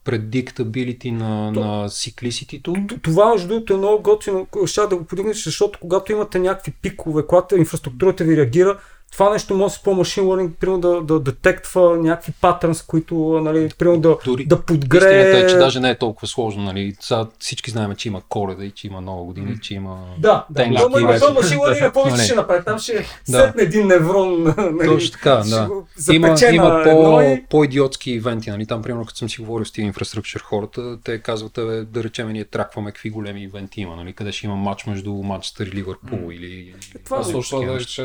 predictability 0.06 1.12
на, 1.12 1.52
на 1.52 1.89
cyclicity-то. 1.89 2.74
Т- 2.89 2.99
Това, 3.02 3.32
между 3.32 3.47
другото, 3.47 3.74
е 3.74 3.78
много 3.78 4.04
готино. 4.04 4.47
Ще 4.66 4.82
да 4.82 4.95
го 4.95 5.04
подигнеш, 5.04 5.43
защото 5.43 5.80
когато 5.82 6.12
имате 6.12 6.39
някакви 6.39 6.72
пикове, 6.82 7.28
когато 7.28 7.58
инфраструктурата 7.58 8.24
ви 8.24 8.38
реагира, 8.38 8.80
това 9.12 9.30
нещо 9.34 9.55
може 9.55 9.74
с 9.74 9.84
по 9.84 9.93
машин 9.93 10.24
learning, 10.24 10.51
примерно 10.51 10.82
да, 10.82 11.01
да 11.01 11.20
детектва 11.20 11.97
някакви 11.97 12.34
патърнс, 12.41 12.82
които, 12.82 13.16
нали, 13.43 13.70
примерно 13.78 14.01
да, 14.01 14.18
Дори 14.26 14.45
да 14.45 14.62
подгрее... 14.62 15.20
Истината 15.20 15.45
е, 15.45 15.47
че 15.47 15.55
даже 15.55 15.80
не 15.80 15.89
е 15.89 15.97
толкова 15.97 16.28
сложно. 16.28 16.64
Нали. 16.64 16.95
Сега 16.99 17.26
всички 17.39 17.72
знаем, 17.72 17.95
че 17.95 18.07
има 18.07 18.22
коледа 18.30 18.66
и 18.66 18.72
че 18.72 18.88
има 18.88 19.01
нова 19.01 19.24
година 19.24 19.51
и 19.51 19.59
че 19.62 19.74
има... 19.74 20.05
Да, 20.20 20.45
да. 20.49 20.68
Но, 20.68 20.89
машин 21.34 21.57
learning 21.59 21.93
повече 21.93 22.16
Нали. 22.16 22.26
ще 22.26 22.36
направи. 22.36 22.66
Там 22.66 22.80
ще 22.80 22.93
Да. 23.30 23.39
сетне 23.39 23.64
един 23.64 23.88
неврон. 23.88 24.43
Нали, 24.57 24.88
Точно 24.88 25.12
така, 25.12 25.36
да. 25.36 25.70
Има, 26.14 26.36
има 26.51 26.82
по, 26.84 27.22
и- 27.22 27.45
по-идиотски 27.49 28.12
ивенти. 28.12 28.49
Нали. 28.49 28.66
Там, 28.66 28.82
примерно, 28.82 29.05
като 29.05 29.18
съм 29.18 29.30
си 29.30 29.41
говорил 29.41 29.66
с 29.66 29.72
тези 29.72 29.86
инфраструктур 29.86 30.41
хората, 30.41 30.97
те 31.03 31.20
казват, 31.20 31.51
бе, 31.55 31.82
да 31.84 32.03
речем, 32.03 32.30
ние 32.32 32.45
тракваме 32.45 32.91
какви 32.91 33.09
големи 33.09 33.43
ивенти 33.43 33.82
има. 33.82 33.95
Нали. 33.95 34.14
Къде 34.14 34.32
ще 34.32 34.45
има 34.45 34.55
матч 34.55 34.86
между 34.86 35.14
Манчестър 35.14 35.68
и 35.68 35.72
Ливърпул 35.72 36.32
или... 36.32 36.74
Това 37.05 37.18
Аз 37.18 37.30
е 37.30 37.32
точно 37.32 37.49
това 37.49 37.59
такива 37.59 37.74
да 37.74 37.80
неща. 37.80 37.91
ще 37.91 38.01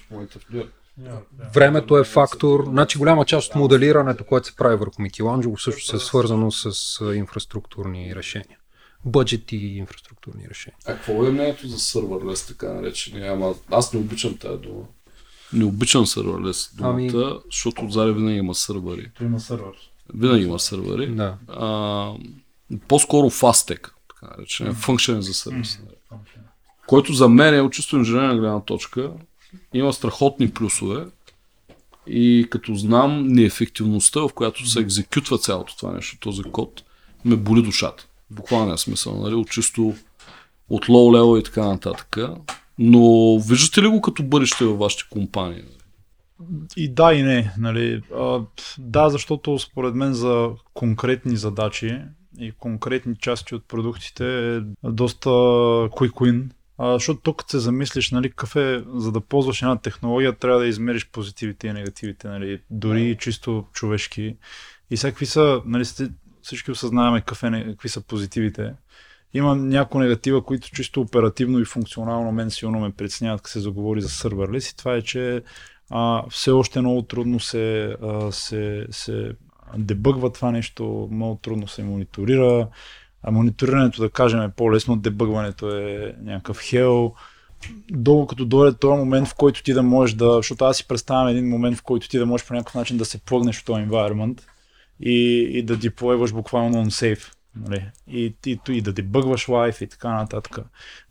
в 0.00 0.10
момента 0.10 0.38
в 0.38 0.50
Нью-Йорк. 0.50 0.72
Времето 1.54 1.98
е 1.98 2.04
фактор. 2.04 2.64
Значи 2.66 2.98
голяма 2.98 3.24
част 3.24 3.48
от 3.48 3.54
моделирането, 3.54 4.24
което 4.24 4.46
се 4.46 4.56
прави 4.56 4.76
върху 4.76 5.02
Микеланджело, 5.02 5.58
също 5.58 5.96
е 5.96 6.00
свързано 6.00 6.50
с 6.50 7.00
инфраструктурни 7.14 8.14
решения. 8.14 8.58
Бъджет 9.04 9.52
и 9.52 9.56
инфраструктурни 9.56 10.48
решения. 10.50 10.76
А 10.86 10.94
какво 10.94 11.26
е 11.26 11.30
мнението 11.30 11.68
за 11.68 11.78
серверлес, 11.78 12.46
така 12.46 12.72
наречения? 12.72 13.32
Ама 13.32 13.54
аз 13.70 13.92
не 13.92 14.00
обичам 14.00 14.38
тази 14.38 14.58
дума. 14.58 14.84
Не 15.52 15.64
обичам 15.64 16.06
серверлес 16.06 16.70
думата, 16.74 16.90
Ами- 16.90 17.10
защото 17.50 17.84
отзади 17.84 18.12
винаги 18.12 18.36
има 18.38 18.54
сървъри. 18.54 19.10
Той 19.18 19.26
има 19.26 19.40
сървър. 19.40 19.74
Винаги 20.14 20.44
има 20.44 20.58
сървъри. 20.58 21.14
Да. 21.14 21.36
А, 21.48 22.12
по-скоро 22.88 23.30
фастек, 23.30 23.94
така 24.08 24.34
наречен, 24.36 24.74
функшен 24.74 25.22
за 25.22 25.34
сервис. 25.34 25.80
Който 26.86 27.12
за 27.12 27.28
мен 27.28 27.54
е 27.54 27.60
от 27.60 27.72
чисто 27.72 27.96
инженерна 27.96 28.38
гледна 28.38 28.60
точка, 28.60 29.12
има 29.74 29.92
страхотни 29.92 30.50
плюсове 30.50 31.06
и 32.06 32.46
като 32.50 32.74
знам 32.74 33.26
неефективността, 33.26 34.20
в 34.20 34.30
която 34.34 34.66
се 34.66 34.80
екзекютва 34.80 35.38
цялото 35.38 35.76
това 35.76 35.92
нещо, 35.92 36.18
този 36.20 36.42
код, 36.42 36.82
ме 37.24 37.36
боли 37.36 37.62
душата. 37.62 38.06
Буквалния 38.30 38.78
смисъл, 38.78 39.20
нали? 39.20 39.34
От 39.34 39.50
чисто 39.50 39.94
от 40.70 40.88
лоу 40.88 41.14
лева 41.14 41.38
и 41.38 41.42
така 41.42 41.64
нататък. 41.64 42.16
Но 42.78 43.38
виждате 43.38 43.82
ли 43.82 43.88
го 43.88 44.00
като 44.00 44.22
бъдеще 44.22 44.64
във 44.64 44.78
вашите 44.78 45.04
компании? 45.10 45.62
И 46.76 46.88
да 46.88 47.14
и 47.14 47.22
не. 47.22 47.52
Нали. 47.58 48.02
А, 48.16 48.40
да, 48.78 49.10
защото 49.10 49.58
според 49.58 49.94
мен 49.94 50.14
за 50.14 50.50
конкретни 50.74 51.36
задачи 51.36 52.00
и 52.38 52.52
конкретни 52.52 53.16
части 53.16 53.54
от 53.54 53.64
продуктите 53.68 54.56
е 54.56 54.60
доста 54.84 55.28
quick 55.88 56.10
win. 56.10 56.44
А, 56.78 56.92
защото 56.92 57.20
тук 57.20 57.38
като 57.38 57.50
се 57.50 57.58
замислиш, 57.58 58.10
нали, 58.10 58.30
какъв 58.30 58.56
е, 58.56 58.84
за 58.94 59.12
да 59.12 59.20
ползваш 59.20 59.62
една 59.62 59.76
технология, 59.76 60.32
трябва 60.32 60.60
да 60.60 60.66
измериш 60.66 61.10
позитивите 61.10 61.66
и 61.66 61.72
негативите, 61.72 62.28
нали, 62.28 62.60
дори 62.70 63.16
чисто 63.20 63.64
човешки. 63.72 64.36
И 64.90 64.96
сега 64.96 65.10
какви 65.10 65.26
са, 65.26 65.62
нали, 65.66 65.84
всички 66.42 66.70
осъзнаваме 66.70 67.20
какъв 67.20 67.42
е, 67.42 67.64
какви 67.70 67.88
са 67.88 68.00
позитивите. 68.00 68.74
Има 69.34 69.56
някои 69.56 70.00
негатива, 70.00 70.44
които 70.44 70.70
чисто 70.70 71.00
оперативно 71.00 71.60
и 71.60 71.64
функционално 71.64 72.32
мен 72.32 72.50
силно 72.50 72.80
ме 72.80 72.92
притесняват, 72.92 73.40
като 73.42 73.50
се 73.50 73.60
заговори 73.60 74.00
за 74.00 74.08
серверлес 74.08 74.70
и 74.70 74.76
това 74.76 74.94
е, 74.94 75.02
че 75.02 75.42
а, 75.90 76.24
все 76.30 76.50
още 76.50 76.80
много 76.80 77.02
трудно 77.02 77.40
се, 77.40 77.96
а, 78.02 78.32
се, 78.32 78.86
се 78.90 79.32
дебъгва 79.76 80.32
това 80.32 80.50
нещо, 80.50 81.08
много 81.12 81.38
трудно 81.42 81.68
се 81.68 81.82
мониторира. 81.82 82.68
А 83.22 83.30
мониторирането, 83.30 84.02
да 84.02 84.10
кажем, 84.10 84.42
е 84.42 84.52
по-лесно, 84.56 84.96
дебъгването 84.96 85.76
е 85.76 86.14
някакъв 86.22 86.60
хел. 86.60 87.14
Долу 87.90 88.26
като 88.26 88.44
дойде 88.44 88.78
този 88.78 88.98
момент, 88.98 89.28
в 89.28 89.34
който 89.34 89.62
ти 89.62 89.72
да 89.72 89.82
можеш 89.82 90.16
да, 90.16 90.32
защото 90.32 90.64
аз 90.64 90.76
си 90.76 90.88
представям 90.88 91.28
един 91.28 91.48
момент, 91.48 91.78
в 91.78 91.82
който 91.82 92.08
ти 92.08 92.18
да 92.18 92.26
можеш 92.26 92.46
по 92.46 92.54
някакъв 92.54 92.74
начин 92.74 92.96
да 92.96 93.04
се 93.04 93.18
плъгнеш 93.18 93.60
в 93.60 93.64
този 93.64 93.82
environment 93.82 94.40
и, 95.00 95.48
и 95.52 95.62
да 95.62 95.76
деплойваш 95.76 96.32
буквално 96.32 96.84
on 96.84 96.86
safe. 96.86 97.32
Нали? 97.56 97.90
И, 98.08 98.34
и, 98.46 98.58
и, 98.68 98.82
да 98.82 98.92
дебъгваш 98.92 99.48
лайф 99.48 99.80
и 99.80 99.86
така 99.86 100.12
нататък. 100.12 100.58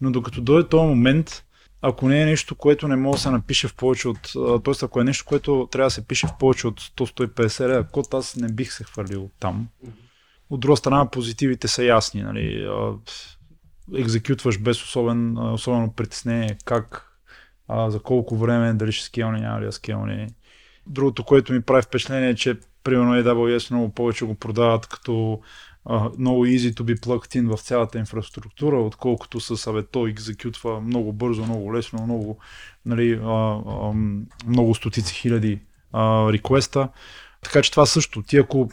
Но 0.02 0.12
докато 0.12 0.42
дойде 0.42 0.70
този 0.70 0.88
момент, 0.88 1.44
ако 1.82 2.08
не 2.08 2.22
е 2.22 2.26
нещо, 2.26 2.56
което 2.56 2.88
не 2.88 2.96
може 2.96 3.18
да 3.18 3.22
се 3.22 3.32
напише 3.32 3.68
в 3.68 3.76
повече 3.76 4.08
от... 4.08 4.22
т.е. 4.64 4.86
ако 4.86 5.02
е 5.02 5.04
нещо, 5.04 5.26
което 5.26 5.68
трябва 5.72 5.88
да 5.88 5.92
се 5.92 6.08
пише 6.08 6.28
в 6.28 6.38
повече 6.40 6.68
от 6.68 6.82
100-150 6.82 7.68
лева 7.68 7.84
код, 7.84 8.14
аз 8.14 8.36
не 8.36 8.48
бих 8.48 8.74
се 8.74 8.84
хвърлил 8.84 9.30
там. 9.40 9.68
От 10.52 10.60
друга 10.60 10.78
страна, 10.78 11.10
позитивите 11.12 11.68
са 11.68 11.84
ясни. 11.84 12.22
Нали? 12.22 12.70
Екзекютваш 13.96 14.60
без 14.60 14.84
особен, 14.84 15.38
особено 15.38 15.94
притеснение 15.94 16.58
как 16.66 17.12
а, 17.68 17.90
за 17.90 18.00
колко 18.00 18.38
време, 18.38 18.74
дали 18.74 18.92
ще 18.92 19.06
скелне, 19.06 19.40
няма 19.40 19.62
ли 19.62 19.66
да 19.66 19.72
скелне. 19.72 20.28
Другото, 20.88 21.24
което 21.24 21.54
ми 21.54 21.62
прави 21.62 21.82
впечатление 21.82 22.30
е, 22.30 22.36
че 22.36 22.58
примерно 22.84 23.14
AWS 23.14 23.72
много 23.72 23.90
повече 23.94 24.26
го 24.26 24.36
продават 24.36 24.88
като 24.88 25.42
а, 25.86 26.10
много 26.18 26.46
easy 26.46 26.74
to 26.74 26.82
be 26.82 27.00
plugged 27.00 27.42
in 27.42 27.56
в 27.56 27.62
цялата 27.62 28.00
инфраструктура, 28.00 28.82
отколкото 28.82 29.40
с 29.40 29.68
абе, 29.68 29.84
то 29.84 30.08
екзекютва 30.08 30.82
много 30.82 31.14
бързо, 31.14 31.44
много 31.44 31.74
лесно, 31.74 32.04
много, 32.04 32.38
нали, 32.86 33.20
а, 33.24 33.62
а, 33.68 33.94
много 34.48 34.76
стотици 34.76 35.14
хиляди 35.14 35.60
а, 35.94 36.34
реквеста. 36.34 36.90
Така 37.42 37.62
че 37.62 37.72
това 37.72 37.86
също, 37.86 38.22
ти 38.22 38.38
ако 38.38 38.70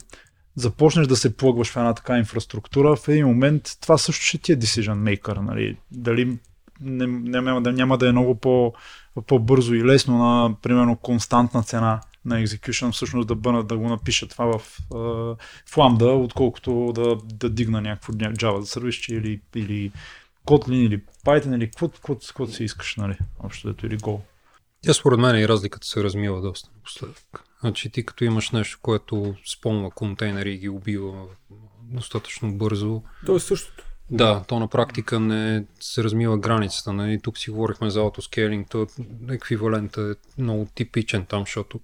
започнеш 0.59 1.07
да 1.07 1.17
се 1.17 1.37
плъгваш 1.37 1.73
в 1.73 1.77
една 1.77 1.95
така 1.95 2.19
инфраструктура, 2.19 2.97
в 2.97 3.09
един 3.09 3.27
момент 3.27 3.77
това 3.81 3.99
също 3.99 4.25
ще 4.25 4.39
ти 4.39 4.53
е 4.53 4.57
decision 4.57 5.19
maker. 5.19 5.39
Нали? 5.41 5.77
Дали 5.91 6.39
не, 6.81 7.07
няма, 7.41 7.63
да, 7.63 7.73
няма 7.73 7.99
да 7.99 8.09
е 8.09 8.13
много 8.13 8.35
по, 8.35 8.73
по-бързо 9.27 9.75
и 9.75 9.85
лесно 9.85 10.19
на, 10.19 10.55
примерно, 10.63 10.97
константна 10.97 11.63
цена 11.63 12.01
на 12.25 12.45
execution, 12.45 12.93
всъщност 12.93 13.29
да, 13.29 13.35
бъна, 13.35 13.65
да 13.65 13.79
го 13.79 13.89
напиша 13.89 14.29
това 14.29 14.59
в, 14.59 14.79
в 15.67 15.77
Lambda, 15.77 16.25
отколкото 16.25 16.93
да, 16.95 17.17
да 17.25 17.51
дигна 17.51 17.81
някакво 17.81 18.13
Java 18.13 18.63
сервисче 18.63 19.15
или, 19.15 19.41
или 19.55 19.93
Kotlin 20.47 20.87
или 20.87 21.03
Python 21.25 21.57
или 21.57 21.71
какво 21.71 22.47
си 22.47 22.65
искаш, 22.65 22.97
нали, 22.97 23.19
общо 23.41 23.69
дето 23.69 23.87
или 23.87 23.99
Go. 23.99 24.21
Тя 24.83 24.95
според 24.95 25.19
мен 25.19 25.37
и 25.37 25.49
разликата 25.49 25.87
се 25.87 26.05
размива 26.05 26.41
доста 26.41 26.71
напоследък. 26.75 27.48
Значи 27.61 27.91
ти 27.91 28.07
като 28.07 28.25
имаш 28.25 28.51
нещо, 28.51 28.79
което 28.83 29.35
спомня 29.53 29.91
контейнери 29.91 30.53
и 30.53 30.59
ги 30.59 30.69
убива 30.69 31.27
достатъчно 31.83 32.55
бързо. 32.55 33.03
То 33.27 33.37
е 33.37 33.41
същото. 33.41 33.85
Да, 34.11 34.45
то 34.49 34.59
на 34.59 34.69
практика 34.69 35.21
не 35.21 35.65
се 35.81 36.05
размива 36.05 36.39
границата. 36.39 36.93
Нали? 36.93 37.21
Тук 37.23 37.39
си 37.39 37.51
говорихме 37.51 37.91
за 37.91 38.03
автоскейлинг, 38.03 38.71
то 38.71 38.87
еквивалентът 39.31 40.19
е 40.19 40.43
много 40.43 40.69
типичен 40.75 41.27
там, 41.27 41.43
защото 41.43 41.81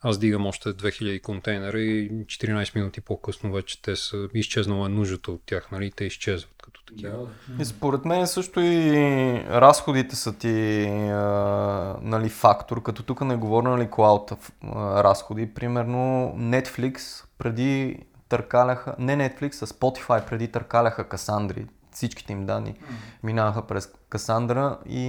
аз 0.00 0.18
дигам 0.18 0.46
още 0.46 0.68
2000 0.68 1.20
контейнера 1.20 1.80
и 1.80 2.10
14 2.10 2.74
минути 2.74 3.00
по-късно 3.00 3.52
вече 3.52 3.82
те 3.82 3.96
са 3.96 4.28
изчезнала 4.34 4.88
нуждата 4.88 5.32
от 5.32 5.42
тях, 5.46 5.70
нали? 5.70 5.92
Те 5.96 6.04
изчезват 6.04 6.51
като 6.72 6.84
такива. 6.94 7.26
И 7.58 7.64
според 7.64 8.04
мен 8.04 8.26
също 8.26 8.60
и 8.60 9.44
разходите 9.48 10.16
са 10.16 10.38
ти 10.38 10.84
а, 10.88 11.96
нали, 12.02 12.28
фактор, 12.28 12.82
като 12.82 13.02
тук 13.02 13.20
не 13.20 13.36
говоря 13.36 13.68
нали, 13.68 13.90
клауд 13.90 14.32
разходи. 14.74 15.54
Примерно 15.54 16.34
Netflix 16.38 17.24
преди 17.38 17.98
търкаляха, 18.28 18.94
не 18.98 19.16
Netflix, 19.16 19.62
а 19.62 19.66
Spotify 19.66 20.26
преди 20.26 20.48
търкаляха 20.48 21.08
Касандри 21.08 21.66
всичките 21.92 22.32
им 22.32 22.46
данни 22.46 22.74
минаваха 23.22 23.66
през 23.66 23.92
Касандра 24.08 24.78
и 24.86 25.00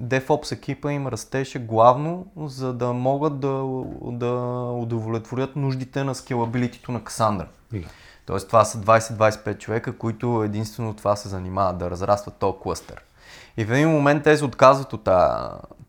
DevOps 0.00 0.52
екипа 0.52 0.92
им 0.92 1.06
растеше 1.06 1.58
главно, 1.58 2.26
за 2.36 2.72
да 2.72 2.92
могат 2.92 3.40
да, 3.40 3.64
да 4.02 4.32
удовлетворят 4.72 5.56
нуждите 5.56 6.04
на 6.04 6.14
скелабилитито 6.14 6.92
на 6.92 7.04
Касандра. 7.04 7.48
Yeah. 7.72 7.86
Тоест 8.26 8.46
това 8.46 8.64
са 8.64 8.78
20-25 8.78 9.58
човека, 9.58 9.98
които 9.98 10.42
единствено 10.44 10.94
това 10.94 11.16
се 11.16 11.28
занимават, 11.28 11.78
да 11.78 11.90
разрастват 11.90 12.34
този 12.34 12.58
клъстър. 12.62 13.02
И 13.56 13.64
в 13.64 13.72
един 13.72 13.88
момент 13.90 14.24
те 14.24 14.36
се 14.36 14.44
отказват 14.44 14.92
от 14.92 15.04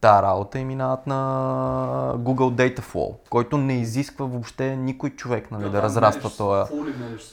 тази 0.02 0.24
работа 0.24 0.60
и 0.60 0.66
минават 0.66 1.08
на 1.08 2.14
Google 2.18 2.76
Dataflow, 2.78 3.14
който 3.30 3.58
не 3.58 3.74
изисква 3.74 4.26
въобще 4.26 4.76
никой 4.76 5.10
човек 5.10 5.52
нали, 5.52 5.64
да, 5.64 5.70
да 5.70 5.82
разраства 5.82 6.30
този 6.38 6.72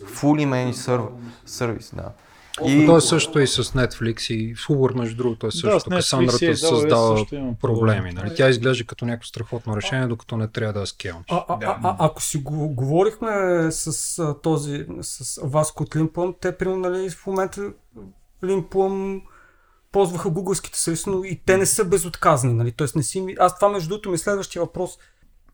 fully 0.05 0.47
managed 0.47 1.09
service. 1.47 1.95
Да. 1.95 2.11
И... 2.67 2.87
То 2.87 2.97
е 2.97 3.01
също 3.01 3.41
и 3.41 3.47
с 3.47 3.65
Netflix 3.65 4.35
и 4.35 4.55
в 4.55 4.59
Uber, 4.59 4.99
между 4.99 5.17
другото, 5.17 5.47
е 5.47 5.51
също. 5.51 5.91
Да, 5.91 5.97
Касандрата 5.97 6.47
е, 6.47 6.57
създава 6.57 7.19
също 7.19 7.55
проблеми. 7.61 8.13
Нали? 8.13 8.35
Тя 8.37 8.49
изглежда 8.49 8.85
като 8.85 9.05
някакво 9.05 9.27
страхотно 9.27 9.77
решение, 9.77 10.07
докато 10.07 10.37
не 10.37 10.49
трябва 10.49 10.81
да 10.81 10.87
скелнеш. 10.87 11.25
А, 11.31 11.45
а, 11.49 11.59
а, 11.63 11.79
а, 11.83 11.97
ако 11.99 12.23
си 12.23 12.39
го, 12.39 12.69
говорихме 12.69 13.31
с 13.71 14.19
а, 14.19 14.41
този, 14.41 14.87
с 15.01 15.41
вас 15.45 15.73
от 15.81 15.97
Лимплъм, 15.97 16.35
те 16.41 16.57
примерно 16.57 16.81
нали, 16.91 17.11
в 17.11 17.27
момента 17.27 17.73
Лимплъм 18.45 19.23
ползваха 19.93 20.31
гугълските 20.31 20.79
сервиси, 20.79 21.11
но 21.11 21.25
и 21.25 21.41
те 21.47 21.57
не 21.57 21.67
са 21.67 21.85
безотказни. 21.85 22.53
Нали? 22.53 22.73
Тоест 22.73 22.97
не 22.97 23.03
си... 23.03 23.35
Аз 23.39 23.59
това 23.59 23.69
между 23.69 23.89
другото 23.89 24.09
ми 24.09 24.15
е 24.15 24.19
следващия 24.19 24.63
въпрос. 24.63 24.99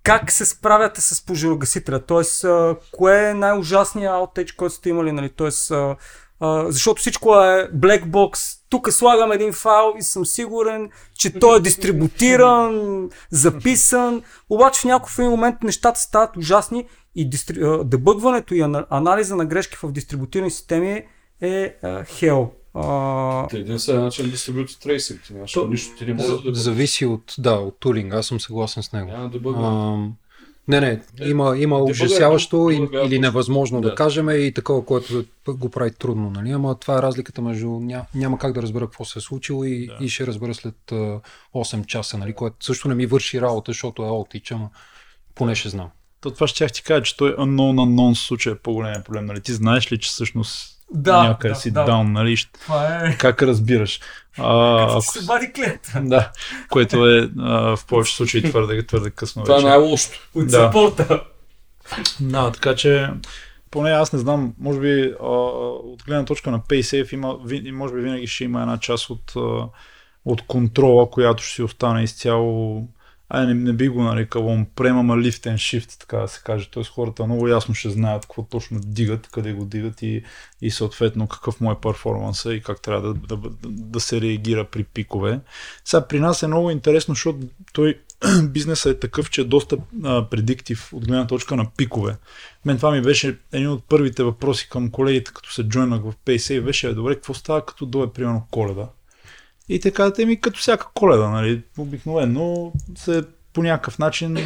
Как 0.02 0.32
се 0.32 0.46
справяте 0.46 1.00
с 1.00 1.26
пожарогасителя? 1.26 2.07
Тоест, 2.07 2.44
а, 2.44 2.76
кое 2.92 3.30
е 3.30 3.34
най-ужасният 3.34 4.12
аутеч, 4.12 4.52
който 4.52 4.74
сте 4.74 4.88
имали? 4.88 5.12
Нали? 5.12 5.28
Тоест, 5.28 5.72
а, 6.41 6.64
защото 6.72 7.01
всичко 7.01 7.34
е 7.34 7.70
black 7.74 8.05
box. 8.05 8.59
Тук 8.68 8.93
слагам 8.93 9.32
един 9.32 9.53
файл 9.53 9.95
и 9.99 10.03
съм 10.03 10.26
сигурен, 10.26 10.91
че 11.18 11.39
той 11.39 11.57
е 11.57 11.61
дистрибутиран, 11.61 13.09
записан. 13.30 14.22
Обаче 14.51 14.80
в 14.80 14.84
някакъв 14.84 15.18
момент 15.18 15.62
нещата 15.62 16.01
стават 16.01 16.37
ужасни 16.37 16.87
и 17.14 17.28
дистри... 17.28 17.61
дебъгването 17.84 18.55
и 18.55 18.61
анализа 18.91 19.37
на 19.37 19.45
грешки 19.45 19.76
в 19.76 19.93
дистрибутирани 19.93 20.51
системи 20.51 21.03
е 21.41 21.76
хел. 22.05 22.53
Uh, 22.74 23.47
uh, 23.49 23.55
Единственият 23.55 24.05
начин 24.05 24.26
е 24.26 24.28
дистрибутор 24.28 24.74
трейсинг. 24.82 25.22
Ти 25.22 25.32
нямаш 25.32 25.57
нищо, 25.68 25.97
ти 25.97 26.07
не 26.07 26.14
можеш 26.14 26.43
да... 26.43 26.55
Зависи 26.55 27.07
от, 27.07 27.34
да, 27.39 27.53
от 27.53 27.80
тулинг. 27.80 28.14
Аз 28.14 28.26
съм 28.26 28.41
съгласен 28.41 28.82
с 28.82 28.93
него. 28.93 29.11
Няма 29.11 29.30
да 29.30 29.39
uh, 29.39 30.11
не, 30.69 30.81
не, 30.81 31.01
има, 31.21 31.59
има 31.59 31.79
ужасяващо 31.79 32.71
и, 32.71 32.89
или 33.05 33.19
невъзможно 33.19 33.81
да. 33.81 33.89
да 33.89 33.95
кажем 33.95 34.31
и 34.31 34.53
такова, 34.55 34.85
което 34.85 35.25
го 35.49 35.71
прави 35.71 35.91
трудно. 35.91 36.31
Нали? 36.31 36.51
Ама 36.51 36.79
това 36.79 36.99
е 36.99 37.03
разликата 37.03 37.43
между 37.43 37.69
ня, 37.69 38.07
няма 38.14 38.39
как 38.39 38.53
да 38.53 38.62
разбера 38.62 38.87
какво 38.87 39.05
се 39.05 39.19
е 39.19 39.23
случило 39.23 39.64
и, 39.64 39.87
да. 39.87 40.05
и 40.05 40.09
ще 40.09 40.27
разбера 40.27 40.55
след 40.55 40.75
uh, 40.91 41.21
8 41.55 41.87
часа, 41.87 42.19
нали? 42.19 42.33
което 42.33 42.64
също 42.64 42.89
не 42.89 42.95
ми 42.95 43.07
върши 43.07 43.41
работа, 43.41 43.71
защото 43.71 44.03
е 44.03 44.07
аутич, 44.07 44.51
ама 44.51 44.71
поне 45.35 45.55
ще 45.55 45.69
знам. 45.69 45.89
То 46.21 46.31
това 46.31 46.47
ще 46.47 46.67
ти 46.67 46.83
кажа, 46.83 47.03
че 47.03 47.17
той 47.17 47.37
unknown 47.37 47.77
unknown 47.77 48.27
случай 48.27 48.53
е 48.53 48.57
по-големия 48.57 49.05
проблем. 49.05 49.27
Нали? 49.27 49.41
Ти 49.41 49.53
знаеш 49.53 49.93
ли, 49.93 49.99
че 49.99 50.09
всъщност 50.09 50.76
да, 50.91 51.22
някъде 51.22 51.55
да, 51.55 51.61
си 51.61 51.70
да. 51.70 51.84
даун, 51.84 52.12
нали? 52.12 52.37
Това 52.62 52.87
е... 52.87 53.16
Как 53.18 53.43
разбираш? 53.43 54.01
А, 54.39 54.82
ако... 54.93 55.01
се 55.01 55.26
бари 55.26 55.53
клета. 55.53 56.01
Да, 56.03 56.30
което 56.70 57.07
е 57.07 57.30
а, 57.39 57.76
в 57.76 57.87
повече 57.87 58.16
случаи 58.16 58.43
твърде, 58.43 58.87
твърде 58.87 59.11
късно 59.11 59.45
Това 59.45 59.55
вече. 59.55 59.66
е 59.66 59.70
най-лошото. 59.70 60.28
От 60.34 60.47
да. 60.47 60.51
сапорта. 60.51 61.22
Да, 62.20 62.53
така 62.53 62.74
че 62.74 63.11
поне 63.70 63.91
аз 63.91 64.12
не 64.12 64.18
знам, 64.18 64.55
може 64.59 64.80
би 64.80 65.14
а, 65.22 65.26
от 65.26 66.05
гледна 66.05 66.24
точка 66.24 66.51
на 66.51 66.61
PaySafe 66.61 67.14
има, 67.14 67.39
може 67.72 67.95
би 67.95 68.01
винаги 68.01 68.26
ще 68.26 68.45
има 68.45 68.61
една 68.61 68.78
част 68.78 69.11
от, 69.11 69.32
а, 69.37 69.68
от 70.24 70.47
контрола, 70.47 71.11
която 71.11 71.43
ще 71.43 71.55
си 71.55 71.62
остане 71.62 72.03
изцяло 72.03 72.82
Ай, 73.29 73.47
не, 73.47 73.55
не 73.55 73.72
би 73.72 73.89
го 73.89 74.03
нарекал 74.03 74.43
on-prem, 74.43 75.01
ама 75.01 75.16
lift 75.16 75.47
and 75.47 75.55
shift, 75.55 76.01
така 76.01 76.16
да 76.16 76.29
се 76.29 76.41
каже. 76.45 76.68
Тоест 76.70 76.91
хората 76.91 77.27
много 77.27 77.49
ясно 77.49 77.74
ще 77.74 77.91
знаят 77.91 78.22
какво 78.22 78.43
точно 78.43 78.81
дигат, 78.81 79.29
къде 79.33 79.53
го 79.53 79.64
дигат 79.64 80.03
и, 80.03 80.22
и 80.62 80.70
съответно 80.70 81.29
какъв 81.29 81.61
му 81.61 81.72
е 81.72 81.81
перформанса 81.83 82.55
и 82.55 82.62
как 82.62 82.83
трябва 82.83 83.14
да, 83.14 83.37
да, 83.37 83.51
да, 83.66 84.01
се 84.01 84.20
реагира 84.20 84.64
при 84.64 84.85
пикове. 84.85 85.41
Сега 85.85 86.09
при 86.09 86.20
нас 86.20 86.43
е 86.43 86.47
много 86.47 86.70
интересно, 86.70 87.14
защото 87.14 87.39
той 87.72 88.01
бизнесът 88.43 88.97
е 88.97 89.01
такъв, 89.01 89.31
че 89.31 89.41
е 89.41 89.45
доста 89.45 89.77
а, 90.05 90.29
предиктив 90.31 90.93
от 90.93 91.07
гледна 91.07 91.27
точка 91.27 91.57
на 91.57 91.70
пикове. 91.77 92.16
Мен 92.64 92.77
това 92.77 92.91
ми 92.91 93.03
беше 93.03 93.39
един 93.53 93.68
от 93.68 93.85
първите 93.89 94.22
въпроси 94.22 94.68
към 94.68 94.91
колегите, 94.91 95.33
като 95.35 95.53
се 95.53 95.62
джойнах 95.62 96.03
в 96.03 96.14
PaySafe, 96.27 96.64
беше, 96.64 96.95
добре, 96.95 97.14
какво 97.14 97.35
става 97.35 97.66
като 97.66 97.87
дойде 97.87 98.12
примерно 98.12 98.47
коледа? 98.51 98.89
И 99.69 99.81
така, 99.81 100.12
те 100.12 100.27
ми 100.27 100.41
като 100.41 100.61
всяка 100.61 100.87
коледа, 100.95 101.31
нали, 101.31 101.62
обикновено 101.79 102.73
се 102.99 103.23
по 103.53 103.62
някакъв 103.62 103.99
начин 103.99 104.37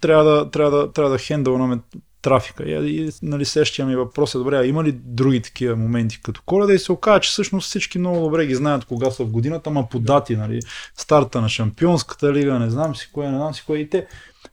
трябва 0.00 0.24
да, 0.24 0.50
трябва 0.50 0.78
да, 0.78 0.92
трябва 0.92 1.10
да 1.10 1.18
хендълнаме 1.18 1.78
трафика. 2.22 2.64
И, 2.64 3.06
и 3.06 3.10
нали, 3.22 3.44
следващия 3.44 3.86
ми 3.86 3.96
въпрос 3.96 4.34
е, 4.34 4.38
добре, 4.38 4.56
а 4.56 4.66
има 4.66 4.84
ли 4.84 4.92
други 4.92 5.42
такива 5.42 5.76
моменти 5.76 6.20
като 6.22 6.42
коледа? 6.46 6.72
И 6.74 6.78
се 6.78 6.92
оказа, 6.92 7.20
че 7.20 7.30
всъщност 7.30 7.68
всички 7.68 7.98
много 7.98 8.20
добре 8.20 8.46
ги 8.46 8.54
знаят 8.54 8.84
кога 8.84 9.10
са 9.10 9.24
в 9.24 9.30
годината, 9.30 9.70
ама 9.70 9.88
по 9.88 9.98
дати, 9.98 10.36
нали, 10.36 10.60
старта 10.96 11.40
на 11.40 11.48
Шампионската 11.48 12.32
лига, 12.32 12.58
не 12.58 12.70
знам 12.70 12.96
си 12.96 13.10
кое, 13.12 13.28
не 13.28 13.36
знам 13.36 13.54
си 13.54 13.62
кое. 13.66 13.78
И 13.78 13.90
те, 13.90 14.06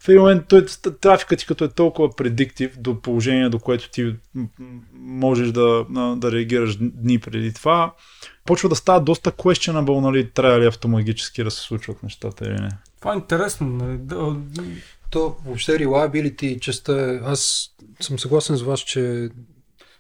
в 0.04 0.10
един 0.10 0.22
момент 0.22 0.44
той, 0.48 0.66
трафикът 1.02 1.40
ти 1.40 1.46
като 1.46 1.64
е 1.64 1.70
толкова 1.70 2.16
предиктив 2.16 2.78
до 2.80 3.02
положение, 3.02 3.50
до 3.50 3.60
което 3.60 3.90
ти 3.90 4.16
можеш 4.94 5.52
да, 5.52 5.86
да 6.18 6.32
реагираш 6.32 6.78
дни 6.80 7.20
преди 7.20 7.54
това, 7.54 7.94
почва 8.46 8.70
да 8.70 8.76
става 8.76 9.02
доста 9.02 9.32
questionable, 9.32 10.02
нали, 10.02 10.30
трябва 10.30 10.60
ли 10.60 10.66
автомагически 10.66 11.44
да 11.44 11.52
се 11.52 11.62
случват 11.62 12.04
нещата 12.04 12.46
или 12.46 12.54
не. 12.54 12.70
Това 13.00 13.14
е 13.14 13.16
интересно. 13.16 13.68
Нали? 13.68 14.00
То 15.10 15.36
въобще 15.46 15.80
reliability 15.80 16.60
частта, 16.60 17.20
аз 17.24 17.70
съм 18.00 18.20
съгласен 18.20 18.56
с 18.56 18.62
вас, 18.62 18.80
че 18.80 19.30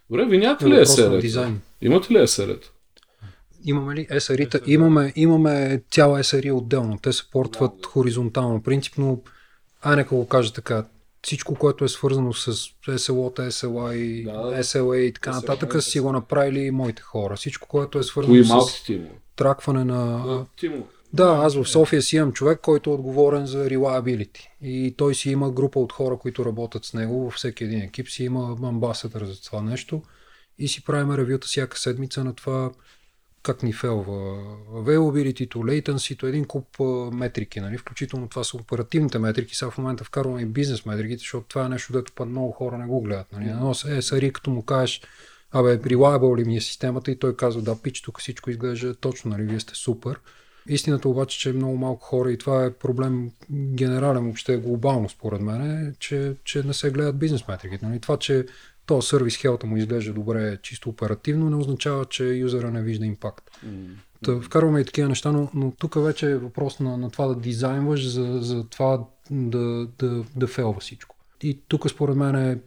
Добре, 0.09 0.25
ви 0.25 0.37
нямате 0.37 0.65
ли 0.65 0.73
SRE? 0.73 1.53
Имате 1.81 2.13
ли 2.13 2.17
SRE? 2.17 2.63
Имаме 3.65 3.95
ли 3.95 4.07
SRE? 4.07 4.61
Имаме, 4.67 5.13
имаме 5.15 5.81
цяла 5.91 6.19
SRE 6.19 6.53
отделно. 6.53 6.97
Те 7.01 7.13
се 7.13 7.23
портват 7.31 7.85
хоризонтално. 7.85 8.63
Принципно, 8.63 9.23
а 9.83 9.95
нека 9.95 10.15
го 10.15 10.27
кажа 10.27 10.53
така, 10.53 10.85
всичко, 11.21 11.55
което 11.55 11.85
е 11.85 11.89
свързано 11.89 12.33
с 12.33 12.53
SLO, 12.87 13.49
SLA 13.49 13.93
и 13.93 14.23
да, 14.23 14.31
SLA 14.63 14.97
и 14.97 15.13
така 15.13 15.31
нататък, 15.31 15.83
си 15.83 15.99
го 15.99 16.11
направили 16.11 16.71
моите 16.71 17.01
хора. 17.01 17.35
Всичко, 17.35 17.67
което 17.67 17.99
е 17.99 18.03
свързано 18.03 18.33
Кои 18.33 18.43
с 18.45 19.09
тракване 19.35 19.83
на... 19.83 20.45
Тимо. 20.57 20.87
Да, 21.13 21.39
аз 21.43 21.55
в 21.55 21.65
София 21.65 22.01
си 22.01 22.15
имам 22.15 22.33
човек, 22.33 22.59
който 22.61 22.89
е 22.89 22.93
отговорен 22.93 23.45
за 23.45 23.69
reliability. 23.69 24.47
И 24.61 24.93
той 24.97 25.15
си 25.15 25.29
има 25.29 25.51
група 25.51 25.79
от 25.79 25.93
хора, 25.93 26.17
които 26.17 26.45
работят 26.45 26.85
с 26.85 26.93
него. 26.93 27.23
Във 27.23 27.33
всеки 27.33 27.63
един 27.63 27.81
екип 27.81 28.09
си 28.09 28.23
има 28.23 28.57
амбасадър 28.63 29.25
за 29.25 29.41
това 29.41 29.61
нещо. 29.61 30.01
И 30.59 30.67
си 30.67 30.83
правим 30.83 31.15
ревюта 31.15 31.47
всяка 31.47 31.79
седмица 31.79 32.23
на 32.23 32.35
това 32.35 32.71
как 33.43 33.63
ни 33.63 33.73
фелва 33.73 34.13
availability, 34.73 35.47
latency, 35.47 36.27
един 36.27 36.45
куп 36.45 36.79
метрики, 37.13 37.59
нали? 37.59 37.77
включително 37.77 38.29
това 38.29 38.43
са 38.43 38.57
оперативните 38.57 39.19
метрики, 39.19 39.55
сега 39.55 39.71
в 39.71 39.77
момента 39.77 40.03
вкарваме 40.03 40.41
и 40.41 40.45
бизнес 40.45 40.85
метриките, 40.85 41.19
защото 41.19 41.47
това 41.47 41.65
е 41.65 41.69
нещо, 41.69 41.93
дето 41.93 42.11
път 42.13 42.29
много 42.29 42.51
хора 42.51 42.77
не 42.77 42.85
го 42.85 43.01
гледат. 43.01 43.31
Нали? 43.31 43.45
Но 43.45 43.71
е, 43.71 44.01
сари, 44.01 44.33
като 44.33 44.49
му 44.49 44.65
кажеш, 44.65 45.01
абе, 45.51 45.77
reliable 45.77 46.37
ли 46.37 46.43
ми 46.43 46.55
е 46.55 46.61
системата 46.61 47.11
и 47.11 47.19
той 47.19 47.35
казва, 47.35 47.61
да, 47.61 47.81
пич, 47.81 48.01
тук 48.01 48.19
всичко 48.19 48.49
изглежда 48.49 48.95
точно, 48.95 49.31
нали, 49.31 49.43
вие 49.43 49.59
сте 49.59 49.75
супер. 49.75 50.19
Истината 50.67 51.09
обаче, 51.09 51.39
че 51.39 51.49
е 51.49 51.53
много 51.53 51.77
малко 51.77 52.05
хора 52.05 52.31
и 52.31 52.37
това 52.37 52.65
е 52.65 52.73
проблем 52.73 53.31
генерален, 53.51 54.23
въобще 54.23 54.57
глобално 54.57 55.09
според 55.09 55.41
мен, 55.41 55.61
е, 55.61 55.93
че, 55.99 56.35
че 56.43 56.63
не 56.63 56.73
се 56.73 56.91
гледат 56.91 57.19
бизнес 57.19 57.47
метриките. 57.47 57.85
Нали? 57.85 57.99
Това, 57.99 58.17
че 58.17 58.45
то 58.85 59.01
сервис 59.01 59.37
хелта 59.37 59.67
му 59.67 59.77
изглежда 59.77 60.13
добре 60.13 60.57
чисто 60.61 60.89
оперативно, 60.89 61.49
не 61.49 61.55
означава, 61.55 62.05
че 62.05 62.23
юзера 62.23 62.71
не 62.71 62.81
вижда 62.81 63.05
импакт. 63.05 63.43
Mm. 63.65 63.87
Та, 64.23 64.39
вкарваме 64.39 64.81
и 64.81 64.85
такива 64.85 65.09
неща, 65.09 65.31
но, 65.31 65.49
но 65.53 65.71
тук 65.71 65.95
вече 66.03 66.31
е 66.31 66.37
въпрос 66.37 66.79
на, 66.79 66.97
на 66.97 67.11
това 67.11 67.27
да 67.27 67.35
дизайнваш, 67.35 68.09
за, 68.09 68.39
за 68.41 68.63
това 68.63 69.05
да, 69.31 69.87
да, 69.99 70.23
да 70.35 70.47
фелва 70.47 70.79
всичко. 70.79 71.15
И 71.41 71.59
тук 71.67 71.89
според 71.89 72.15
мен 72.15 72.35
е 72.35 72.59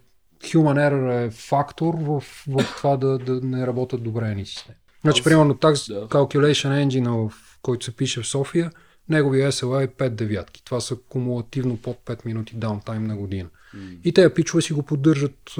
human 0.42 0.90
error 0.90 1.26
е 1.26 1.30
фактор 1.30 1.94
в, 1.94 2.20
в 2.48 2.64
това 2.76 2.96
да, 2.96 3.18
да 3.18 3.40
не 3.40 3.66
работят 3.66 4.02
добре 4.02 4.34
ни 4.34 4.46
системи. 4.46 4.76
Значи, 5.00 5.22
примерно, 5.24 5.54
Tax 5.54 5.94
да. 5.94 6.08
Calculation 6.08 6.86
Engine, 6.86 7.28
в 7.28 7.58
който 7.62 7.84
се 7.84 7.96
пише 7.96 8.22
в 8.22 8.26
София, 8.26 8.70
неговия 9.08 9.52
SLA 9.52 9.84
е 9.84 9.88
5 9.88 10.08
девятки. 10.08 10.64
Това 10.64 10.80
са 10.80 10.96
кумулативно 11.08 11.76
под 11.76 11.98
5 12.06 12.26
минути 12.26 12.56
даунтайм 12.56 13.04
на 13.04 13.16
година. 13.16 13.48
Mm. 13.76 13.98
И 14.04 14.12
те 14.12 14.34
пичове 14.34 14.62
си 14.62 14.72
го 14.72 14.82
поддържат 14.82 15.54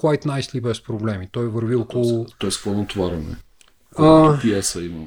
quite 0.00 0.26
nicely 0.26 0.60
без 0.60 0.82
проблеми. 0.82 1.28
Той 1.32 1.46
върви 1.46 1.74
около... 1.74 2.26
Тоест, 2.38 2.56
какво 2.56 2.78
натоварване? 2.78 3.36
PS-а 3.94 4.82
има? 4.82 5.06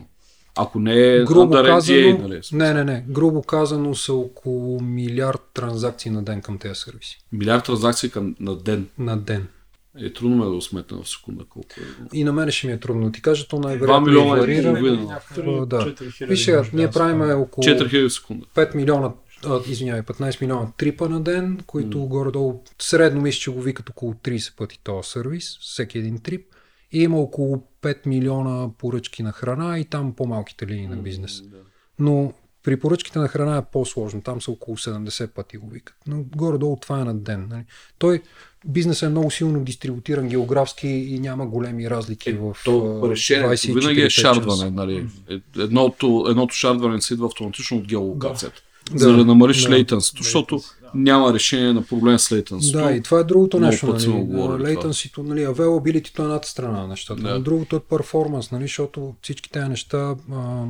Ако 0.55 0.79
не 0.79 1.15
е 1.15 1.23
грубо 1.23 1.53
казано, 1.53 1.81
NDA, 1.81 2.21
нали? 2.21 2.41
Не, 2.51 2.73
не, 2.73 2.83
не. 2.83 3.05
Грубо 3.09 3.41
казано 3.41 3.95
са 3.95 4.13
около 4.13 4.81
милиард 4.81 5.49
транзакции 5.53 6.11
на 6.11 6.23
ден 6.23 6.41
към 6.41 6.57
тези 6.57 6.75
сервиси. 6.75 7.17
Милиард 7.31 7.65
транзакции 7.65 8.09
към, 8.09 8.35
на 8.39 8.55
ден? 8.55 8.87
На 8.97 9.17
ден. 9.17 9.47
Е 9.99 10.13
трудно 10.13 10.37
ме 10.37 10.55
да 10.55 10.61
сметна 10.61 11.03
в 11.03 11.09
секунда 11.09 11.43
колко 11.49 11.67
е. 11.77 12.17
И 12.17 12.23
на 12.23 12.33
мен 12.33 12.51
ще 12.51 12.67
ми 12.67 12.73
е 12.73 12.79
трудно. 12.79 13.11
Ти 13.11 13.21
кажа, 13.21 13.47
то 13.47 13.59
най-вероятно 13.59 14.07
2 14.07 14.09
милиона 14.09 14.35
варира. 14.35 15.65
Да. 15.65 15.93
Виж 16.21 16.45
сега, 16.45 16.63
ние 16.73 16.89
правим 16.89 17.41
около 17.41 17.63
4000 17.63 18.07
секунда. 18.07 18.45
5 18.55 18.75
милиона 18.75 19.11
извинявай, 19.67 20.01
15 20.01 20.41
милиона 20.41 20.71
трипа 20.77 21.09
на 21.09 21.21
ден, 21.21 21.59
които 21.67 21.97
mm. 21.97 22.07
горе-долу 22.07 22.63
средно 22.79 23.21
мисля, 23.21 23.39
че 23.39 23.51
го 23.51 23.61
викат 23.61 23.89
около 23.89 24.13
30 24.13 24.57
пъти 24.57 24.79
този 24.83 25.09
сервис, 25.09 25.57
всеки 25.61 25.97
един 25.97 26.19
трип. 26.19 26.45
И 26.91 27.03
има 27.03 27.17
около 27.17 27.63
5 27.81 28.07
милиона 28.07 28.69
поръчки 28.77 29.23
на 29.23 29.31
храна 29.31 29.79
и 29.79 29.85
там 29.85 30.13
по-малките 30.13 30.67
линии 30.67 30.87
mm, 30.87 30.89
на 30.89 30.95
бизнес. 30.95 31.41
Да. 31.41 31.57
Но 31.99 32.33
при 32.63 32.79
поръчките 32.79 33.19
на 33.19 33.27
храна 33.27 33.57
е 33.57 33.65
по-сложно. 33.71 34.21
Там 34.21 34.41
са 34.41 34.51
около 34.51 34.77
70 34.77 35.27
пъти 35.27 35.57
го 35.57 35.69
викат. 35.69 35.95
Но 36.07 36.23
горе-долу 36.35 36.77
това 36.81 36.99
е 36.99 37.03
на 37.03 37.15
ден. 37.15 37.47
Нали? 37.49 37.63
Той, 37.97 38.21
бизнесът 38.65 39.07
е 39.07 39.09
много 39.09 39.31
силно 39.31 39.63
дистрибутиран 39.63 40.27
географски 40.27 40.87
и 40.87 41.19
няма 41.19 41.47
големи 41.47 41.89
разлики 41.89 42.29
е, 42.29 42.33
в 42.33 42.55
то 42.65 43.01
решението 43.11 43.73
винаги 43.73 44.01
е 44.01 44.09
шардване. 44.09 44.71
Нали? 44.71 45.07
Едното, 45.59 46.25
едното 46.29 46.55
шардване 46.55 47.01
се 47.01 47.13
идва 47.13 47.25
автоматично 47.25 47.77
от 47.77 47.87
геолокацията. 47.87 48.62
Да 48.91 48.93
да, 48.93 48.99
за 48.99 49.17
да 49.17 49.25
намалиш 49.25 49.63
да, 49.63 49.69
лейтенството, 49.69 50.23
защото 50.23 50.57
да. 50.57 50.91
няма 50.95 51.33
решение 51.33 51.73
на 51.73 51.83
проблем 51.83 52.19
с 52.19 52.31
лейтенството. 52.31 52.85
Да, 52.85 52.91
и 52.91 53.01
това 53.01 53.19
е 53.19 53.23
другото 53.23 53.59
нещо. 53.59 53.87
Нали, 53.87 54.63
лейтенството, 54.63 55.23
нали, 55.23 55.45
availability 55.45 56.19
е 56.19 56.21
едната 56.21 56.47
страна 56.47 56.81
на 56.81 56.87
нещата. 56.87 57.21
Да. 57.21 57.39
Другото 57.39 57.75
е 57.75 57.79
перформанс, 57.79 58.51
нали, 58.51 58.63
защото 58.63 59.15
всички 59.21 59.51
тези 59.51 59.69
неща 59.69 60.15
а, 60.31 60.65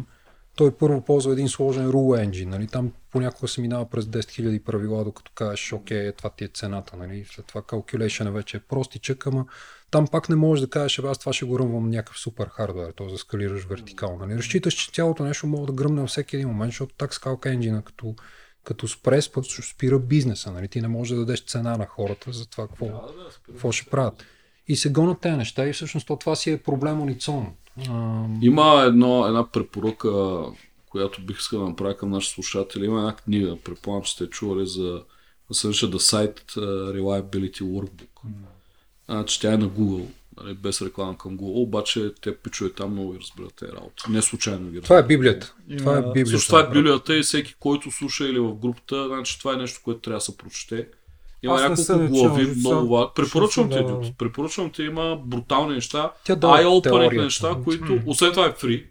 той 0.55 0.71
първо 0.71 1.01
ползва 1.01 1.31
един 1.31 1.49
сложен 1.49 1.87
rule 1.91 2.29
engine. 2.29 2.45
Нали? 2.45 2.67
Там 2.67 2.91
понякога 3.11 3.47
се 3.47 3.61
минава 3.61 3.85
през 3.85 4.05
10 4.05 4.19
000 4.19 4.63
правила, 4.63 5.03
докато 5.03 5.31
кажеш, 5.35 5.73
окей, 5.73 6.11
това 6.11 6.29
ти 6.29 6.43
е 6.43 6.49
цената. 6.53 6.97
Нали? 6.97 7.25
След 7.35 7.45
това 7.45 7.61
calculation 7.61 8.31
вече 8.31 8.57
е 8.57 8.59
простичък, 8.59 9.27
ама 9.27 9.45
там 9.93 10.07
пак 10.07 10.29
не 10.29 10.35
можеш 10.35 10.61
да 10.61 10.69
кажеш, 10.69 10.99
аз 10.99 11.17
това 11.17 11.33
ще 11.33 11.45
го 11.45 11.59
ръмвам 11.59 11.89
някакъв 11.89 12.19
супер 12.19 12.47
хардвер, 12.47 12.93
т.е. 12.97 13.07
да 13.07 13.17
скалираш 13.17 13.63
вертикално. 13.63 14.25
Нали? 14.25 14.37
Разчиташ, 14.37 14.73
че 14.73 14.91
цялото 14.91 15.23
нещо 15.23 15.47
мога 15.47 15.65
да 15.65 15.73
гръмне 15.73 16.01
във 16.01 16.09
всеки 16.09 16.35
един 16.35 16.47
момент, 16.47 16.71
защото 16.71 16.95
так 16.97 17.13
скалка 17.13 17.49
енджина 17.49 17.81
като, 17.81 18.15
като 18.63 18.87
спре, 18.87 19.21
спира 19.21 19.99
бизнеса. 19.99 20.51
Нали? 20.51 20.67
Ти 20.67 20.81
не 20.81 20.87
можеш 20.87 21.13
да 21.13 21.19
дадеш 21.19 21.45
цена 21.45 21.77
на 21.77 21.85
хората 21.85 22.31
за 22.31 22.49
това 22.49 22.67
какво, 22.67 22.87
какво 23.45 23.71
ще 23.71 23.89
правят. 23.89 24.25
И 24.67 24.75
се 24.75 24.91
гонят 24.91 25.19
тези 25.19 25.37
неща 25.37 25.67
и 25.67 25.73
всъщност 25.73 26.07
то 26.07 26.15
това 26.15 26.35
си 26.35 26.51
е 26.51 26.63
проблем 26.63 27.01
унисон. 27.01 27.53
Има 28.41 28.83
едно, 28.87 29.27
една 29.27 29.51
препоръка, 29.51 30.09
която 30.89 31.25
бих 31.25 31.37
искал 31.37 31.59
да 31.59 31.69
направя 31.69 31.97
към 31.97 32.09
нашите 32.09 32.33
слушатели. 32.33 32.85
Има 32.85 32.99
една 32.99 33.15
книга, 33.15 33.57
предполагам, 33.63 34.03
че 34.03 34.11
сте 34.11 34.29
чували 34.29 34.67
за 34.67 35.03
да 35.49 35.53
се 35.53 35.67
нарича 35.67 35.87
The 35.87 35.97
Site 35.97 36.57
Reliability 36.93 37.61
Workbook. 37.61 38.27
Mm 38.27 38.52
а, 39.07 39.25
че 39.25 39.39
тя 39.39 39.53
е 39.53 39.57
на 39.57 39.69
Google. 39.69 40.05
Нали, 40.43 40.53
без 40.53 40.81
реклама 40.81 41.17
към 41.17 41.37
Google, 41.37 41.63
обаче 41.63 42.11
те 42.21 42.37
пичове 42.37 42.73
там 42.73 42.91
много 42.91 43.15
разбират 43.21 43.53
тези 43.55 43.71
работи. 43.71 44.03
Не 44.09 44.21
случайно 44.21 44.71
ги 44.71 44.81
Това 44.81 44.97
е 44.97 45.03
Библията. 45.03 45.53
Това 45.77 45.97
е 45.97 46.01
Библията. 46.01 46.29
Също 46.29 46.47
това 46.47 46.59
е 46.59 46.69
Библията 46.69 47.17
и 47.17 47.21
всеки, 47.21 47.55
който 47.59 47.91
слуша 47.91 48.25
или 48.25 48.39
в 48.39 48.53
групата, 48.55 49.07
значи 49.07 49.39
това 49.39 49.53
е 49.53 49.57
нещо, 49.57 49.81
което 49.83 49.99
трябва 49.99 50.17
да 50.17 50.21
се 50.21 50.37
прочете. 50.37 50.87
Има 51.43 51.61
няколко 51.61 52.07
глави, 52.07 52.53
много 52.57 52.87
важни. 52.87 53.09
Препоръчвам 53.15 53.69
ти, 53.69 53.75
да... 53.75 54.01
препоръчвам 54.17 54.69
ти, 54.69 54.83
има 54.83 55.19
брутални 55.25 55.75
неща, 55.75 56.11
eye-opening 56.27 57.23
неща, 57.23 57.55
които, 57.63 57.99
освен 58.05 58.31
това 58.31 58.45
е 58.45 58.51
фри. 58.51 58.85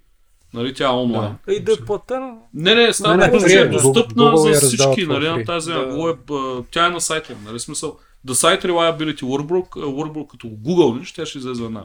Нали, 0.54 0.74
тя 0.74 0.84
е 0.84 0.92
онлайн. 0.92 1.34
Да. 1.46 1.52
И 1.54 1.60
да 1.60 1.72
е 1.72 1.76
платена. 1.76 2.34
Не, 2.54 2.74
не, 2.74 2.92
става 2.92 3.16
не, 3.16 3.28
не, 3.28 3.48
че 3.48 3.60
е 3.60 3.68
достъпна 3.68 4.36
за 4.36 4.52
всички, 4.52 5.06
нали, 5.06 5.28
на 5.28 5.44
тази 5.44 5.70
да. 5.70 6.64
тя 6.70 6.86
е 6.86 6.90
на 6.90 7.00
сайта, 7.00 7.36
нали, 7.44 7.60
смисъл. 7.60 7.98
The 8.26 8.32
Site 8.32 8.64
Reliability 8.64 9.22
Workbook, 9.22 9.68
Workbook 9.68 10.26
като 10.26 10.46
Google, 10.46 11.04
ще 11.04 11.26
ще 11.26 11.38
излезе 11.38 11.64
една. 11.64 11.84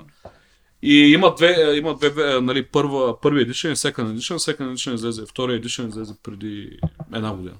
И 0.81 0.95
има 0.95 1.35
две, 1.35 1.77
има 1.77 1.95
две 1.95 2.41
нали, 2.41 2.65
първа, 2.65 3.21
първи 3.21 3.47
edition 3.47 3.71
и 3.71 3.75
second 3.75 4.15
edition. 4.15 4.37
Second 4.37 4.73
edition 4.73 4.93
излезе, 4.93 5.25
втори 5.25 5.61
edition 5.61 5.87
излезе 5.87 6.13
преди 6.23 6.79
една 7.13 7.33
година. 7.33 7.55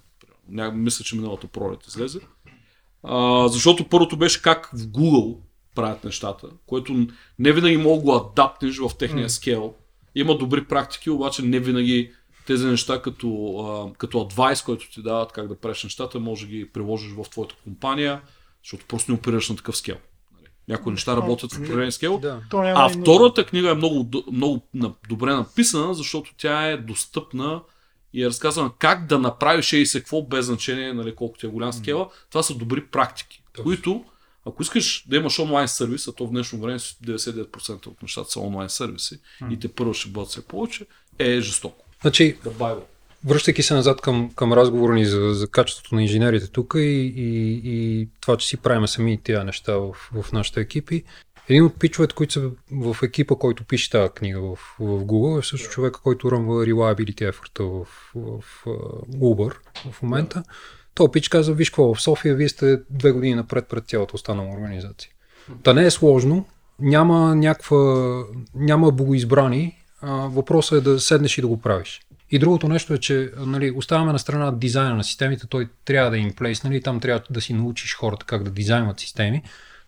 Ня, 0.49 0.71
мисля, 0.71 1.05
че 1.05 1.15
миналата 1.15 1.47
пролет 1.47 1.87
излезе. 1.87 2.19
А, 3.03 3.47
защото 3.47 3.89
първото 3.89 4.17
беше 4.17 4.41
как 4.41 4.69
в 4.73 4.77
Google 4.77 5.37
правят 5.75 6.03
нещата, 6.03 6.47
което 6.65 7.07
не 7.39 7.51
винаги 7.51 7.77
мога 7.77 8.03
го 8.03 8.15
адаптиш 8.15 8.77
в 8.77 8.91
техния 8.99 9.29
скел. 9.29 9.73
Има 10.15 10.37
добри 10.37 10.65
практики, 10.65 11.09
обаче 11.09 11.41
не 11.41 11.59
винаги 11.59 12.11
тези 12.47 12.67
неща 12.67 13.01
като, 13.01 13.57
а, 13.59 13.97
като 13.97 14.21
адвайс, 14.21 14.61
който 14.61 14.91
ти 14.91 15.01
дават 15.01 15.31
как 15.31 15.47
да 15.47 15.55
правиш 15.55 15.83
нещата, 15.83 16.19
може 16.19 16.45
да 16.45 16.51
ги 16.51 16.69
приложиш 16.69 17.11
в 17.11 17.29
твоята 17.29 17.55
компания 17.63 18.21
защото 18.63 18.85
просто 18.85 19.11
не 19.11 19.17
оперираш 19.17 19.49
на 19.49 19.55
такъв 19.55 19.77
скел. 19.77 19.97
Нали? 20.33 20.47
Някои 20.67 20.91
неща 20.91 21.15
работят 21.15 21.53
в 21.53 21.57
определен 21.57 21.91
скел. 21.91 22.17
Да. 22.17 22.41
А 22.53 22.89
втората 22.89 23.45
книга 23.45 23.69
е 23.69 23.73
много, 23.73 24.09
много 24.31 24.67
добре 25.09 25.33
написана, 25.33 25.93
защото 25.93 26.33
тя 26.37 26.67
е 26.67 26.77
достъпна 26.77 27.61
и 28.13 28.23
е 28.23 28.27
разказана 28.27 28.71
как 28.79 29.07
да 29.07 29.19
направиш 29.19 29.73
и 29.73 29.85
се 29.85 29.99
какво 29.99 30.21
без 30.21 30.45
значение 30.45 30.93
нали, 30.93 31.15
колко 31.15 31.37
ти 31.37 31.45
е 31.45 31.49
голям 31.49 31.73
скела. 31.73 32.09
Това 32.29 32.43
са 32.43 32.55
добри 32.55 32.85
практики, 32.85 33.43
Точно. 33.53 33.63
които 33.63 34.05
ако 34.45 34.61
искаш 34.61 35.05
да 35.07 35.15
имаш 35.15 35.39
онлайн 35.39 35.67
сервис, 35.67 36.07
а 36.07 36.13
то 36.13 36.27
в 36.27 36.31
днешно 36.31 36.59
време 36.59 36.79
99% 36.79 37.87
от 37.87 38.01
нещата 38.01 38.31
са 38.31 38.39
онлайн 38.39 38.69
сервиси 38.69 39.19
mm. 39.41 39.53
и 39.53 39.59
те 39.59 39.67
първо 39.67 39.93
ще 39.93 40.09
бъдат 40.09 40.29
все 40.29 40.47
повече, 40.47 40.85
е 41.19 41.41
жестоко. 41.41 41.85
Значи, 42.01 42.37
Връщайки 43.27 43.63
се 43.63 43.73
назад 43.73 44.01
към, 44.01 44.31
към 44.35 44.53
разговора 44.53 44.93
ни 44.93 45.05
за, 45.05 45.33
за 45.33 45.47
качеството 45.47 45.95
на 45.95 46.01
инженерите 46.01 46.47
тук 46.47 46.73
и, 46.77 46.79
и, 46.79 47.61
и 47.63 48.09
това, 48.21 48.37
че 48.37 48.47
си 48.47 48.57
правим 48.57 48.87
сами 48.87 49.21
тия 49.23 49.43
неща 49.43 49.77
в, 49.77 49.93
в 49.93 50.31
нашите 50.31 50.61
екипи, 50.61 51.03
един 51.49 51.63
от 51.63 51.79
пичовете, 51.79 52.15
които 52.15 52.33
са 52.33 52.49
в 52.71 52.97
екипа, 53.03 53.35
който 53.35 53.63
пише 53.63 53.89
тази 53.89 54.09
книга 54.09 54.41
в, 54.41 54.55
в 54.55 55.03
Google, 55.03 55.39
е 55.39 55.43
също 55.43 55.69
човека, 55.69 56.01
който 56.01 56.31
ръмва 56.31 56.65
reliability 56.65 57.31
effort 57.31 57.63
в, 57.63 57.87
в, 58.15 58.41
в 58.41 58.65
Uber 59.13 59.55
в 59.91 60.01
момента. 60.01 60.43
Той 60.93 61.11
пич 61.11 61.29
каза, 61.29 61.53
виж 61.53 61.69
какво, 61.69 61.93
в 61.93 62.01
София 62.01 62.35
вие 62.35 62.49
сте 62.49 62.79
две 62.89 63.11
години 63.11 63.35
напред 63.35 63.67
пред 63.69 63.87
цялата 63.87 64.15
останала 64.15 64.53
организация. 64.53 65.11
Та 65.63 65.73
не 65.73 65.85
е 65.85 65.91
сложно, 65.91 66.45
няма 66.79 67.35
някаква, 67.35 68.23
няма 68.55 68.91
богоизбрани, 68.91 69.77
а, 70.01 70.11
въпросът 70.11 70.77
е 70.77 70.89
да 70.89 70.99
седнеш 70.99 71.37
и 71.37 71.41
да 71.41 71.47
го 71.47 71.61
правиш. 71.61 72.01
И 72.31 72.39
другото 72.39 72.67
нещо 72.67 72.93
е, 72.93 72.97
че 72.97 73.31
нали, 73.37 73.71
оставаме 73.71 74.11
на 74.11 74.19
страна 74.19 74.51
дизайна 74.51 74.95
на 74.95 75.03
системите, 75.03 75.47
той 75.47 75.67
трябва 75.85 76.11
да 76.11 76.17
е 76.17 76.21
имплейс, 76.21 76.63
нали, 76.63 76.81
там 76.81 76.99
трябва 76.99 77.21
да 77.29 77.41
си 77.41 77.53
научиш 77.53 77.95
хората 77.95 78.25
как 78.25 78.43
да 78.43 78.51
дизайнват 78.51 78.99
системи, 78.99 79.41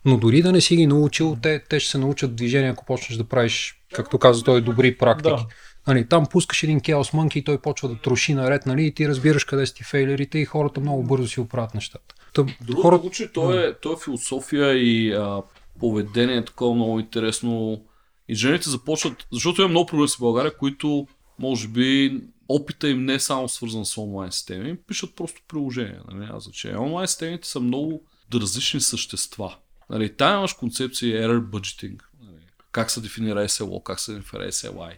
но 0.04 0.16
дори 0.16 0.42
да 0.42 0.52
не 0.52 0.60
си 0.60 0.76
ги 0.76 0.86
научил, 0.86 1.36
те, 1.42 1.62
те 1.68 1.80
ще 1.80 1.90
се 1.90 1.98
научат 1.98 2.36
движение, 2.36 2.70
ако 2.70 2.84
почнеш 2.84 3.16
да 3.16 3.24
правиш, 3.24 3.80
както 3.94 4.18
каза 4.18 4.44
той, 4.44 4.60
добри 4.60 4.96
практики. 4.96 5.28
Да. 5.28 5.46
Нали, 5.86 6.06
там 6.08 6.26
пускаш 6.26 6.62
един 6.62 6.80
Chaos 6.80 7.14
Monkey 7.14 7.36
и 7.36 7.44
той 7.44 7.58
почва 7.58 7.88
да 7.88 7.94
троши 7.94 8.34
наред, 8.34 8.66
нали, 8.66 8.86
и 8.86 8.94
ти 8.94 9.08
разбираш 9.08 9.44
къде 9.44 9.66
са 9.66 9.74
ти 9.74 9.84
фейлерите 9.84 10.38
и 10.38 10.44
хората 10.44 10.80
много 10.80 11.02
бързо 11.02 11.28
си 11.28 11.40
оправят 11.40 11.74
нещата. 11.74 12.14
Та, 12.34 12.42
Другото, 12.42 12.82
хората, 12.82 13.02
хората... 13.02 13.16
че 13.16 13.24
е, 13.24 13.74
то 13.82 13.92
е 13.92 14.04
философия 14.04 14.74
и 14.74 15.12
а, 15.12 15.42
поведение 15.80 16.44
такова 16.44 16.74
много 16.74 17.00
интересно. 17.00 17.82
И 18.28 18.34
жените 18.34 18.70
започват, 18.70 19.26
защото 19.32 19.60
има 19.60 19.68
много 19.68 19.86
прогреси 19.86 20.16
в 20.16 20.20
България, 20.20 20.56
които 20.56 21.06
може 21.40 21.68
би 21.68 22.20
опита 22.48 22.88
им 22.88 23.04
не 23.04 23.14
е 23.14 23.20
само 23.20 23.48
свързан 23.48 23.86
с 23.86 23.98
онлайн 23.98 24.32
системи, 24.32 24.76
пишат 24.76 25.16
просто 25.16 25.42
приложения. 25.48 26.02
Нали? 26.08 26.26
Няма 26.26 26.40
значение. 26.40 26.78
Онлайн 26.78 27.08
системите 27.08 27.48
са 27.48 27.60
много 27.60 28.06
различни 28.34 28.80
същества. 28.80 29.56
Нали, 29.90 30.16
там 30.16 30.38
имаш 30.38 30.52
концепция 30.52 31.28
error 31.28 31.40
budgeting. 31.40 32.00
Нали, 32.22 32.42
как 32.72 32.90
се 32.90 33.00
дефинира 33.00 33.48
SLO, 33.48 33.82
как 33.82 34.00
се 34.00 34.14
дефинира 34.14 34.52
SLI. 34.52 34.96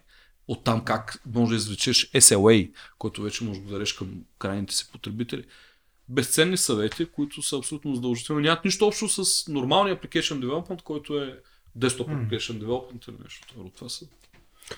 Оттам 0.48 0.84
как 0.84 1.22
може 1.34 1.50
да 1.50 1.56
извлечеш 1.56 2.10
SLA, 2.10 2.72
който 2.98 3.22
вече 3.22 3.44
може 3.44 3.60
да 3.60 3.72
дадеш 3.72 3.92
към 3.92 4.24
крайните 4.38 4.74
си 4.74 4.88
потребители. 4.92 5.44
Безценни 6.08 6.56
съвети, 6.56 7.06
които 7.06 7.42
са 7.42 7.58
абсолютно 7.58 7.94
задължителни. 7.94 8.42
Нямат 8.42 8.64
нищо 8.64 8.86
общо 8.86 9.08
с 9.08 9.48
нормалния 9.48 10.00
application 10.00 10.44
development, 10.44 10.82
който 10.82 11.18
е 11.18 11.40
desktop 11.78 12.06
application 12.06 12.58
development 12.64 13.08
или 13.08 13.16
нещо. 13.24 13.70
Това 13.76 13.88
са 13.88 14.06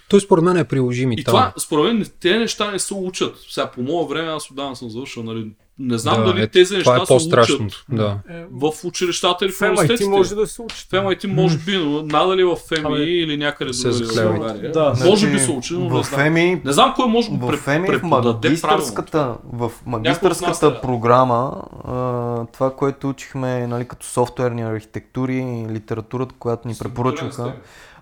той 0.08 0.20
според 0.20 0.44
мен 0.44 0.56
е 0.56 0.64
приложим 0.64 1.12
и, 1.12 1.14
и 1.14 1.24
там. 1.24 1.32
това, 1.32 1.52
според 1.58 1.84
мен, 1.84 2.06
тези 2.20 2.38
неща 2.38 2.70
не 2.70 2.78
се 2.78 2.94
учат. 2.94 3.36
Сега, 3.50 3.66
по 3.70 3.82
мое 3.82 4.06
време, 4.08 4.28
аз 4.28 4.50
отдавна 4.50 4.76
съм 4.76 4.90
завършил, 4.90 5.22
нали, 5.22 5.50
не 5.78 5.98
знам 5.98 6.16
да, 6.16 6.24
дали 6.24 6.42
е, 6.42 6.46
тези 6.46 6.76
неща 6.76 7.02
е 7.02 7.06
се 7.06 7.12
учат. 7.12 7.84
Да. 7.88 8.18
в 8.52 8.72
училищата 8.84 9.44
или 9.44 9.52
в 9.52 9.58
В 9.58 9.62
университетите. 9.62 10.10
може 10.10 10.34
да 10.34 10.46
се 10.46 10.62
учи. 10.62 10.86
В 10.88 10.92
MIT 10.92 11.26
може 11.26 11.58
би, 11.58 11.78
но 11.78 12.02
надали 12.02 12.44
в 12.44 12.56
FMI 12.56 12.86
Абе, 12.86 13.02
или 13.02 13.36
някъде 13.36 13.72
се 13.72 13.90
другаде 13.90 14.22
в. 14.22 14.38
България. 14.38 14.72
Да. 14.72 14.94
може 15.04 15.30
би 15.30 15.38
се 15.38 15.50
учи, 15.50 15.74
но 15.74 15.80
не 15.80 16.02
в 16.02 16.06
знам. 16.06 16.26
ЕМИ, 16.26 16.60
Не 16.64 16.72
знам 16.72 16.92
кой 16.96 17.06
може 17.08 17.30
да 17.30 17.36
го 17.36 17.46
в 17.46 17.68
ЕМИ, 17.68 17.88
в 17.88 18.02
магистърската, 18.02 19.36
в 19.52 19.72
магистърската 19.86 20.70
да. 20.70 20.80
програма, 20.80 21.62
а, 21.84 22.46
това, 22.52 22.76
което 22.76 23.08
учихме 23.08 23.66
нали, 23.66 23.84
като 23.84 24.06
софтуерни 24.06 24.62
архитектури 24.62 25.36
и 25.36 25.72
литературата, 25.72 26.34
която 26.38 26.68
ни 26.68 26.74
препоръчваха. 26.78 27.52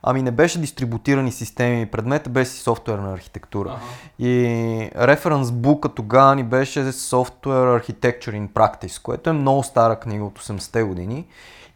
Ами 0.03 0.22
не 0.22 0.30
беше 0.30 0.61
дистрибутирани 0.61 1.32
системи, 1.32 1.86
предмета 1.86 2.30
беше 2.30 2.50
си 2.50 2.59
софтуерна 2.59 3.12
архитектура. 3.12 3.68
Ага. 3.68 3.80
И 4.18 4.90
референс 4.96 5.53
бука 5.53 5.88
тогава 5.88 6.36
ни 6.36 6.44
беше 6.44 6.84
Software 6.84 7.80
Architecture 7.80 8.30
in 8.30 8.48
Practice, 8.48 9.03
което 9.03 9.30
е 9.30 9.32
много 9.32 9.62
стара 9.62 10.00
книга 10.00 10.24
от 10.24 10.38
80-те 10.38 10.82
години. 10.82 11.26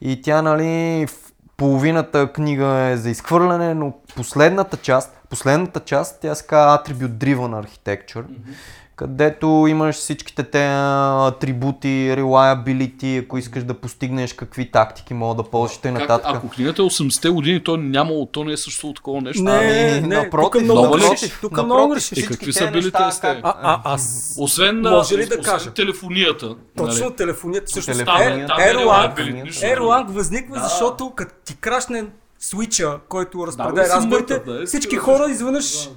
И 0.01 0.23
тя, 0.23 0.43
нали, 0.43 1.07
половината 1.57 2.33
книга 2.33 2.67
е 2.67 2.97
за 2.97 3.11
изхвърляне, 3.11 3.75
но 3.75 3.93
последната 4.17 4.77
част, 4.77 5.17
последната 5.31 5.81
част, 5.81 6.21
тя 6.21 6.35
се 6.35 6.47
казва 6.47 6.79
Attribute 6.79 7.09
Driven 7.09 7.67
Architecture, 7.67 8.25
където 8.97 9.67
имаш 9.69 9.97
всичките 9.97 10.43
те 10.43 10.67
атрибути, 11.29 11.89
reliability, 12.11 13.23
ако 13.23 13.39
искаш 13.39 13.65
да 13.65 13.75
постигнеш 13.75 14.33
какви 14.33 14.71
тактики 14.71 15.15
могат 15.15 15.37
да 15.37 15.51
ползваш 15.51 15.81
и 15.85 15.91
нататък. 15.91 16.27
ако 16.27 16.49
книгата 16.49 16.83
е 16.83 16.85
80-те 16.85 17.29
години, 17.29 17.65
то 17.65 17.77
нямало, 17.77 18.27
то 18.27 18.45
не 18.45 18.53
е 18.53 18.57
същото 18.57 18.93
такова 18.93 19.21
нещо. 19.21 19.43
Не, 19.43 19.51
Ами, 19.51 20.01
не, 20.01 20.17
напротив, 20.17 20.51
тук 20.53 20.63
много 20.63 20.81
много 20.81 20.97
напротив, 20.97 21.39
Тук 21.41 21.51
напротив, 21.53 21.67
много 21.67 21.89
грешиш. 21.89 22.19
Е, 22.19 22.27
какви 22.27 22.53
са 22.53 22.71
били 22.71 22.93
те? 22.93 22.99
как- 23.21 23.39
А, 23.43 23.55
а, 23.63 23.81
аз 23.85 24.35
Освен, 24.39 24.81
на- 24.81 24.91
Може 24.91 25.19
ли 25.19 25.27
да 25.27 25.41
кажа? 25.41 25.71
телефонията. 25.71 26.55
Точно 26.77 27.05
нали? 27.05 27.17
телефонията 27.17 27.73
също 27.73 27.93
Телефонията. 27.93 28.55
Е. 28.59 28.75
Erlang 29.67 30.07
възниква, 30.07 30.61
защото 30.63 31.13
като 31.17 31.35
ти 31.45 31.57
крашне 31.57 32.05
свича, 32.39 32.99
който 33.09 33.47
разпределя 33.47 33.97
разговорите, 33.97 34.39
да, 34.39 34.63
е, 34.63 34.67
всички 34.67 34.97
хора 34.97 35.29
да- 35.29 35.89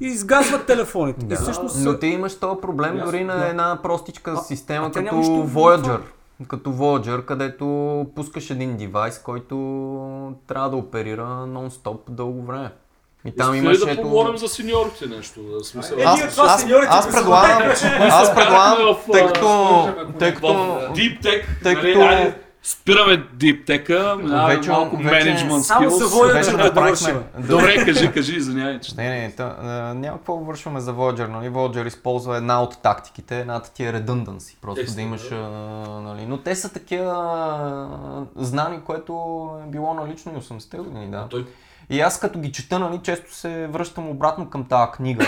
изведнъж 0.00 0.14
изгазват 0.14 0.66
телефоните. 0.66 1.34
И 1.34 1.36
всъщност 1.36 1.76
Но 1.84 1.98
ти 1.98 2.06
имаш 2.06 2.38
този 2.38 2.60
проблем 2.60 3.00
дори 3.04 3.24
на 3.24 3.48
една 3.48 3.78
простичка 3.82 4.36
система 4.36 4.86
а 4.86 4.92
като 4.92 5.16
Voyager. 5.16 6.00
Като 6.48 6.70
Voyager, 6.70 7.24
където 7.24 8.06
пускаш 8.14 8.50
един 8.50 8.76
девайс, 8.76 9.18
който 9.18 9.56
трябва 10.46 10.70
да 10.70 10.76
оперира 10.76 11.26
нон-стоп 11.26 11.98
дълго 12.08 12.42
време. 12.42 12.70
И 13.24 13.32
там 13.36 13.54
Искате 13.54 13.66
имаш 13.66 13.78
да 13.78 13.90
ето... 13.90 14.02
поговорим 14.02 14.36
за 14.36 14.48
сеньорите 14.48 15.06
нещо? 15.06 15.40
Да, 15.42 15.64
смисъл. 15.64 15.98
Аз, 16.04 16.34
това 16.36 16.44
аз, 16.48 16.60
сеньорите 16.60 16.88
аз 16.90 17.06
го 17.06 17.12
предлагам, 17.12 17.62
аз 18.00 18.34
предлагам, 18.34 18.94
В, 18.94 19.12
тъй 19.12 19.22
а, 19.22 19.32
като, 19.32 19.88
тъй 20.18 20.32
В 20.32 20.34
като, 20.34 20.48
Deep 20.48 21.22
Tech, 21.22 21.44
тъй 21.62 21.74
нали, 21.74 21.92
като- 21.92 22.45
спираме 22.66 23.28
Tech-а, 23.38 24.16
минаваме 24.16 24.56
Вече- 24.56 24.70
малко 24.70 24.96
менеджмент 24.96 25.64
Само 25.64 25.86
skills. 25.86 25.94
за 25.94 26.04
Voyager 26.06 26.32
вече 26.32 26.50
да 26.50 26.56
да 26.56 26.72
довършим. 26.72 27.06
правихме. 27.06 27.46
Добре, 27.48 27.84
кажи, 27.84 28.12
кажи, 28.12 28.36
извинявай. 28.36 28.80
че- 28.80 28.94
Не, 28.96 29.08
не, 29.10 29.32
та, 29.32 29.56
а, 29.60 29.66
няма 29.94 30.16
какво 30.16 30.36
вършваме 30.36 30.80
за 30.80 30.94
Voyager, 30.94 31.28
нали? 31.28 31.48
Voyager 31.48 31.86
използва 31.86 32.36
една 32.36 32.62
от 32.62 32.82
тактиките, 32.82 33.40
едната 33.40 33.72
ти 33.72 33.84
е 33.84 33.92
redundancy, 33.92 34.56
просто 34.62 34.80
Естествено, 34.80 35.08
да 35.08 35.16
имаш, 35.16 35.32
а, 35.32 35.36
нали, 36.00 36.26
но 36.26 36.38
те 36.38 36.56
са 36.56 36.72
такива 36.72 37.12
знани, 38.36 38.80
което 38.80 39.12
е 39.60 39.70
било 39.70 39.94
налично 39.94 40.32
и 40.32 40.36
80-те 40.36 40.76
години, 40.78 41.10
да. 41.10 41.26
Той 41.30 41.46
И 41.90 42.00
аз 42.00 42.20
като 42.20 42.38
ги 42.38 42.52
чета, 42.52 42.78
нали, 42.78 43.00
често 43.02 43.34
се 43.34 43.66
връщам 43.66 44.08
обратно 44.08 44.50
към 44.50 44.64
тази 44.64 44.90
книга, 44.92 45.26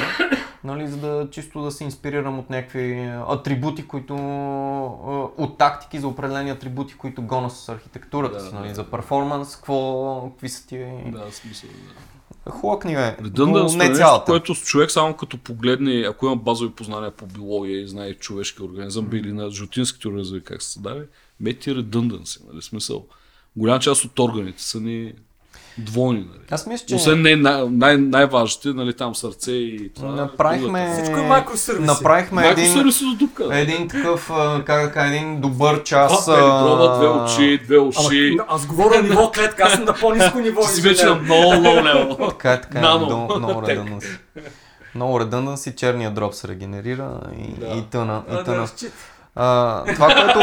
нали, 0.64 0.88
за 0.88 0.96
да 0.96 1.28
чисто 1.30 1.62
да 1.62 1.70
се 1.70 1.84
инспирирам 1.84 2.38
от 2.38 2.50
някакви 2.50 3.10
атрибути, 3.28 3.86
които, 3.86 4.14
а, 4.14 5.42
от 5.42 5.58
тактики 5.58 5.98
за 5.98 6.08
определени 6.08 6.50
атрибути, 6.50 6.94
които 6.94 7.22
гона 7.22 7.50
с 7.50 7.68
архитектурата 7.68 8.34
Да, 8.38 8.40
си, 8.44 8.54
нали, 8.54 8.68
да. 8.68 8.74
за 8.74 8.84
перформанс, 8.90 9.56
какво, 9.56 10.30
какви 10.30 10.48
са 10.48 10.66
ти... 10.66 10.86
Да, 11.06 11.24
смисъл. 11.32 11.70
Да. 11.70 12.50
Хубава 12.50 12.78
книга 12.78 13.00
е, 13.00 13.16
но 13.20 13.28
Redundance 13.28 13.76
не 13.76 13.84
е 13.84 13.94
цялата. 13.94 14.24
което 14.24 14.54
човек 14.54 14.90
само 14.90 15.14
като 15.14 15.38
погледне, 15.38 16.04
ако 16.08 16.26
има 16.26 16.36
базови 16.36 16.72
познания 16.72 17.10
по 17.10 17.26
биология 17.26 17.80
и 17.82 17.88
знае 17.88 18.14
човешки 18.14 18.62
организъм 18.62 19.08
или 19.12 19.32
на 19.32 19.50
животинските 19.50 20.08
организми 20.08 20.40
как 20.44 20.62
се 20.62 20.72
създаде, 20.72 21.06
мети 21.40 21.70
redundancy, 21.70 22.40
нали, 22.52 22.62
смисъл. 22.62 23.06
Голяма 23.56 23.80
част 23.80 24.04
от 24.04 24.18
органите 24.18 24.62
са 24.62 24.80
ни 24.80 25.12
двойни, 25.78 26.18
нали. 26.20 26.38
Аз 26.50 26.66
мисля, 26.66 26.86
че 26.86 26.94
Освен 26.94 27.22
не, 27.22 27.36
най- 27.36 27.64
най- 27.64 27.96
най-важните, 27.96 28.68
нали, 28.68 28.94
там 28.94 29.14
сърце 29.14 29.52
и 29.52 29.90
това. 29.94 30.08
направихме, 30.08 30.90
Всичко 30.92 31.18
е 31.18 31.22
микросервиси. 31.30 31.84
направихме 31.84 32.42
един, 32.42 32.64
Майкросервиси 32.64 33.04
до 33.04 33.16
дупка. 33.16 33.44
да. 33.44 33.58
един 33.58 33.88
такъв, 33.88 34.30
а, 34.30 34.62
как 34.64 34.82
да 34.82 34.92
кажа, 34.92 35.14
един 35.14 35.40
добър 35.40 35.82
час. 35.82 36.24
Това 36.24 36.36
передроба, 36.36 36.96
две 36.96 37.06
а, 37.06 37.10
очи, 37.24 37.60
две 37.64 37.78
уши. 37.78 38.30
Ама, 38.32 38.44
аз 38.48 38.66
говоря 38.66 39.02
ниво 39.02 39.30
клетка, 39.30 39.62
аз 39.62 39.72
съм 39.72 39.84
на 39.84 39.94
по-низко 39.94 40.38
ниво. 40.38 40.60
Ти 40.60 40.68
си 40.68 40.80
вече 40.80 41.04
на 41.04 41.14
много 41.14 41.42
low 41.42 41.82
level. 41.82 42.28
Така 42.30 42.52
е, 42.52 42.60
така 42.60 42.78
е, 42.78 42.80
много, 42.80 43.38
много 43.38 43.62
Тек. 43.62 43.78
redundancy. 43.78 44.18
Много 44.94 45.20
redundancy, 45.20 45.74
черния 45.74 46.10
дроп 46.10 46.34
се 46.34 46.48
регенерира 46.48 47.10
и, 47.38 47.60
Да. 47.60 47.66
и 47.66 47.82
тъна. 47.82 48.22
А, 48.30 48.40
И 48.40 48.44
тъна. 48.44 48.60
да, 48.60 48.66
счит. 48.66 48.92
А, 49.40 49.84
това, 49.94 50.06
което, 50.14 50.40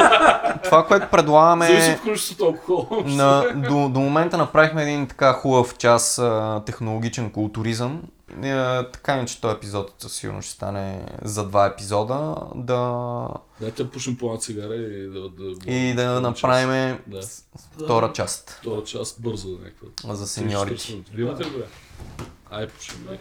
това, 0.64 0.86
което 0.88 1.08
предлагаме... 1.12 1.68
Зависи 1.68 1.92
от 1.92 2.02
количеството 2.02 2.46
алкохол. 2.46 3.04
На, 3.06 3.46
до, 3.56 3.90
до 3.90 4.00
момента 4.00 4.38
направихме 4.38 4.84
един 4.84 5.08
така 5.08 5.34
хубав 5.34 5.78
час 5.78 6.20
а, 6.20 6.62
технологичен 6.66 7.32
културизъм. 7.32 8.02
А, 8.44 8.90
така 8.92 9.14
иначе 9.14 9.42
този 9.42 9.56
епизод 9.56 9.94
със 9.98 10.14
сигурност 10.14 10.46
ще 10.46 10.56
стане 10.56 11.06
за 11.22 11.48
два 11.48 11.66
епизода. 11.66 12.36
Да, 12.56 13.28
Дайте 13.62 13.90
пушим 13.90 14.18
по 14.18 14.26
една 14.26 14.38
цигара 14.40 14.76
и 14.76 15.08
да... 15.08 15.30
да 15.30 15.72
и 15.72 15.94
да 15.94 16.22
направим 16.22 16.98
Да. 17.08 17.22
втора 17.84 18.12
част 18.14 18.50
Втора 18.50 18.84
част 18.84 19.22
бързо 19.22 19.48
някаква. 19.50 20.16
за 20.16 20.28
сеньорите. 20.28 20.76
30-40 20.84 20.92
минути. 20.92 21.12
Вие 21.14 21.26
имате 21.26 21.44
ли? 21.44 21.64
Ай, 22.52 22.68
пушим. 22.68 23.06
бе. 23.10 23.18